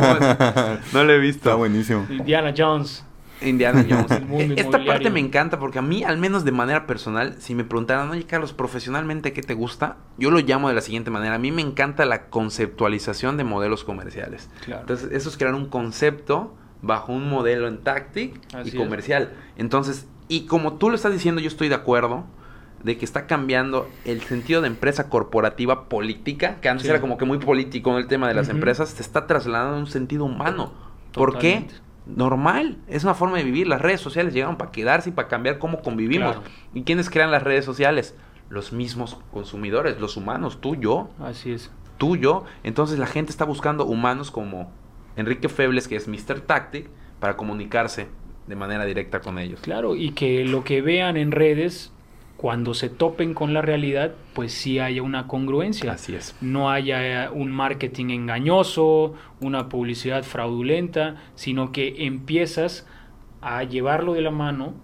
No 0.93 1.05
lo 1.05 1.13
he 1.13 1.19
visto. 1.19 1.49
Está 1.49 1.55
buenísimo. 1.55 2.07
Indiana 2.11 2.53
Jones. 2.57 3.05
Indiana 3.45 3.85
Jones. 3.89 4.11
El 4.11 4.27
mundo 4.27 4.55
Esta 4.57 4.85
parte 4.85 5.11
me 5.11 5.21
encanta 5.21 5.59
porque 5.59 5.79
a 5.79 5.83
mí, 5.83 6.05
al 6.05 6.19
menos 6.19 6.45
de 6.45 6.53
manera 6.53 6.87
personal, 6.87 7.37
si 7.39 7.55
me 7.55 7.65
preguntaran, 7.65 8.11
oye 8.11 8.25
Carlos, 8.25 8.53
profesionalmente, 8.53 9.33
¿qué 9.33 9.43
te 9.43 9.55
gusta? 9.55 9.97
Yo 10.19 10.31
lo 10.31 10.39
llamo 10.41 10.69
de 10.69 10.75
la 10.75 10.81
siguiente 10.81 11.11
manera. 11.11 11.35
A 11.35 11.39
mí 11.39 11.51
me 11.53 11.63
encanta 11.63 12.05
la 12.05 12.27
conceptualización 12.27 13.37
de 13.37 13.45
modelos 13.45 13.85
comerciales. 13.85 14.49
Claro. 14.65 14.83
Entonces, 14.83 15.11
eso 15.13 15.29
es 15.29 15.37
crear 15.37 15.55
un 15.55 15.67
concepto 15.67 16.55
bajo 16.83 17.13
un 17.13 17.29
modelo 17.29 17.69
en 17.69 17.81
Así 17.87 18.33
y 18.65 18.69
es. 18.69 18.75
comercial. 18.75 19.33
Entonces, 19.57 20.07
y 20.29 20.47
como 20.47 20.75
tú 20.75 20.89
lo 20.91 20.97
estás 20.97 21.13
diciendo, 21.13 21.41
yo 21.41 21.49
estoy 21.49 21.69
de 21.69 21.75
acuerdo 21.75 22.25
de 22.83 22.99
que 22.99 23.05
está 23.05 23.27
cambiando 23.27 23.89
el 24.05 24.21
sentido 24.23 24.61
de 24.61 24.67
empresa 24.67 25.09
corporativa 25.09 25.89
política, 25.89 26.57
que 26.61 26.69
antes 26.69 26.83
Sí. 26.85 26.91
era 26.91 27.01
como 27.01 27.17
que 27.17 27.25
muy 27.25 27.39
político 27.39 27.91
en 27.93 27.97
el 27.99 28.09
tema 28.09 28.27
de 28.29 28.35
las 28.35 28.49
empresas, 28.49 28.89
se 28.91 29.03
está 29.03 29.27
trasladando 29.27 29.77
a 29.77 29.79
un 29.79 29.87
sentido 29.87 30.25
humano. 30.25 30.73
¿Por 31.13 31.39
qué? 31.39 31.69
Normal, 32.07 32.79
es 32.89 33.05
una 33.05 33.15
forma 33.15 33.39
de 33.39 33.45
vivir. 33.45 33.69
Las 33.69 33.81
redes 33.81 34.01
sociales 34.01 34.35
llegaron 34.35 34.57
para 34.57 34.73
quedarse 34.73 35.11
y 35.11 35.13
para 35.13 35.29
cambiar 35.29 35.59
cómo 35.59 35.83
convivimos. 35.83 36.37
Claro. 36.37 36.51
¿Y 36.75 36.83
quiénes 36.83 37.11
crean 37.11 37.31
las 37.31 37.43
redes 37.43 37.65
sociales? 37.65 38.17
Los 38.49 38.73
mismos 38.73 39.19
consumidores, 39.33 40.01
los 40.01 40.17
humanos, 40.17 40.61
tú, 40.61 40.77
yo, 40.77 41.09
Así 41.21 41.53
es. 41.53 41.71
tú, 41.99 42.17
yo. 42.17 42.45
Entonces 42.65 42.99
la 42.99 43.07
gente 43.07 43.31
está 43.31 43.45
buscando 43.45 43.87
humanos 43.87 44.31
como 44.31 44.71
Enrique 45.17 45.49
Febles, 45.49 45.89
que 45.89 45.97
es 45.97 46.09
Mr. 46.09 46.41
Tactic, 46.41 46.89
para 47.21 47.37
comunicarse 47.37 48.09
de 48.47 48.57
manera 48.57 48.85
directa 48.85 49.21
con 49.21 49.39
ellos. 49.39 49.61
Claro, 49.61 49.95
y 49.95 50.11
que 50.11 50.45
lo 50.45 50.65
que 50.65 50.83
vean 50.83 51.17
en 51.17 51.31
redes, 51.31 51.93
cuando 52.43 52.75
se 52.75 52.89
topen 52.89 53.35
con 53.35 53.55
la 53.55 53.63
realidad, 53.63 54.15
pues 54.35 54.53
sí 54.53 54.81
haya 54.81 55.01
una 55.01 55.29
congruencia. 55.29 55.93
Así 55.93 56.17
es. 56.17 56.35
No 56.41 56.73
haya 56.73 57.31
un 57.33 57.53
marketing 57.53 58.07
engañoso, 58.07 59.15
una 59.41 59.69
publicidad 59.69 60.25
fraudulenta, 60.25 61.23
sino 61.37 61.71
que 61.71 62.05
empiezas 62.05 62.85
a 63.43 63.63
llevarlo 63.63 64.15
de 64.15 64.23
la 64.23 64.33
mano 64.33 64.75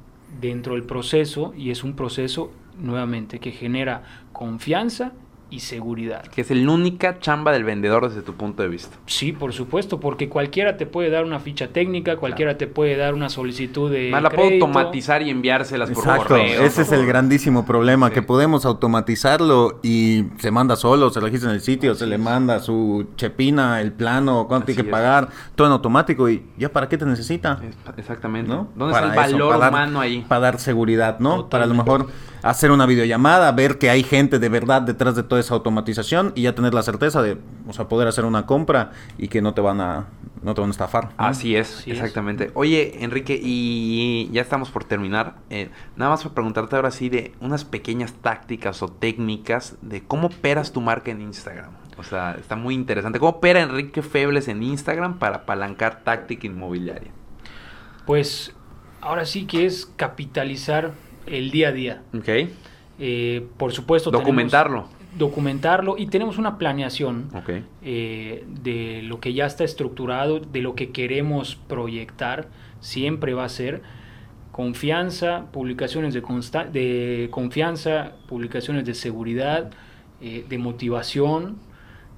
dentro 0.41 0.75
del 0.75 0.85
proceso 0.85 1.53
y 1.57 1.73
es 1.73 1.83
un 1.83 1.97
proceso 1.97 2.53
nuevamente 2.79 3.41
que 3.41 3.51
genera 3.51 4.05
confianza 4.33 5.15
y 5.51 5.61
seguridad. 5.61 6.23
Que 6.27 6.43
es 6.43 6.51
la 6.51 6.71
única 6.71 7.19
chamba 7.21 7.53
del 7.53 7.65
vendedor 7.65 8.09
desde 8.09 8.23
tu 8.23 8.35
punto 8.35 8.63
de 8.63 8.69
vista. 8.69 8.97
Sí, 9.07 9.33
por 9.33 9.53
supuesto, 9.53 9.99
porque 10.01 10.29
cualquiera 10.29 10.77
te 10.77 10.85
puede 10.87 11.09
dar 11.11 11.25
una 11.25 11.41
ficha 11.41 11.69
técnica, 11.69 12.17
cualquiera 12.17 12.59
te 12.59 12.67
puede 12.67 12.97
dar 12.97 13.15
una 13.15 13.29
solicitud 13.31 13.91
de. 13.91 14.11
Más 14.11 14.23
la 14.23 14.31
puedo 14.31 14.51
automatizar 14.51 15.23
y 15.23 15.31
enviárselas 15.31 15.89
por 15.91 15.99
Exacto, 16.05 16.29
correo. 16.29 16.63
ese 16.63 16.83
es 16.83 16.93
el 16.93 17.07
grandísimo 17.07 17.65
problema, 17.65 18.09
Sí. 18.09 18.15
que 18.15 18.23
podemos 18.23 18.67
automatizarlo 18.67 19.79
y 19.83 20.25
se 20.39 20.51
manda 20.51 20.77
solo, 20.77 21.11
se 21.11 21.21
registra 21.21 21.51
en 21.51 21.57
el 21.57 21.63
sitio, 21.63 21.95
se 21.95 22.07
le 22.07 22.19
manda 22.19 22.61
su 22.61 23.07
chepina, 23.17 23.81
el 23.81 23.93
plano, 23.93 24.47
cuánto 24.49 24.65
Así 24.65 24.75
tiene 24.75 24.83
que 24.83 24.89
es. 24.89 24.93
pagar, 24.93 25.29
todo 25.55 25.67
en 25.69 25.73
automático 25.73 26.29
y 26.29 26.45
ya 26.59 26.69
para 26.71 26.89
qué 26.89 26.99
te 26.99 27.07
necesita. 27.07 27.61
Es- 27.67 27.77
Exactamente. 27.99 28.49
¿no? 28.51 28.69
¿Dónde 28.77 28.93
Para 28.93 29.09
está 29.09 29.25
el 29.27 29.35
eso, 29.35 29.47
valor 29.47 29.61
dar- 29.61 29.71
humano 29.71 30.01
ahí? 30.01 30.25
Para 30.29 30.41
dar 30.41 30.59
seguridad, 30.61 31.19
¿no? 31.21 31.49
Para 31.49 31.65
a 31.65 31.67
lo 31.67 31.75
mejor 31.75 32.07
hacer 32.43 32.71
una 32.71 32.87
videollamada, 32.87 33.51
ver 33.53 33.79
que 33.79 33.91
hay 33.91 34.03
gente 34.03 34.39
de 34.39 34.49
verdad 34.49 34.83
detrás 34.83 35.15
de 35.17 35.23
toda 35.23 35.41
esa 35.41 35.55
automatización 35.55 36.33
y 36.35 36.43
ya 36.43 36.55
tener 36.55 36.75
la 36.75 36.83
certeza 36.83 37.23
de, 37.23 37.39
o 37.67 37.73
sea, 37.73 37.89
poder 37.89 38.09
hacer 38.09 38.25
una 38.25 38.47
compra 38.47 38.93
y 39.17 39.29
que 39.29 39.43
no 39.43 39.55
te 39.55 39.61
van 39.61 39.81
a, 39.81 40.07
no 40.43 40.55
te 40.55 40.61
van 40.61 40.71
a 40.71 40.73
estafar. 40.73 41.05
¿no? 41.05 41.13
Así 41.19 41.57
es, 41.57 41.79
Así 41.79 41.91
es. 41.91 41.99
exactamente. 41.99 42.51
Oye, 42.55 43.03
Enrique, 43.05 43.39
y 43.43 44.29
ya 44.33 44.43
estamos 44.43 44.71
por 44.71 44.85
terminar. 44.85 45.37
eh, 45.51 45.71
nada 45.97 46.11
más 46.13 46.23
para 46.23 46.35
preguntarte 46.35 46.77
ahora 46.77 46.91
sí 46.91 47.09
de 47.09 47.33
unas 47.41 47.65
pequeñas 47.65 48.13
tácticas 48.15 48.83
o 48.83 48.89
técnicas 48.89 49.77
de 49.83 50.03
cómo 50.05 50.29
operas 50.29 50.73
tu 50.73 50.81
marca 50.81 51.11
en 51.11 51.21
Instagram. 51.21 51.71
O 51.99 52.05
sea, 52.05 52.37
está 52.39 52.55
muy 52.55 52.75
interesante. 52.77 53.19
¿Cómo 53.19 53.33
opera 53.33 53.61
Enrique 53.61 54.03
Febles 54.03 54.47
en 54.47 54.63
Instagram 54.63 55.19
para 55.19 55.39
apalancar 55.39 56.05
táctica 56.05 56.47
inmobiliaria? 56.47 57.11
Pues 58.07 58.55
ahora 59.01 59.27
sí 59.27 59.47
que 59.47 59.67
es 59.67 59.87
capitalizar 59.97 60.93
el 61.31 61.51
día 61.51 61.69
a 61.69 61.73
día. 61.73 62.03
Ok. 62.17 62.29
Eh, 63.01 63.47
por 63.57 63.73
supuesto. 63.73 64.11
tenemos- 64.11 64.27
Documentarlo. 64.27 64.89
documentarlo 65.17 65.97
y 65.99 66.07
tenemos 66.07 66.37
una 66.39 66.59
planeación 66.59 67.31
eh, 67.83 68.45
de 68.63 69.01
lo 69.03 69.21
que 69.21 69.33
ya 69.33 69.47
está 69.47 69.65
estructurado, 69.65 70.39
de 70.41 70.61
lo 70.61 70.75
que 70.75 70.91
queremos 70.91 71.57
proyectar, 71.57 72.49
siempre 72.81 73.35
va 73.35 73.45
a 73.45 73.49
ser 73.49 73.83
confianza, 74.53 75.47
publicaciones 75.53 76.15
de, 76.15 76.23
consta- 76.23 76.65
de 76.71 77.29
confianza, 77.31 78.13
publicaciones 78.29 78.85
de 78.85 78.95
seguridad, 78.95 79.71
eh, 80.21 80.45
de 80.49 80.59
motivación, 80.59 81.57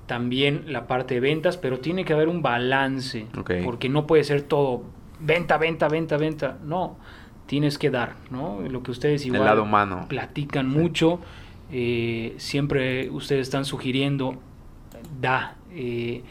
también 0.07 0.65
la 0.67 0.87
parte 0.87 1.15
de 1.15 1.21
ventas, 1.21 1.57
pero 1.57 1.79
tiene 1.81 2.05
que 2.05 2.13
haber 2.13 2.29
un 2.29 2.43
balance, 2.43 3.27
porque 3.65 3.89
no 3.89 4.07
puede 4.07 4.25
ser 4.25 4.43
todo 4.43 4.83
venta, 5.21 5.59
venta, 5.59 5.89
venta, 5.89 6.17
venta, 6.17 6.59
no, 6.65 6.97
tienes 7.51 7.79
que 7.79 7.91
dar, 7.91 8.15
¿no? 8.31 8.61
Lo 8.61 8.85
que 8.85 8.93
ustedes 8.93 9.27
igual 9.27 9.41
El 9.41 9.47
lado 9.47 9.65
humano. 9.65 10.07
platican 10.09 10.69
mucho, 10.69 11.19
eh, 11.73 12.35
siempre 12.37 13.11
ustedes 13.11 13.49
están 13.49 13.65
sugiriendo, 13.65 14.37
da, 15.21 15.57
eh, 15.73 16.23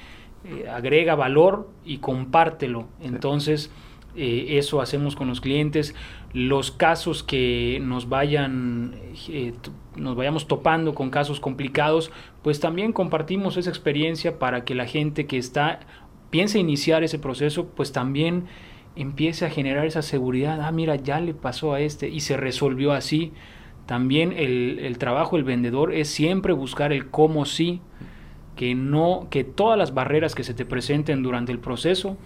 eh, 0.45 0.70
agrega 0.70 1.15
valor 1.15 1.70
y 1.84 1.97
compártelo. 1.97 2.88
Entonces, 3.01 3.70
eso 4.15 4.80
hacemos 4.80 5.17
con 5.17 5.28
los 5.28 5.41
clientes. 5.41 5.93
Los 6.32 6.72
casos 6.72 7.22
que 7.22 7.80
nos 7.82 8.07
vayan, 8.07 8.95
nos 9.97 10.15
vayamos 10.15 10.47
topando 10.47 10.93
con 10.95 11.09
casos 11.09 11.41
complicados, 11.41 12.11
pues 12.43 12.61
también 12.61 12.93
compartimos 12.93 13.57
esa 13.57 13.70
experiencia 13.70 14.39
para 14.39 14.63
que 14.63 14.74
la 14.74 14.86
gente 14.86 15.28
que 15.28 15.38
está, 15.38 15.82
piensa 16.30 16.59
iniciar 16.59 17.03
ese 17.03 17.20
proceso, 17.20 17.67
pues 17.67 17.91
también 17.91 18.45
empiece 19.01 19.45
a 19.45 19.49
generar 19.49 19.85
esa 19.85 20.01
seguridad. 20.01 20.59
Ah, 20.61 20.71
mira, 20.71 20.95
ya 20.95 21.19
le 21.19 21.33
pasó 21.33 21.73
a 21.73 21.79
este 21.81 22.09
y 22.09 22.19
se 22.19 22.37
resolvió 22.37 22.91
así. 22.91 23.31
También 23.85 24.33
el, 24.33 24.79
el 24.81 24.97
trabajo 24.97 25.35
del 25.35 25.45
vendedor 25.45 25.93
es 25.93 26.09
siempre 26.09 26.53
buscar 26.53 26.91
el 26.93 27.09
cómo 27.09 27.45
sí, 27.45 27.81
que 28.55 28.75
no, 28.75 29.27
que 29.31 29.43
todas 29.43 29.77
las 29.77 29.93
barreras 29.93 30.35
que 30.35 30.43
se 30.43 30.53
te 30.53 30.65
presenten 30.65 31.23
durante 31.23 31.51
el 31.51 31.59
proceso 31.59 32.17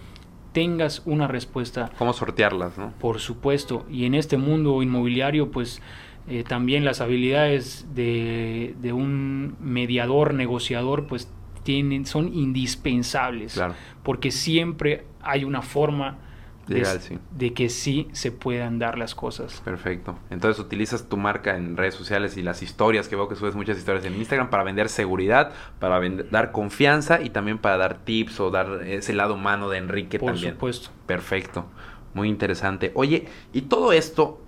tengas 0.52 1.02
una 1.06 1.26
respuesta 1.26 1.90
¿Cómo 1.98 2.12
sortearlas, 2.12 2.76
no? 2.78 2.92
por 3.00 3.18
supuesto, 3.18 3.86
y 3.90 4.04
en 4.04 4.14
este 4.14 4.36
mundo 4.36 4.82
inmobiliario, 4.82 5.50
pues 5.50 5.80
eh, 6.28 6.44
también 6.46 6.84
las 6.84 7.00
habilidades 7.00 7.86
de, 7.94 8.74
de 8.80 8.92
un 8.92 9.56
mediador, 9.60 10.32
negociador, 10.34 11.06
pues 11.06 11.28
tienen, 11.64 12.04
son 12.06 12.32
indispensables, 12.34 13.54
Claro. 13.54 13.74
porque 14.02 14.30
siempre 14.30 15.04
hay 15.22 15.44
una 15.44 15.62
forma 15.62 16.18
de, 16.66 16.74
Legal, 16.76 17.00
sí. 17.00 17.18
de 17.30 17.52
que 17.52 17.68
sí 17.68 18.08
se 18.12 18.32
puedan 18.32 18.78
dar 18.78 18.98
las 18.98 19.14
cosas. 19.14 19.60
Perfecto. 19.64 20.18
Entonces 20.30 20.58
utilizas 20.62 21.08
tu 21.08 21.16
marca 21.16 21.56
en 21.56 21.76
redes 21.76 21.94
sociales 21.94 22.36
y 22.36 22.42
las 22.42 22.62
historias, 22.62 23.08
que 23.08 23.16
veo 23.16 23.28
que 23.28 23.36
subes 23.36 23.54
muchas 23.54 23.78
historias 23.78 24.04
en 24.04 24.14
Instagram, 24.14 24.50
para 24.50 24.62
vender 24.62 24.88
seguridad, 24.88 25.52
para 25.78 26.00
dar 26.30 26.52
confianza 26.52 27.20
y 27.20 27.30
también 27.30 27.58
para 27.58 27.76
dar 27.76 27.98
tips 28.04 28.40
o 28.40 28.50
dar 28.50 28.82
ese 28.86 29.12
lado 29.12 29.34
humano 29.34 29.68
de 29.68 29.78
Enrique 29.78 30.18
Por 30.18 30.32
también. 30.32 30.54
supuesto. 30.54 30.90
Perfecto. 31.06 31.66
Muy 32.14 32.28
interesante. 32.28 32.92
Oye, 32.94 33.26
y 33.52 33.62
todo 33.62 33.92
esto, 33.92 34.40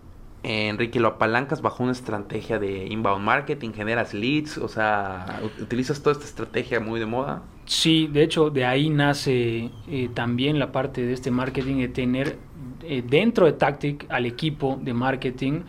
Enrique, 0.47 1.01
lo 1.01 1.09
apalancas 1.09 1.61
bajo 1.61 1.83
una 1.83 1.93
estrategia 1.93 2.59
de 2.59 2.87
inbound 2.87 3.25
marketing, 3.25 3.73
generas 3.73 4.15
leads, 4.15 4.59
o 4.59 4.69
sea, 4.69 5.41
utilizas 5.61 6.01
toda 6.03 6.13
esta 6.13 6.25
estrategia 6.25 6.79
muy 6.79 7.01
de 7.01 7.07
moda. 7.07 7.43
Sí, 7.65 8.09
de 8.13 8.23
hecho, 8.23 8.51
de 8.51 8.65
ahí 8.65 8.89
nace 8.91 9.71
eh, 9.91 10.09
también 10.15 10.59
la 10.59 10.71
parte 10.71 11.03
de 11.05 11.13
este 11.13 11.31
marketing, 11.33 11.79
de 11.79 11.89
tener 11.89 12.39
eh, 12.83 13.03
dentro 13.05 13.47
de 13.47 13.55
Tactic 13.55 14.07
al 14.09 14.27
equipo 14.27 14.79
de 14.81 14.95
marketing, 14.95 15.63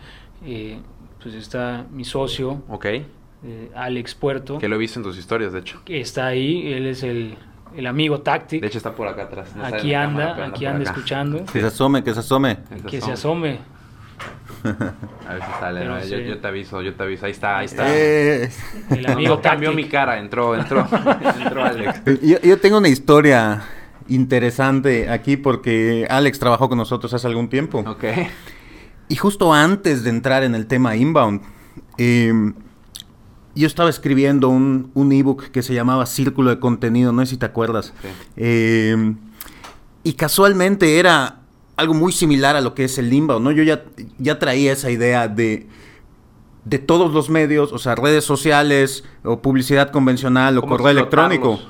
eh, 0.44 0.78
pues 1.20 1.34
está 1.34 1.84
mi 1.90 2.04
socio, 2.04 2.62
eh, 3.44 3.70
Alex 3.74 4.14
Puerto, 4.14 4.58
Que 4.58 4.68
lo 4.68 4.76
he 4.76 4.78
visto 4.78 5.00
en 5.00 5.04
tus 5.04 5.18
historias, 5.18 5.52
de 5.52 5.58
hecho. 5.60 5.80
que 5.84 6.00
está 6.00 6.26
ahí, 6.26 6.72
él 6.72 6.86
es 6.86 7.02
el, 7.02 7.34
el 7.76 7.86
amigo 7.88 8.20
Tactic, 8.20 8.60
De 8.60 8.68
hecho 8.68 8.78
está 8.78 8.94
por 8.94 9.08
acá 9.08 9.24
atrás. 9.24 9.56
no 9.56 9.64
aquí 9.64 9.94
anda, 9.94 10.28
cámara, 10.28 10.46
aquí 10.46 10.66
anda 10.66 10.82
acá. 10.82 10.90
escuchando, 10.90 11.44
Que 11.52 11.60
se 11.60 11.66
asome, 11.66 12.04
que 12.04 12.14
se 12.14 12.20
asome. 12.20 12.58
que 12.88 13.00
se 13.00 13.10
asome. 13.10 13.58
A 14.64 15.34
ver 15.34 15.42
si 15.42 15.52
sale. 15.60 15.84
¿no? 15.84 15.98
yo, 16.00 16.18
sí. 16.18 16.24
yo 16.24 16.38
te 16.38 16.48
aviso, 16.48 16.82
yo 16.82 16.94
te 16.94 17.02
aviso. 17.02 17.26
Ahí 17.26 17.32
está, 17.32 17.58
ahí 17.58 17.66
está. 17.66 17.84
Eh, 17.88 18.50
El 18.90 19.06
amigo 19.06 19.36
no 19.36 19.42
cambió 19.42 19.72
mi 19.72 19.88
cara, 19.88 20.18
entró, 20.18 20.54
entró, 20.54 20.86
entró 21.42 21.64
Alex. 21.64 22.02
yo, 22.22 22.40
yo 22.40 22.58
tengo 22.58 22.78
una 22.78 22.88
historia 22.88 23.62
interesante 24.08 25.10
aquí 25.10 25.36
porque 25.36 26.06
Alex 26.08 26.38
trabajó 26.38 26.68
con 26.68 26.78
nosotros 26.78 27.12
hace 27.14 27.26
algún 27.26 27.48
tiempo. 27.48 27.80
Ok. 27.86 28.04
Y 29.08 29.16
justo 29.16 29.52
antes 29.54 30.04
de 30.04 30.10
entrar 30.10 30.42
en 30.42 30.54
el 30.54 30.66
tema 30.66 30.96
inbound, 30.96 31.42
eh, 31.96 32.32
yo 33.54 33.66
estaba 33.66 33.90
escribiendo 33.90 34.48
un, 34.48 34.90
un 34.94 35.12
ebook 35.12 35.50
que 35.50 35.62
se 35.62 35.74
llamaba 35.74 36.06
Círculo 36.06 36.50
de 36.50 36.58
Contenido, 36.60 37.12
no 37.12 37.24
sé 37.24 37.32
si 37.32 37.36
te 37.38 37.46
acuerdas. 37.46 37.92
Sí. 38.02 38.08
Eh, 38.36 39.14
y 40.04 40.12
casualmente 40.12 40.98
era 40.98 41.40
algo 41.78 41.94
muy 41.94 42.12
similar 42.12 42.56
a 42.56 42.60
lo 42.60 42.74
que 42.74 42.84
es 42.84 42.98
el 42.98 43.12
inbound, 43.12 43.44
¿no? 43.44 43.52
Yo 43.52 43.62
ya, 43.62 43.84
ya 44.18 44.38
traía 44.40 44.72
esa 44.72 44.90
idea 44.90 45.28
de, 45.28 45.68
de 46.64 46.78
todos 46.80 47.14
los 47.14 47.30
medios, 47.30 47.72
o 47.72 47.78
sea, 47.78 47.94
redes 47.94 48.24
sociales, 48.24 49.04
o 49.22 49.40
publicidad 49.40 49.90
convencional, 49.90 50.58
o 50.58 50.62
¿Cómo 50.62 50.76
correo 50.76 50.90
electrónico, 50.90 51.60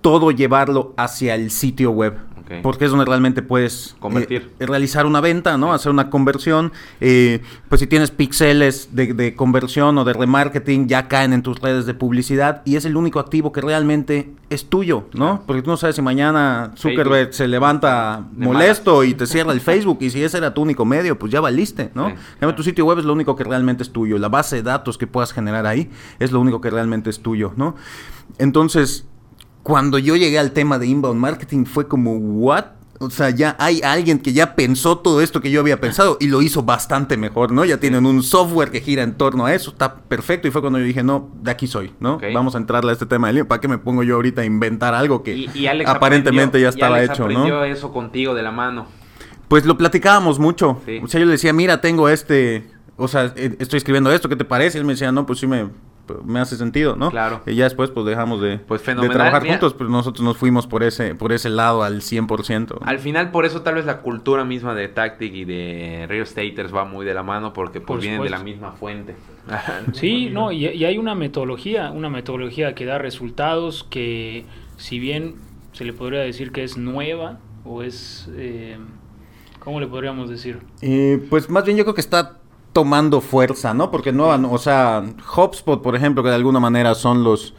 todo 0.00 0.30
llevarlo 0.30 0.94
hacia 0.96 1.34
el 1.34 1.50
sitio 1.50 1.90
web. 1.90 2.16
Porque 2.62 2.84
es 2.84 2.90
donde 2.90 3.04
realmente 3.06 3.42
puedes 3.42 3.96
Convertir. 3.98 4.50
eh, 4.58 4.66
realizar 4.66 5.06
una 5.06 5.20
venta, 5.20 5.56
¿no? 5.56 5.72
Hacer 5.72 5.90
una 5.90 6.10
conversión. 6.10 6.72
eh, 7.00 7.40
pues 7.68 7.80
si 7.80 7.86
tienes 7.86 8.10
píxeles 8.10 8.90
de, 8.94 9.14
de 9.14 9.34
conversión 9.34 9.96
o 9.98 10.04
de 10.04 10.12
remarketing, 10.12 10.88
ya 10.88 11.08
caen 11.08 11.32
en 11.32 11.42
tus 11.42 11.60
redes 11.60 11.86
de 11.86 11.94
publicidad 11.94 12.62
y 12.64 12.76
es 12.76 12.84
el 12.84 12.96
único 12.96 13.18
activo 13.18 13.52
que 13.52 13.60
realmente 13.60 14.32
es 14.50 14.66
tuyo, 14.66 15.04
¿no? 15.14 15.42
Porque 15.46 15.62
tú 15.62 15.70
no 15.70 15.76
sabes 15.76 15.96
si 15.96 16.02
mañana 16.02 16.72
Zuckerberg 16.76 17.08
Facebook. 17.08 17.34
se 17.34 17.48
levanta 17.48 18.26
De 18.32 18.44
molesto 18.44 19.04
y 19.04 19.14
te 19.14 19.26
cierra 19.26 19.52
el 19.52 19.60
Facebook 19.62 19.98
y 20.00 20.10
si 20.10 20.22
ese 20.22 20.38
era 20.38 20.52
tu 20.52 20.62
único 20.62 20.84
medio, 20.84 21.18
pues 21.18 21.32
ya 21.32 21.40
valiste, 21.40 21.90
¿no? 21.94 22.10
Sí, 22.10 22.46
tu 22.56 22.62
sitio 22.62 22.84
web 22.84 22.98
es 22.98 23.04
lo 23.04 23.12
único 23.14 23.34
que 23.36 23.44
realmente 23.44 23.82
es 23.82 23.90
tuyo. 23.92 24.18
La 24.18 24.28
base 24.28 24.56
de 24.56 24.62
datos 24.62 24.98
que 24.98 25.06
puedas 25.06 25.32
generar 25.32 25.66
ahí 25.66 25.90
es 26.18 26.32
lo 26.32 26.40
único 26.40 26.60
que 26.60 26.70
realmente 26.70 27.08
es 27.10 27.20
tuyo, 27.20 27.52
¿no? 27.56 27.76
Entonces, 28.38 29.06
cuando 29.62 29.98
yo 29.98 30.16
llegué 30.16 30.38
al 30.38 30.52
tema 30.52 30.78
de 30.78 30.86
inbound 30.86 31.20
marketing 31.20 31.64
fue 31.64 31.86
como, 31.88 32.16
¿what? 32.16 32.64
O 32.98 33.10
sea, 33.10 33.30
ya 33.30 33.56
hay 33.58 33.80
alguien 33.82 34.20
que 34.20 34.32
ya 34.32 34.54
pensó 34.54 34.98
todo 34.98 35.20
esto 35.22 35.40
que 35.40 35.50
yo 35.50 35.58
había 35.60 35.80
pensado 35.80 36.16
y 36.20 36.28
lo 36.28 36.40
hizo 36.40 36.62
bastante 36.62 37.16
mejor, 37.16 37.50
¿no? 37.50 37.64
Ya 37.64 37.78
tienen 37.78 38.06
un 38.06 38.22
software 38.22 38.70
que 38.70 38.80
gira 38.80 39.02
en 39.02 39.14
torno 39.14 39.44
a 39.44 39.52
eso, 39.54 39.70
está 39.72 39.96
perfecto. 39.96 40.46
Y 40.46 40.52
fue 40.52 40.60
cuando 40.60 40.78
yo 40.78 40.84
dije, 40.84 41.02
no, 41.02 41.28
de 41.42 41.50
aquí 41.50 41.66
soy, 41.66 41.92
¿no? 41.98 42.20
Vamos 42.32 42.54
a 42.54 42.58
entrarle 42.58 42.90
a 42.90 42.92
este 42.92 43.06
tema 43.06 43.32
del 43.32 43.44
¿Para 43.44 43.60
qué 43.60 43.66
me 43.66 43.78
pongo 43.78 44.04
yo 44.04 44.14
ahorita 44.14 44.42
a 44.42 44.44
inventar 44.44 44.94
algo 44.94 45.24
que 45.24 45.34
Y, 45.36 45.50
y 45.52 45.66
aparentemente 45.66 46.58
aprendió- 46.58 46.60
ya 46.60 46.66
y 46.66 46.68
estaba 46.68 46.96
Alex 46.96 47.12
hecho, 47.14 47.22
aprendió 47.24 47.54
¿no? 47.56 47.64
eso 47.64 47.92
contigo 47.92 48.34
de 48.34 48.42
la 48.44 48.52
mano. 48.52 48.86
Pues 49.48 49.64
lo 49.66 49.76
platicábamos 49.76 50.38
mucho. 50.38 50.80
Sí. 50.86 51.00
O 51.02 51.08
sea, 51.08 51.18
yo 51.18 51.26
le 51.26 51.32
decía, 51.32 51.52
mira, 51.52 51.80
tengo 51.80 52.08
este, 52.08 52.70
o 52.96 53.08
sea, 53.08 53.32
eh, 53.34 53.56
estoy 53.58 53.78
escribiendo 53.78 54.12
esto, 54.12 54.28
¿qué 54.28 54.36
te 54.36 54.44
parece? 54.44 54.78
Y 54.78 54.80
él 54.80 54.84
me 54.86 54.92
decía, 54.92 55.10
no, 55.10 55.26
pues 55.26 55.40
sí 55.40 55.48
me, 55.48 55.68
me 56.24 56.40
hace 56.40 56.56
sentido, 56.56 56.96
¿no? 56.96 57.10
Claro. 57.10 57.42
Y 57.46 57.54
ya 57.54 57.64
después 57.64 57.90
pues 57.90 58.06
dejamos 58.06 58.40
de, 58.40 58.58
Pues 58.58 58.84
de 58.84 58.94
trabajar 58.94 59.42
mira. 59.42 59.54
juntos, 59.54 59.74
pues 59.74 59.88
nosotros 59.88 60.24
nos 60.24 60.36
fuimos 60.36 60.66
por 60.66 60.82
ese, 60.82 61.14
por 61.14 61.32
ese 61.32 61.48
lado 61.48 61.82
al 61.82 62.00
100%. 62.00 62.78
Al 62.82 62.98
final, 62.98 63.30
por 63.30 63.44
eso 63.44 63.62
tal 63.62 63.76
vez 63.76 63.84
la 63.84 63.98
cultura 63.98 64.44
misma 64.44 64.74
de 64.74 64.88
Tactic 64.88 65.34
y 65.34 65.44
de 65.44 66.06
Real 66.08 66.26
Staters 66.26 66.74
va 66.74 66.84
muy 66.84 67.06
de 67.06 67.14
la 67.14 67.22
mano 67.22 67.52
porque 67.52 67.80
pues 67.80 67.86
Por 67.86 68.00
vienen 68.00 68.22
de 68.22 68.30
la 68.30 68.38
misma 68.42 68.72
fuente. 68.72 69.14
Sí, 69.92 70.30
no, 70.30 70.52
y, 70.52 70.66
y 70.66 70.84
hay 70.84 70.98
una 70.98 71.14
metodología, 71.14 71.90
una 71.90 72.08
metodología 72.08 72.74
que 72.74 72.84
da 72.84 72.98
resultados 72.98 73.84
que 73.84 74.44
si 74.76 74.98
bien 74.98 75.36
se 75.72 75.84
le 75.84 75.92
podría 75.92 76.20
decir 76.20 76.52
que 76.52 76.64
es 76.64 76.76
nueva 76.76 77.38
o 77.64 77.82
es, 77.82 78.28
eh, 78.36 78.76
¿cómo 79.58 79.80
le 79.80 79.86
podríamos 79.86 80.28
decir? 80.28 80.58
Eh, 80.80 81.24
pues 81.30 81.48
más 81.48 81.64
bien 81.64 81.76
yo 81.76 81.84
creo 81.84 81.94
que 81.94 82.00
está 82.00 82.38
tomando 82.72 83.20
fuerza, 83.20 83.74
¿no? 83.74 83.90
Porque 83.90 84.12
no, 84.12 84.28
o 84.50 84.58
sea, 84.58 85.02
HubSpot, 85.36 85.82
por 85.82 85.96
ejemplo, 85.96 86.22
que 86.22 86.30
de 86.30 86.36
alguna 86.36 86.60
manera 86.60 86.94
son 86.94 87.22
los 87.24 87.54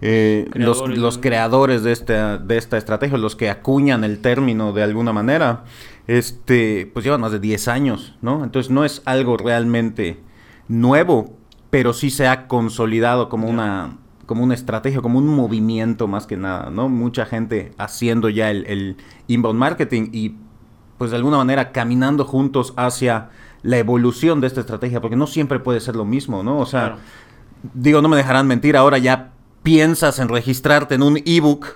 eh, 0.00 0.48
los, 0.52 0.78
Creadores, 0.78 0.98
los 0.98 1.16
¿no? 1.16 1.20
creadores 1.20 1.82
de 1.82 1.92
esta, 1.92 2.38
de 2.38 2.56
esta 2.56 2.76
estrategia, 2.76 3.18
los 3.18 3.34
que 3.34 3.50
acuñan 3.50 4.04
el 4.04 4.20
término 4.20 4.72
de 4.72 4.84
alguna 4.84 5.12
manera, 5.12 5.64
este, 6.06 6.88
pues 6.92 7.04
llevan 7.04 7.20
más 7.20 7.32
de 7.32 7.40
10 7.40 7.66
años, 7.66 8.16
¿no? 8.22 8.44
Entonces 8.44 8.70
no 8.70 8.84
es 8.84 9.02
algo 9.06 9.36
realmente 9.36 10.20
nuevo, 10.68 11.36
pero 11.70 11.92
sí 11.92 12.10
se 12.10 12.28
ha 12.28 12.46
consolidado 12.46 13.28
como 13.28 13.48
una 13.48 13.98
como 14.26 14.44
una 14.44 14.52
estrategia, 14.52 15.00
como 15.00 15.18
un 15.18 15.26
movimiento 15.26 16.06
más 16.06 16.26
que 16.26 16.36
nada, 16.36 16.68
¿no? 16.68 16.90
Mucha 16.90 17.24
gente 17.24 17.72
haciendo 17.78 18.28
ya 18.28 18.50
el, 18.50 18.66
el 18.66 18.96
inbound 19.26 19.58
marketing 19.58 20.10
y 20.12 20.34
pues 20.98 21.10
de 21.10 21.16
alguna 21.16 21.38
manera 21.38 21.72
caminando 21.72 22.26
juntos 22.26 22.74
hacia 22.76 23.30
la 23.62 23.78
evolución 23.78 24.40
de 24.40 24.46
esta 24.46 24.60
estrategia, 24.60 25.00
porque 25.00 25.16
no 25.16 25.26
siempre 25.26 25.58
puede 25.60 25.80
ser 25.80 25.96
lo 25.96 26.04
mismo, 26.04 26.42
¿no? 26.42 26.58
O 26.58 26.66
sea, 26.66 26.80
Claro. 26.80 26.96
digo, 27.74 28.02
no 28.02 28.08
me 28.08 28.16
dejarán 28.16 28.46
mentir, 28.46 28.76
ahora 28.76 28.98
ya 28.98 29.30
piensas 29.62 30.18
en 30.18 30.28
registrarte 30.28 30.94
en 30.94 31.02
un 31.02 31.20
ebook 31.26 31.66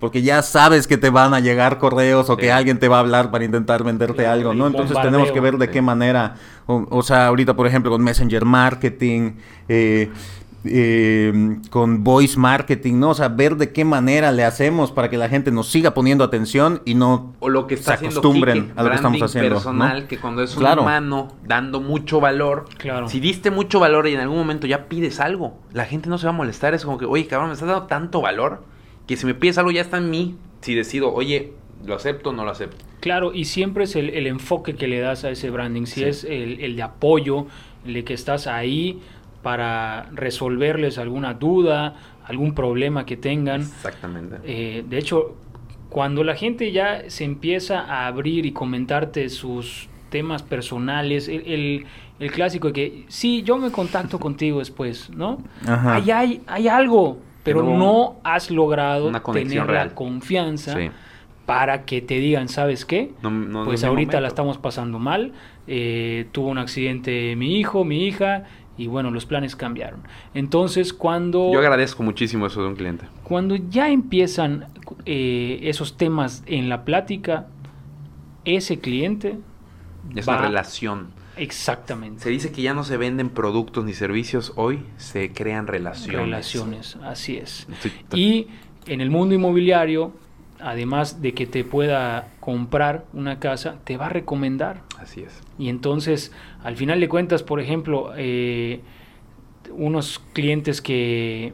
porque 0.00 0.22
ya 0.22 0.42
sabes 0.42 0.86
que 0.86 0.96
te 0.96 1.10
van 1.10 1.34
a 1.34 1.40
llegar 1.40 1.78
correos 1.78 2.30
o 2.30 2.34
Sí. 2.36 2.42
que 2.42 2.52
alguien 2.52 2.78
te 2.78 2.86
va 2.86 2.98
a 2.98 3.00
hablar 3.00 3.32
para 3.32 3.44
intentar 3.44 3.82
venderte 3.82 4.26
algo, 4.28 4.54
¿no? 4.54 4.68
Entonces 4.68 4.96
tenemos 5.02 5.32
que 5.32 5.40
ver 5.40 5.56
de 5.58 5.66
Sí. 5.66 5.72
qué 5.72 5.82
manera, 5.82 6.36
o, 6.66 6.86
o 6.90 7.02
sea, 7.02 7.26
ahorita 7.26 7.56
por 7.56 7.66
ejemplo 7.66 7.90
con 7.90 8.02
Messenger 8.04 8.44
Marketing, 8.44 9.32
eh, 9.68 10.10
eh, 10.64 11.56
con 11.70 12.02
Voice 12.04 12.38
Marketing, 12.38 12.94
¿no? 12.98 13.10
O 13.10 13.14
sea, 13.14 13.28
ver 13.28 13.56
de 13.56 13.72
qué 13.72 13.84
manera 13.84 14.32
le 14.32 14.44
hacemos 14.44 14.90
para 14.92 15.08
que 15.08 15.16
la 15.16 15.28
gente 15.28 15.50
nos 15.50 15.68
siga 15.68 15.94
poniendo 15.94 16.24
atención 16.24 16.82
y 16.84 16.94
no 16.94 17.34
O 17.40 17.48
lo 17.48 17.66
que 17.66 17.74
está 17.74 17.92
se 17.92 17.94
haciendo 18.06 18.20
acostumbren 18.20 18.72
a 18.76 18.82
lo 18.82 18.90
que 18.90 18.96
estamos 18.96 19.22
haciendo, 19.22 19.54
personal, 19.56 20.02
¿no? 20.02 20.08
que 20.08 20.18
cuando 20.18 20.42
es 20.42 20.52
un 20.54 20.60
Claro. 20.60 20.82
humano 20.82 21.28
dando 21.46 21.80
mucho 21.80 22.20
valor, 22.20 22.64
Claro. 22.78 23.08
si 23.08 23.20
diste 23.20 23.50
mucho 23.50 23.78
valor 23.80 24.06
y 24.08 24.14
en 24.14 24.20
algún 24.20 24.38
momento 24.38 24.66
ya 24.66 24.88
pides 24.88 25.20
algo, 25.20 25.58
la 25.72 25.84
gente 25.84 26.08
no 26.08 26.18
se 26.18 26.26
va 26.26 26.30
a 26.30 26.36
molestar, 26.36 26.74
es 26.74 26.84
como 26.84 26.98
que, 26.98 27.04
oye, 27.06 27.26
cabrón, 27.26 27.48
me 27.48 27.54
estás 27.54 27.68
dando 27.68 27.86
tanto 27.86 28.20
valor 28.20 28.64
que 29.06 29.16
si 29.16 29.26
me 29.26 29.34
pides 29.34 29.58
algo 29.58 29.70
ya 29.70 29.80
está 29.80 29.98
en 29.98 30.10
mí, 30.10 30.36
si 30.60 30.74
decido, 30.74 31.12
oye, 31.12 31.52
lo 31.86 31.94
acepto 31.94 32.30
o 32.30 32.32
no 32.32 32.44
lo 32.44 32.50
acepto. 32.50 32.84
Claro, 33.00 33.32
y 33.32 33.44
siempre 33.44 33.84
es 33.84 33.94
el, 33.94 34.10
el 34.10 34.26
enfoque 34.26 34.74
que 34.74 34.88
le 34.88 34.98
das 34.98 35.22
a 35.24 35.30
ese 35.30 35.50
branding, 35.50 35.86
si 35.86 36.00
Sí. 36.00 36.04
es 36.04 36.24
el, 36.24 36.58
el 36.60 36.74
de 36.74 36.82
apoyo, 36.82 37.46
el 37.86 37.94
de 37.94 38.04
que 38.04 38.12
estás 38.12 38.48
ahí 38.48 39.00
para 39.42 40.08
resolverles 40.12 40.98
alguna 40.98 41.34
duda, 41.34 41.94
algún 42.26 42.54
problema 42.54 43.06
que 43.06 43.16
tengan. 43.16 43.60
Exactamente. 43.62 44.36
Eh, 44.44 44.84
de 44.88 44.98
hecho, 44.98 45.36
cuando 45.88 46.22
la 46.24 46.34
gente 46.34 46.70
ya 46.72 47.08
se 47.08 47.24
empieza 47.24 47.80
a 47.80 48.06
abrir 48.06 48.44
y 48.46 48.52
comentarte 48.52 49.28
sus 49.28 49.88
temas 50.10 50.42
personales, 50.42 51.28
el, 51.28 51.42
el- 51.46 51.86
el 52.18 52.32
clásico 52.32 52.68
de 52.68 52.72
que, 52.72 53.04
sí, 53.08 53.42
yo 53.44 53.58
me 53.58 53.70
contacto 53.70 54.18
contigo 54.20 54.58
después, 54.58 55.08
¿no? 55.10 55.38
Ajá. 55.66 55.94
Ahí 55.94 56.10
hay, 56.10 56.40
hay 56.46 56.66
algo, 56.68 57.18
pero 57.44 57.62
No 57.62 58.16
has 58.24 58.50
logrado 58.50 59.10
tener 59.32 59.66
real. 59.66 59.88
la 59.88 59.94
confianza 59.94 60.74
Sí. 60.76 60.90
para 61.46 61.84
que 61.84 62.02
te 62.02 62.18
digan, 62.18 62.48
¿sabes 62.48 62.84
qué? 62.84 63.12
No- 63.22 63.30
no- 63.30 63.64
pues 63.64 63.84
ahorita 63.84 64.20
la 64.20 64.28
estamos 64.28 64.58
pasando 64.58 64.98
mal, 64.98 65.32
eh, 65.66 66.26
tuvo 66.32 66.48
un 66.48 66.58
accidente 66.58 67.36
mi 67.36 67.58
hijo, 67.58 67.84
mi 67.84 68.06
hija, 68.06 68.44
y 68.78 68.86
bueno, 68.86 69.10
los 69.10 69.26
planes 69.26 69.56
cambiaron. 69.56 70.00
Entonces, 70.34 70.92
cuando, 70.94 71.50
Yo 71.52 71.58
agradezco 71.58 72.02
muchísimo 72.02 72.46
eso 72.46 72.62
de 72.62 72.68
un 72.68 72.76
cliente. 72.76 73.04
cuando 73.24 73.56
ya 73.56 73.90
empiezan 73.90 74.66
eh, 75.04 75.58
esos 75.64 75.96
temas 75.98 76.42
en 76.46 76.68
la 76.70 76.84
plática, 76.84 77.46
ese 78.44 78.78
cliente 78.78 79.36
Es 80.14 80.26
va- 80.28 80.38
una 80.38 80.46
relación. 80.46 81.08
Exactamente. 81.36 82.22
Se 82.22 82.30
dice 82.30 82.50
que 82.50 82.62
ya 82.62 82.74
no 82.74 82.82
se 82.84 82.96
venden 82.96 83.28
productos 83.30 83.84
ni 83.84 83.92
servicios, 83.92 84.52
hoy 84.56 84.80
se 84.96 85.32
crean 85.32 85.66
relaciones. 85.66 86.20
Relaciones, 86.20 86.96
así 87.02 87.36
es. 87.36 87.68
Y 88.14 88.48
en 88.86 89.00
el 89.00 89.10
mundo 89.10 89.34
inmobiliario, 89.34 90.12
además 90.60 91.22
de 91.22 91.34
que 91.34 91.46
te 91.46 91.64
pueda 91.64 92.28
comprar 92.40 93.04
una 93.12 93.38
casa, 93.38 93.76
te 93.84 93.96
va 93.96 94.06
a 94.06 94.10
recomendar. 94.10 94.82
Así 94.98 95.22
es. 95.22 95.40
Y 95.58 95.68
entonces, 95.68 96.32
al 96.62 96.76
final 96.76 97.00
de 97.00 97.08
cuentas, 97.08 97.42
por 97.42 97.60
ejemplo, 97.60 98.12
eh, 98.16 98.80
unos 99.70 100.20
clientes 100.32 100.80
que, 100.80 101.52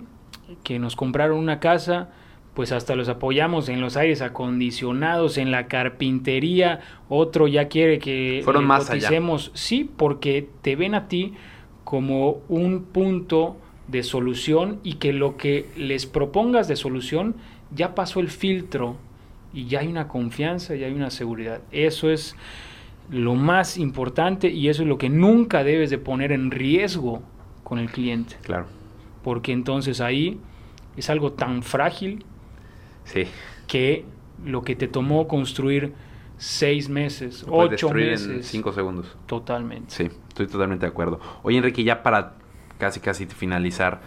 que 0.63 0.79
nos 0.79 0.97
compraron 0.97 1.39
una 1.39 1.61
casa, 1.61 2.11
pues 2.55 2.71
hasta 2.73 2.95
los 2.95 3.09
apoyamos 3.09 3.69
en 3.69 3.81
los 3.81 3.97
aires 3.97 4.23
acondicionados, 4.23 5.39
en 5.39 5.51
la 5.51 5.67
carpintería, 5.67 6.81
otro 7.09 7.49
ya 7.49 7.69
quiere 7.69 7.99
que 7.99 8.43
Fueron 8.45 8.65
más 8.65 8.91
allá. 8.91 9.11
Sí, 9.55 9.91
porque 9.97 10.49
te 10.63 10.77
ven 10.77 10.95
a 10.95 11.09
ti 11.09 11.35
como 11.83 12.39
un 12.49 12.85
punto 12.85 13.57
de 13.89 14.03
solución 14.03 14.81
y 14.83 14.95
que 14.95 15.13
lo 15.13 15.37
que 15.37 15.67
les 15.77 16.07
propongas 16.07 16.69
de 16.69 16.77
solución 16.77 17.35
ya 17.75 17.95
pasó 17.95 18.21
el 18.21 18.29
filtro 18.31 18.97
y 19.53 19.67
ya 19.67 19.81
hay 19.81 19.89
una 19.89 20.09
confianza, 20.09 20.75
ya 20.75 20.87
hay 20.87 20.93
una 20.95 21.11
seguridad. 21.11 21.61
Eso 21.71 22.11
es 22.11 22.37
lo 23.11 23.35
más 23.35 23.77
importante 23.77 24.49
y 24.49 24.69
eso 24.69 24.83
es 24.83 24.89
lo 24.89 24.99
que 24.99 25.09
nunca 25.11 25.63
debes 25.65 25.91
de 25.91 25.99
poner 25.99 26.33
en 26.33 26.51
riesgo 26.51 27.23
con 27.63 27.79
el 27.79 27.91
cliente, 27.91 28.37
Claro. 28.43 28.67
porque 29.23 29.53
entonces 29.53 30.01
ahí 30.01 30.41
es 30.97 31.11
algo 31.11 31.33
tan 31.33 31.63
frágil 31.63 32.25
Sí. 33.05 33.25
que 33.67 34.05
lo 34.45 34.63
que 34.63 34.75
te 34.77 34.89
tomó 34.89 35.29
construir 35.29 35.93
seis 36.37 36.89
meses, 36.89 37.45
Lo 37.47 37.55
ocho 37.55 37.91
meses, 37.91 38.27
en 38.29 38.43
cinco 38.43 38.73
segundos. 38.73 39.17
totalmente. 39.27 39.95
Sí, 39.95 40.11
estoy 40.29 40.47
totalmente 40.47 40.85
de 40.87 40.91
acuerdo. 40.91 41.21
Oye, 41.43 41.59
Enrique, 41.59 41.85
ya 41.85 42.03
para 42.03 42.35
casi 42.79 43.01
casi 43.01 43.27
finalizar, 43.27 44.01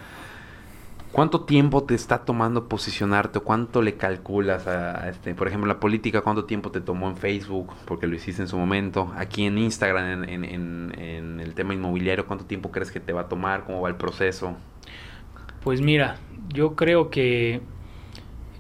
¿cuánto 1.18 1.46
tiempo 1.46 1.82
te 1.84 1.96
está 1.96 2.26
tomando 2.26 2.68
posicionarte 2.70 3.40
o 3.40 3.44
cuánto 3.44 3.82
le 3.82 3.96
calculas 3.96 4.68
a, 4.68 5.02
a 5.04 5.10
este, 5.10 5.34
por 5.34 5.48
ejemplo, 5.48 5.68
la 5.68 5.80
política, 5.80 6.22
cuánto 6.22 6.46
tiempo 6.46 6.70
te 6.70 6.80
tomó 6.80 7.10
en 7.10 7.18
Facebook, 7.18 7.74
porque 7.86 8.06
lo 8.06 8.16
hiciste 8.16 8.44
en 8.44 8.48
su 8.48 8.56
momento, 8.56 9.12
aquí 9.18 9.46
en 9.46 9.58
Instagram, 9.58 10.26
en, 10.30 10.46
en- 10.46 10.94
en- 11.00 11.40
el 11.40 11.56
tema 11.56 11.74
inmobiliario, 11.74 12.28
cuánto 12.28 12.46
tiempo 12.46 12.70
crees 12.70 12.92
que 12.92 13.00
te 13.00 13.14
va 13.14 13.22
a 13.22 13.28
tomar, 13.30 13.64
cómo 13.66 13.82
va 13.82 13.90
el 13.90 13.96
proceso? 13.96 14.58
Pues 15.64 15.82
mira, 15.82 16.18
yo 16.54 16.76
creo 16.76 17.10
que 17.10 17.62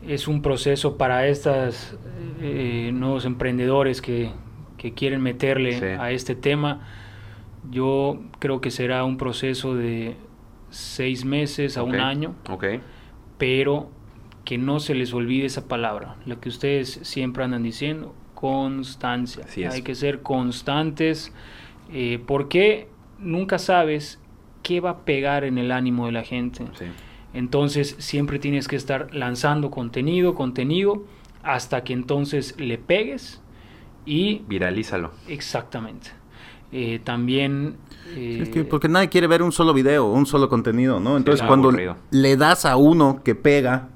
es 0.07 0.27
un 0.27 0.41
proceso 0.41 0.97
para 0.97 1.27
estos 1.27 1.95
nuevos 2.91 3.25
emprendedores 3.25 4.01
que, 4.01 4.31
que 4.79 4.95
quieren 4.95 5.21
meterle 5.21 5.73
Sí. 5.79 5.85
a 5.85 6.09
este 6.09 6.33
tema. 6.33 6.87
Yo 7.69 8.19
creo 8.39 8.61
que 8.61 8.71
será 8.71 9.03
un 9.03 9.17
proceso 9.17 9.75
de 9.75 10.15
seis 10.77 11.25
meses 11.25 11.77
a 11.77 11.83
un 11.83 11.95
año, 11.95 12.35
pero 13.37 13.89
que 14.45 14.57
no 14.57 14.79
se 14.79 14.95
les 14.95 15.13
olvide 15.13 15.45
esa 15.45 15.67
palabra, 15.67 16.15
lo 16.25 16.39
que 16.39 16.49
ustedes 16.49 16.99
siempre 17.03 17.43
andan 17.43 17.63
diciendo, 17.63 18.15
constancia. 18.33 19.43
Así 19.45 19.63
es. 19.63 19.73
Hay 19.73 19.81
que 19.81 19.95
ser 19.95 20.21
constantes, 20.21 21.33
eh, 21.91 22.21
porque 22.25 22.87
nunca 23.19 23.59
sabes 23.59 24.21
qué 24.63 24.79
va 24.79 24.91
a 24.91 24.97
pegar 25.05 25.43
en 25.43 25.57
el 25.57 25.71
ánimo 25.71 26.05
de 26.05 26.11
la 26.13 26.23
gente. 26.23 26.65
sí. 26.73 26.85
Entonces 27.33 27.95
siempre 27.99 28.39
tienes 28.39 28.67
que 28.67 28.75
estar 28.75 29.13
lanzando 29.13 29.69
contenido, 29.69 30.33
contenido, 30.33 31.03
hasta 31.43 31.83
que 31.83 31.93
entonces 31.93 32.55
le 32.57 32.77
pegues 32.77 33.41
y 34.05 34.43
Viralízalo. 34.47 35.11
exactamente. 35.27 36.11
Eh, 36.71 36.99
también... 37.03 37.75
Es 38.15 38.47
eh, 38.47 38.51
que 38.53 38.63
porque 38.63 38.87
nadie 38.89 39.09
quiere 39.09 39.27
ver 39.27 39.41
un 39.41 39.51
solo 39.51 39.73
video, 39.73 40.05
un 40.11 40.25
solo 40.25 40.49
contenido, 40.49 40.99
¿no? 40.99 41.17
Entonces 41.17 41.45
cuando 41.45 41.69
aburrido. 41.69 41.97
le 42.11 42.37
das 42.37 42.65
a 42.65 42.75
uno 42.77 43.21
que 43.23 43.35
pega, 43.35 43.89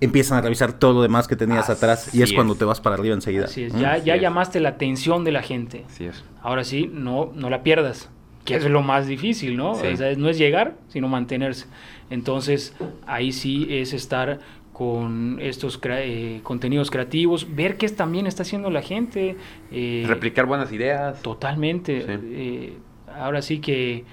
empiezan 0.00 0.38
a 0.38 0.40
revisar 0.40 0.72
todo 0.74 0.94
lo 0.94 1.02
demás 1.02 1.28
que 1.28 1.36
tenías 1.36 1.68
Así 1.68 1.72
atrás 1.72 2.14
y 2.14 2.22
es, 2.22 2.30
es. 2.30 2.34
cuando 2.34 2.54
te 2.54 2.64
vas 2.64 2.80
para 2.80 2.96
arriba 2.96 3.14
enseguida. 3.14 3.44
así 3.44 3.64
es, 3.64 3.74
¿Mm? 3.74 3.78
ya, 3.80 3.92
Así 3.92 4.04
ya 4.06 4.14
es. 4.14 4.22
llamaste 4.22 4.60
la 4.60 4.70
atención 4.70 5.24
de 5.24 5.32
la 5.32 5.42
gente. 5.42 5.84
Así 5.86 6.04
es. 6.06 6.24
Ahora 6.42 6.64
sí, 6.64 6.90
no, 6.92 7.30
no 7.34 7.50
la 7.50 7.62
pierdas, 7.62 8.10
que 8.44 8.56
es 8.56 8.64
lo 8.64 8.82
más 8.82 9.06
difícil, 9.06 9.56
¿no? 9.56 9.74
Sí. 9.74 9.86
O 9.88 9.96
sea, 9.96 10.14
no 10.16 10.28
es 10.28 10.38
llegar, 10.38 10.76
sino 10.88 11.08
mantenerse. 11.08 11.66
Entonces, 12.10 12.74
ahí 13.06 13.32
sí 13.32 13.66
es 13.70 13.92
estar 13.92 14.40
con 14.78 15.38
estos 15.40 15.80
eh, 15.82 16.38
contenidos 16.44 16.88
creativos, 16.92 17.52
ver 17.56 17.76
qué 17.76 17.88
también 17.88 18.28
está 18.28 18.44
haciendo 18.44 18.70
la 18.70 18.80
gente. 18.80 19.34
eh, 19.72 20.04
Replicar 20.06 20.46
buenas 20.46 20.70
ideas. 20.72 21.20
Totalmente. 21.20 22.02
Sí. 22.02 22.12
eh, 22.30 22.72
ahora 23.12 23.42
sí 23.42 23.58
que 23.58 24.04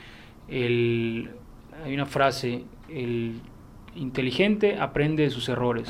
el, 0.47 1.29
hay 1.83 1.93
una 1.93 2.07
frase, 2.07 2.63
el 2.89 3.41
inteligente 3.95 4.79
aprende 4.79 5.21
de 5.21 5.29
sus 5.29 5.47
errores. 5.49 5.87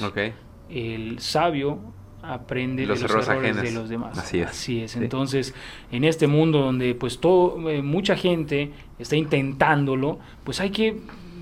El 0.70 1.20
sabio 1.20 1.80
aprende 2.22 2.86
los 2.86 3.00
de 3.00 3.08
los 3.08 3.30
errores 3.30 3.56
de 3.62 3.72
los 3.72 3.88
demás. 3.88 4.18
Así 4.18 4.42
es. 4.42 4.48
Así 4.50 4.82
es. 4.82 4.98
Entonces, 4.98 5.56
en 5.90 6.04
este 6.04 6.28
mundo 6.28 6.60
donde 6.60 6.96
pues 6.96 7.20
todo, 7.20 7.70
eh, 7.70 7.82
mucha 7.82 8.18
gente 8.18 8.72
está 9.00 9.16
intentándolo, 9.16 10.20
pues 10.44 10.60
hay 10.60 10.72
que 10.72 10.98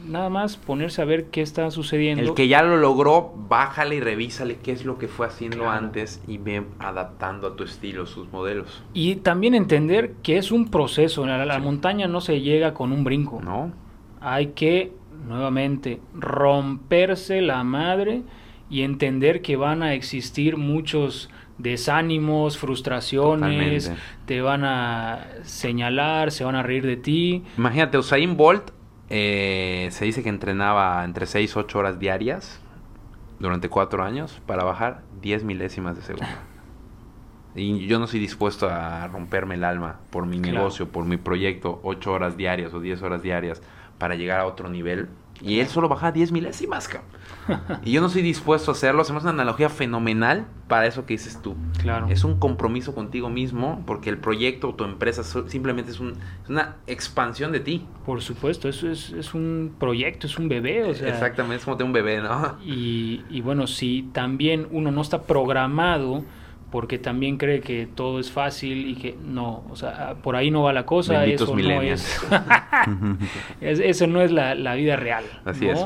nada 0.05 0.29
más 0.29 0.57
ponerse 0.57 1.01
a 1.01 1.05
ver 1.05 1.25
qué 1.25 1.41
está 1.41 1.69
sucediendo. 1.71 2.23
El 2.23 2.33
que 2.33 2.47
ya 2.47 2.63
lo 2.63 2.77
logró, 2.77 3.33
bájale 3.35 3.95
y 3.95 3.99
revísale 3.99 4.57
qué 4.57 4.71
es 4.71 4.85
lo 4.85 4.97
que 4.97 5.07
fue 5.07 5.25
haciendo 5.27 5.69
antes 5.69 6.21
y 6.27 6.37
ve 6.37 6.63
adaptando 6.79 7.47
a 7.47 7.55
tu 7.55 7.63
estilo 7.63 8.05
sus 8.05 8.31
modelos. 8.31 8.83
Y 8.93 9.15
también 9.15 9.55
entender 9.55 10.13
que 10.23 10.37
es 10.37 10.51
un 10.51 10.69
proceso. 10.69 11.25
La, 11.25 11.45
la 11.45 11.59
montaña 11.59 12.07
no 12.07 12.21
se 12.21 12.41
llega 12.41 12.73
con 12.73 12.91
un 12.91 13.03
brinco. 13.03 13.41
No. 13.41 13.71
Hay 14.21 14.47
que, 14.47 14.93
nuevamente, 15.27 15.99
romperse 16.13 17.41
la 17.41 17.63
madre 17.63 18.23
y 18.69 18.81
entender 18.81 19.41
que 19.41 19.55
van 19.55 19.83
a 19.83 19.93
existir 19.93 20.57
muchos 20.57 21.29
desánimos, 21.57 22.57
frustraciones, 22.57 23.91
te 24.25 24.41
van 24.41 24.63
a 24.63 25.27
señalar, 25.43 26.31
se 26.31 26.43
van 26.43 26.55
a 26.55 26.63
reír 26.63 26.85
de 26.85 26.97
ti. 26.97 27.43
Imagínate, 27.57 27.97
Usain 27.97 28.35
Bolt 28.35 28.71
eh, 29.09 29.89
se 29.91 30.05
dice 30.05 30.23
que 30.23 30.29
entrenaba 30.29 31.03
entre 31.03 31.25
6 31.25 31.53
y 31.55 31.59
8 31.59 31.79
horas 31.79 31.99
diarias 31.99 32.59
durante 33.39 33.69
4 33.69 34.03
años 34.03 34.41
para 34.45 34.63
bajar 34.63 35.01
10 35.21 35.43
milésimas 35.43 35.95
de 35.95 36.01
segundo. 36.01 36.27
Y 37.55 37.85
yo 37.85 37.99
no 37.99 38.05
estoy 38.05 38.19
dispuesto 38.19 38.67
a 38.67 39.07
romperme 39.07 39.55
el 39.55 39.63
alma 39.63 39.99
por 40.09 40.25
mi 40.25 40.39
negocio, 40.39 40.89
por 40.89 41.05
mi 41.05 41.17
proyecto, 41.17 41.79
8 41.83 42.11
horas 42.11 42.35
diarias 42.35 42.73
o 42.73 42.79
10 42.79 43.03
horas 43.03 43.21
diarias 43.21 43.61
para 43.99 44.15
llegar 44.15 44.39
a 44.39 44.47
otro 44.47 44.69
nivel. 44.69 45.09
Y 45.43 45.59
él 45.59 45.67
solo 45.67 45.89
baja 45.89 46.11
10 46.11 46.31
milésimas, 46.31 46.87
cabrón. 46.87 47.11
y 47.83 47.91
yo 47.91 47.99
no 47.99 48.07
estoy 48.07 48.21
dispuesto 48.21 48.71
a 48.71 48.73
hacerlo. 48.73 49.01
Hacemos 49.01 49.23
una 49.23 49.33
analogía 49.33 49.69
fenomenal 49.69 50.45
para 50.69 50.87
eso 50.87 51.05
que 51.05 51.15
dices 51.15 51.41
tú. 51.41 51.55
Claro. 51.81 52.07
Es 52.09 52.23
un 52.23 52.39
compromiso 52.39 52.95
contigo 52.95 53.29
mismo 53.29 53.83
porque 53.85 54.09
el 54.09 54.17
proyecto 54.17 54.69
o 54.69 54.75
tu 54.75 54.85
empresa 54.85 55.23
simplemente 55.47 55.91
es, 55.91 55.99
una 55.99 56.77
expansión 56.87 57.51
de 57.51 57.59
ti. 57.59 57.85
Por 58.05 58.21
supuesto, 58.21 58.69
eso 58.69 58.89
es, 58.89 59.33
un 59.33 59.75
proyecto, 59.77 60.27
es 60.27 60.37
un 60.37 60.47
bebé. 60.47 60.83
O 60.83 60.93
sea, 60.93 61.09
Exactamente, 61.09 61.57
es 61.57 61.65
como 61.65 61.75
tener 61.75 61.87
un 61.87 61.93
bebé, 61.93 62.21
¿no? 62.21 62.57
Y, 62.63 63.23
y 63.29 63.41
bueno, 63.41 63.67
si 63.67 64.09
también 64.13 64.67
uno 64.71 64.91
no 64.91 65.01
está 65.01 65.23
programado 65.23 66.23
porque 66.73 66.97
también 66.97 67.37
cree 67.37 67.61
que 67.61 67.85
todo 67.85 68.19
es 68.19 68.31
fácil 68.31 68.87
y 68.87 68.95
que 68.95 69.15
no, 69.23 69.63
o 69.69 69.75
sea, 69.75 70.15
por 70.23 70.35
ahí 70.35 70.49
no 70.49 70.63
va 70.63 70.73
la 70.73 70.87
cosa, 70.87 71.23
eso 71.23 71.55
no 71.55 71.81
es, 71.83 72.19
eso 73.61 74.07
no 74.07 74.21
es 74.23 74.31
la, 74.31 74.55
la 74.55 74.73
vida 74.73 74.95
real. 74.95 75.23
Así 75.45 75.67
es. 75.67 75.85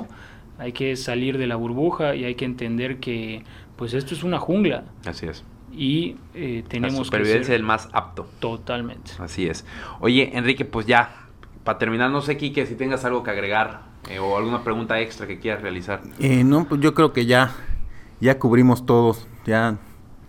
Hay 0.58 0.72
que 0.72 0.96
salir 0.96 1.38
de 1.38 1.46
la 1.46 1.58
burbuja 1.58 2.16
y 2.16 2.24
hay 2.24 2.36
que 2.36 2.46
entender 2.46 3.02
que 3.02 3.44
pues 3.76 3.94
esto 3.94 4.14
es 4.14 4.24
una 4.24 4.40
jungla. 4.40 4.86
Así 5.06 5.26
es. 5.26 5.44
Y 5.74 6.16
eh, 6.34 6.64
tenemos 6.70 7.00
la 7.00 7.04
supervivencia 7.04 7.52
del 7.54 7.64
más 7.64 7.90
apto. 7.92 8.26
Totalmente. 8.40 9.12
Así 9.20 9.46
es. 9.46 9.66
Oye, 10.00 10.38
Enrique, 10.38 10.64
pues 10.64 10.86
ya, 10.86 11.28
para 11.66 11.80
terminar, 11.80 12.12
no 12.12 12.22
sé, 12.22 12.38
Kike, 12.38 12.66
si 12.66 12.76
tengas 12.76 13.04
algo 13.04 13.24
que 13.24 13.32
agregar 13.32 13.82
eh, 14.10 14.20
o 14.20 14.38
alguna 14.38 14.64
pregunta 14.64 15.02
extra 15.02 15.28
que 15.28 15.38
quieras 15.38 15.62
realizar. 15.62 16.02
Eh, 16.20 16.46
no, 16.46 16.64
pues 16.64 16.80
yo 16.80 16.94
creo 16.94 17.12
que 17.12 17.26
ya, 17.26 17.52
ya 18.22 18.40
cubrimos 18.40 18.86
todos, 18.86 19.28
ya 19.46 19.80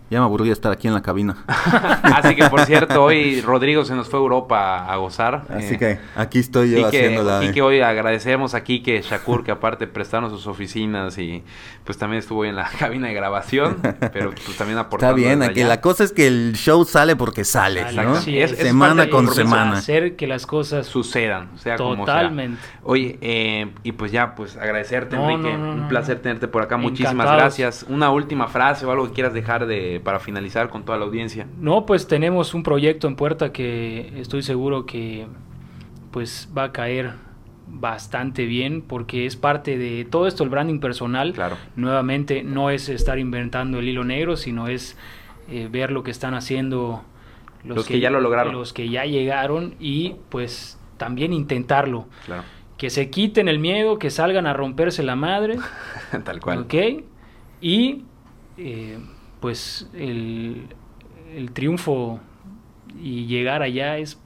ya 0.09 0.19
me 0.19 0.25
aburrí 0.25 0.49
estar 0.49 0.71
aquí 0.71 0.87
en 0.87 0.93
la 0.93 1.01
cabina. 1.01 1.37
Así 1.47 2.35
que, 2.35 2.49
por 2.49 2.61
cierto, 2.61 3.03
hoy 3.03 3.41
Rodrigo 3.41 3.85
se 3.85 3.93
nos 3.95 4.09
fue 4.09 4.19
a 4.19 4.23
Europa 4.23 4.91
a 4.91 4.95
gozar. 4.97 5.43
Así 5.49 5.75
eh, 5.75 5.77
que 5.77 5.99
aquí 6.15 6.39
estoy 6.39 6.71
yo 6.71 6.87
haciendo 6.87 7.23
la... 7.23 7.43
Y 7.45 7.51
que 7.51 7.61
hoy 7.61 7.81
agradecemos 7.81 8.55
aquí 8.55 8.81
que 8.81 9.01
Shakur, 9.01 9.43
que 9.43 9.51
aparte 9.51 9.85
prestaron 9.87 10.29
sus 10.31 10.47
oficinas 10.47 11.17
y 11.17 11.43
pues 11.83 11.97
también 11.97 12.19
estuvo 12.19 12.45
en 12.45 12.55
la 12.55 12.69
cabina 12.79 13.07
de 13.07 13.13
grabación, 13.13 13.77
pero 14.11 14.31
pues 14.31 14.57
también 14.57 14.79
aportando. 14.79 15.17
Está 15.17 15.27
bien, 15.27 15.43
aquí 15.43 15.63
la 15.63 15.81
cosa 15.81 16.03
es 16.03 16.11
que 16.11 16.27
el 16.27 16.53
show 16.55 16.85
sale 16.85 17.15
porque 17.15 17.43
sale, 17.43 17.91
¿no? 17.93 18.17
es, 18.17 18.51
semana 18.51 19.09
con 19.09 19.27
semana. 19.33 19.77
Hacer 19.77 20.15
que 20.15 20.27
las 20.27 20.45
cosas 20.45 20.87
sucedan, 20.87 21.49
sea 21.57 21.75
Totalmente. 21.75 22.57
como 22.57 22.71
sea. 22.71 22.79
Oye, 22.83 23.17
eh, 23.21 23.71
y 23.83 23.91
pues 23.91 24.11
ya, 24.11 24.35
pues 24.35 24.57
agradecerte, 24.57 25.15
Enrique. 25.15 25.49
Un 25.49 25.87
placer 25.87 26.19
tenerte 26.19 26.47
por 26.47 26.63
acá. 26.63 26.77
Muchísimas 26.77 27.31
gracias. 27.31 27.85
Una 27.87 28.09
última 28.11 28.47
frase 28.47 28.85
o 28.85 28.91
algo 28.91 29.07
que 29.07 29.13
quieras 29.13 29.33
dejar 29.33 29.65
de 29.67 29.98
para 29.99 30.19
finalizar 30.19 30.69
con 30.69 30.83
toda 30.83 30.97
la 30.97 31.05
audiencia? 31.05 31.47
No, 31.59 31.85
pues 31.85 32.07
tenemos 32.07 32.53
un 32.53 32.63
proyecto 32.63 33.07
en 33.07 33.15
puerta 33.15 33.51
que 33.51 34.11
estoy 34.19 34.41
seguro 34.41 34.85
que 34.85 35.27
pues 36.11 36.49
va 36.57 36.65
a 36.65 36.71
caer 36.71 37.13
bastante 37.67 38.45
bien 38.45 38.81
porque 38.81 39.25
es 39.25 39.35
parte 39.35 39.77
de 39.77 40.05
todo 40.05 40.27
esto 40.27 40.43
el 40.43 40.49
branding 40.49 40.79
personal. 40.79 41.33
Claro. 41.33 41.57
Nuevamente 41.75 42.43
no 42.43 42.69
es 42.69 42.89
estar 42.89 43.19
inventando 43.19 43.79
el 43.79 43.87
hilo 43.87 44.03
negro, 44.03 44.37
sino 44.37 44.67
es 44.67 44.97
eh, 45.49 45.67
ver 45.71 45.91
lo 45.91 46.03
que 46.03 46.11
están 46.11 46.33
haciendo 46.33 47.03
los, 47.63 47.85
que, 47.85 47.99
ya 47.99 48.09
lo 48.09 48.21
lograron. 48.21 48.53
Los 48.53 48.73
que 48.73 48.89
ya 48.89 49.05
llegaron 49.05 49.75
y 49.79 50.15
pues 50.29 50.79
también 50.97 51.33
intentarlo. 51.33 52.07
Claro. 52.25 52.43
Que 52.77 52.89
se 52.89 53.09
quiten 53.09 53.49
el 53.49 53.59
miedo, 53.59 53.99
que 53.99 54.09
salgan 54.09 54.47
a 54.47 54.53
romperse 54.53 55.03
la 55.03 55.15
madre. 55.15 55.57
Tal 56.23 56.39
cual. 56.39 56.59
¿Ok? 56.59 56.73
Y 57.61 58.05
eh, 58.57 58.99
pues 59.39 59.89
el, 59.93 60.67
triunfo 61.53 62.19
y 63.01 63.25
llegar 63.25 63.61
allá 63.61 63.97
es 63.97 64.19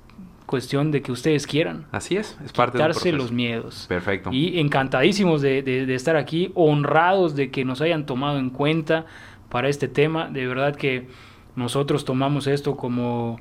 cuestión 0.45 0.91
de 0.91 1.01
que 1.01 1.11
ustedes 1.11 1.47
quieran. 1.47 1.85
Así 1.91 2.17
es, 2.17 2.37
es 2.43 2.51
parte 2.51 2.77
quitarse 2.77 3.11
los 3.11 3.31
miedos. 3.31 3.85
Perfecto. 3.87 4.31
Y 4.31 4.59
encantadísimos 4.59 5.41
de, 5.41 5.93
estar 5.93 6.15
aquí, 6.15 6.51
honrados 6.55 7.35
de 7.35 7.51
que 7.51 7.65
nos 7.65 7.81
hayan 7.81 8.05
tomado 8.05 8.39
en 8.39 8.49
cuenta 8.49 9.05
para 9.49 9.69
este 9.69 9.87
tema. 9.87 10.29
De 10.29 10.47
verdad 10.47 10.75
que 10.75 11.07
nosotros 11.55 12.05
tomamos 12.05 12.47
esto 12.47 12.75
como 12.75 13.39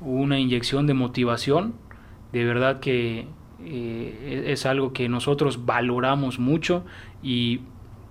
una 0.00 0.38
inyección 0.38 0.86
de 0.86 0.94
motivación. 0.94 1.74
De 2.32 2.44
verdad 2.44 2.80
que 2.80 3.26
eh, 3.64 4.44
es 4.46 4.66
algo 4.66 4.92
que 4.92 5.08
nosotros 5.08 5.66
valoramos 5.66 6.38
mucho 6.38 6.84
y 7.22 7.60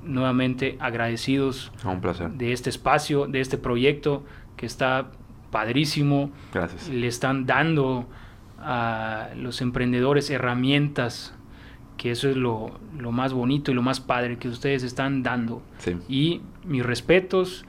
nuevamente 0.10 0.78
agradecidos 0.80 1.72
un 1.86 2.02
placer. 2.02 2.32
de 2.32 2.52
este 2.52 2.70
espacio, 2.70 3.28
de 3.28 3.40
este 3.40 3.58
proyecto 3.58 4.26
que 4.58 4.66
está 4.66 5.12
padrísimo. 5.52 6.32
Gracias. 6.54 6.90
Le 6.90 7.08
están 7.08 7.46
dando 7.46 8.08
a 8.60 9.30
los 9.36 9.62
emprendedores 9.62 10.30
herramientas, 10.30 11.34
que 11.98 12.12
eso 12.12 12.30
es 12.30 12.36
lo, 12.36 12.80
más 12.94 13.34
bonito 13.34 13.72
y 13.72 13.74
lo 13.74 13.82
más 13.82 14.00
padre 14.00 14.38
que 14.38 14.48
ustedes 14.48 14.84
están 14.84 15.24
dando. 15.24 15.62
Y 16.08 16.42
mis 16.66 16.86
respetos, 16.86 17.66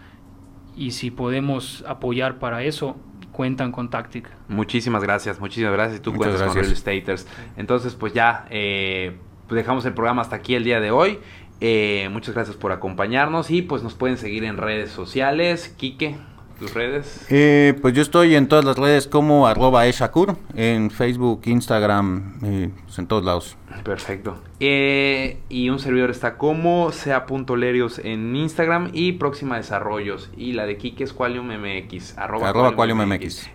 y 0.76 0.92
si 0.92 1.10
podemos 1.10 1.84
apoyar 1.86 2.38
para 2.38 2.62
eso, 2.62 2.96
cuentan 3.32 3.72
con 3.72 3.90
Tactic. 3.90 4.28
Muchísimas 4.48 5.02
gracias, 5.02 5.40
muchísimas 5.40 5.72
gracias. 5.72 6.00
Tú 6.02 6.14
cuentas 6.14 6.42
con 6.42 6.54
Real 6.54 6.76
Staters. 6.76 7.26
Entonces, 7.56 7.94
pues 7.94 8.12
ya 8.12 8.46
eh, 8.50 9.16
pues 9.48 9.56
dejamos 9.56 9.84
el 9.84 9.94
programa 9.94 10.22
hasta 10.22 10.36
aquí 10.36 10.54
el 10.54 10.64
día 10.64 10.80
de 10.80 10.90
hoy. 10.90 11.18
Eh, 11.60 12.08
muchas 12.10 12.34
gracias 12.34 12.56
por 12.56 12.72
acompañarnos 12.72 13.50
y 13.50 13.62
pues 13.62 13.82
nos 13.82 13.94
pueden 13.94 14.16
seguir 14.16 14.44
en 14.44 14.56
redes 14.56 14.90
sociales. 14.90 15.74
Quique, 15.76 16.16
tus 16.58 16.72
redes. 16.72 17.26
Eh, 17.28 17.74
pues 17.82 17.92
yo 17.92 18.00
estoy 18.00 18.34
en 18.34 18.48
todas 18.48 18.64
las 18.64 18.78
redes 18.78 19.06
como 19.06 19.46
arroba 19.46 19.86
eshakur, 19.86 20.36
en 20.54 20.90
Facebook, 20.90 21.42
Instagram, 21.44 22.38
eh, 22.42 22.70
pues 22.84 22.98
en 22.98 23.06
todos 23.06 23.24
lados. 23.24 23.56
Perfecto. 23.84 24.42
y 24.58 25.68
un 25.70 25.78
servidor 25.78 26.10
está 26.10 26.36
como 26.36 26.92
sea.lerios 26.92 27.98
en 27.98 28.34
Instagram 28.36 28.90
y 28.94 29.12
Próxima 29.12 29.56
Desarrollos. 29.56 30.30
Y 30.36 30.52
la 30.52 30.64
de 30.64 30.78
Quique 30.78 31.04
es 31.04 31.12
QualiumMX. 31.12 32.16
Arroba. 32.16 32.48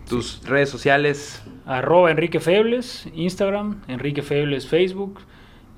Tus 0.08 0.42
redes 0.46 0.70
sociales. 0.70 1.44
Arroba 1.66 2.12
Enrique 2.12 2.40
Febles, 2.40 3.08
Instagram, 3.16 3.82
Enrique 3.88 4.22
Febles, 4.22 4.68
Facebook. 4.68 5.20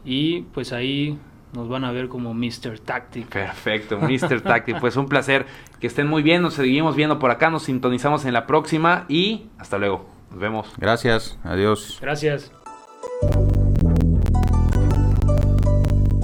Y 0.03 0.41
pues 0.53 0.71
ahí 0.73 1.17
nos 1.53 1.69
van 1.69 1.83
a 1.85 1.91
ver 1.91 2.07
como 2.07 2.33
Mr. 2.33 2.79
Tactic. 2.83 3.27
Perfecto, 3.27 3.99
Mr. 3.99 4.41
Tactic. 4.41 4.79
Pues 4.79 4.95
un 4.95 5.07
placer. 5.07 5.45
Que 5.79 5.87
estén 5.87 6.07
muy 6.07 6.23
bien. 6.23 6.41
Nos 6.41 6.55
seguimos 6.55 6.95
viendo 6.95 7.19
por 7.19 7.31
acá. 7.31 7.49
Nos 7.49 7.63
sintonizamos 7.63 8.25
en 8.25 8.33
la 8.33 8.47
próxima. 8.47 9.05
Y 9.07 9.47
hasta 9.57 9.77
luego. 9.77 10.05
Nos 10.31 10.39
vemos. 10.39 10.73
Gracias. 10.77 11.37
Adiós. 11.43 11.99
Gracias. 12.01 12.51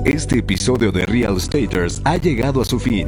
Este 0.06 0.40
episodio 0.40 0.92
de 0.92 1.06
Real 1.06 1.40
Staters 1.40 2.02
ha 2.04 2.18
llegado 2.18 2.62
a 2.62 2.66
su 2.66 2.80
fin. 2.80 3.08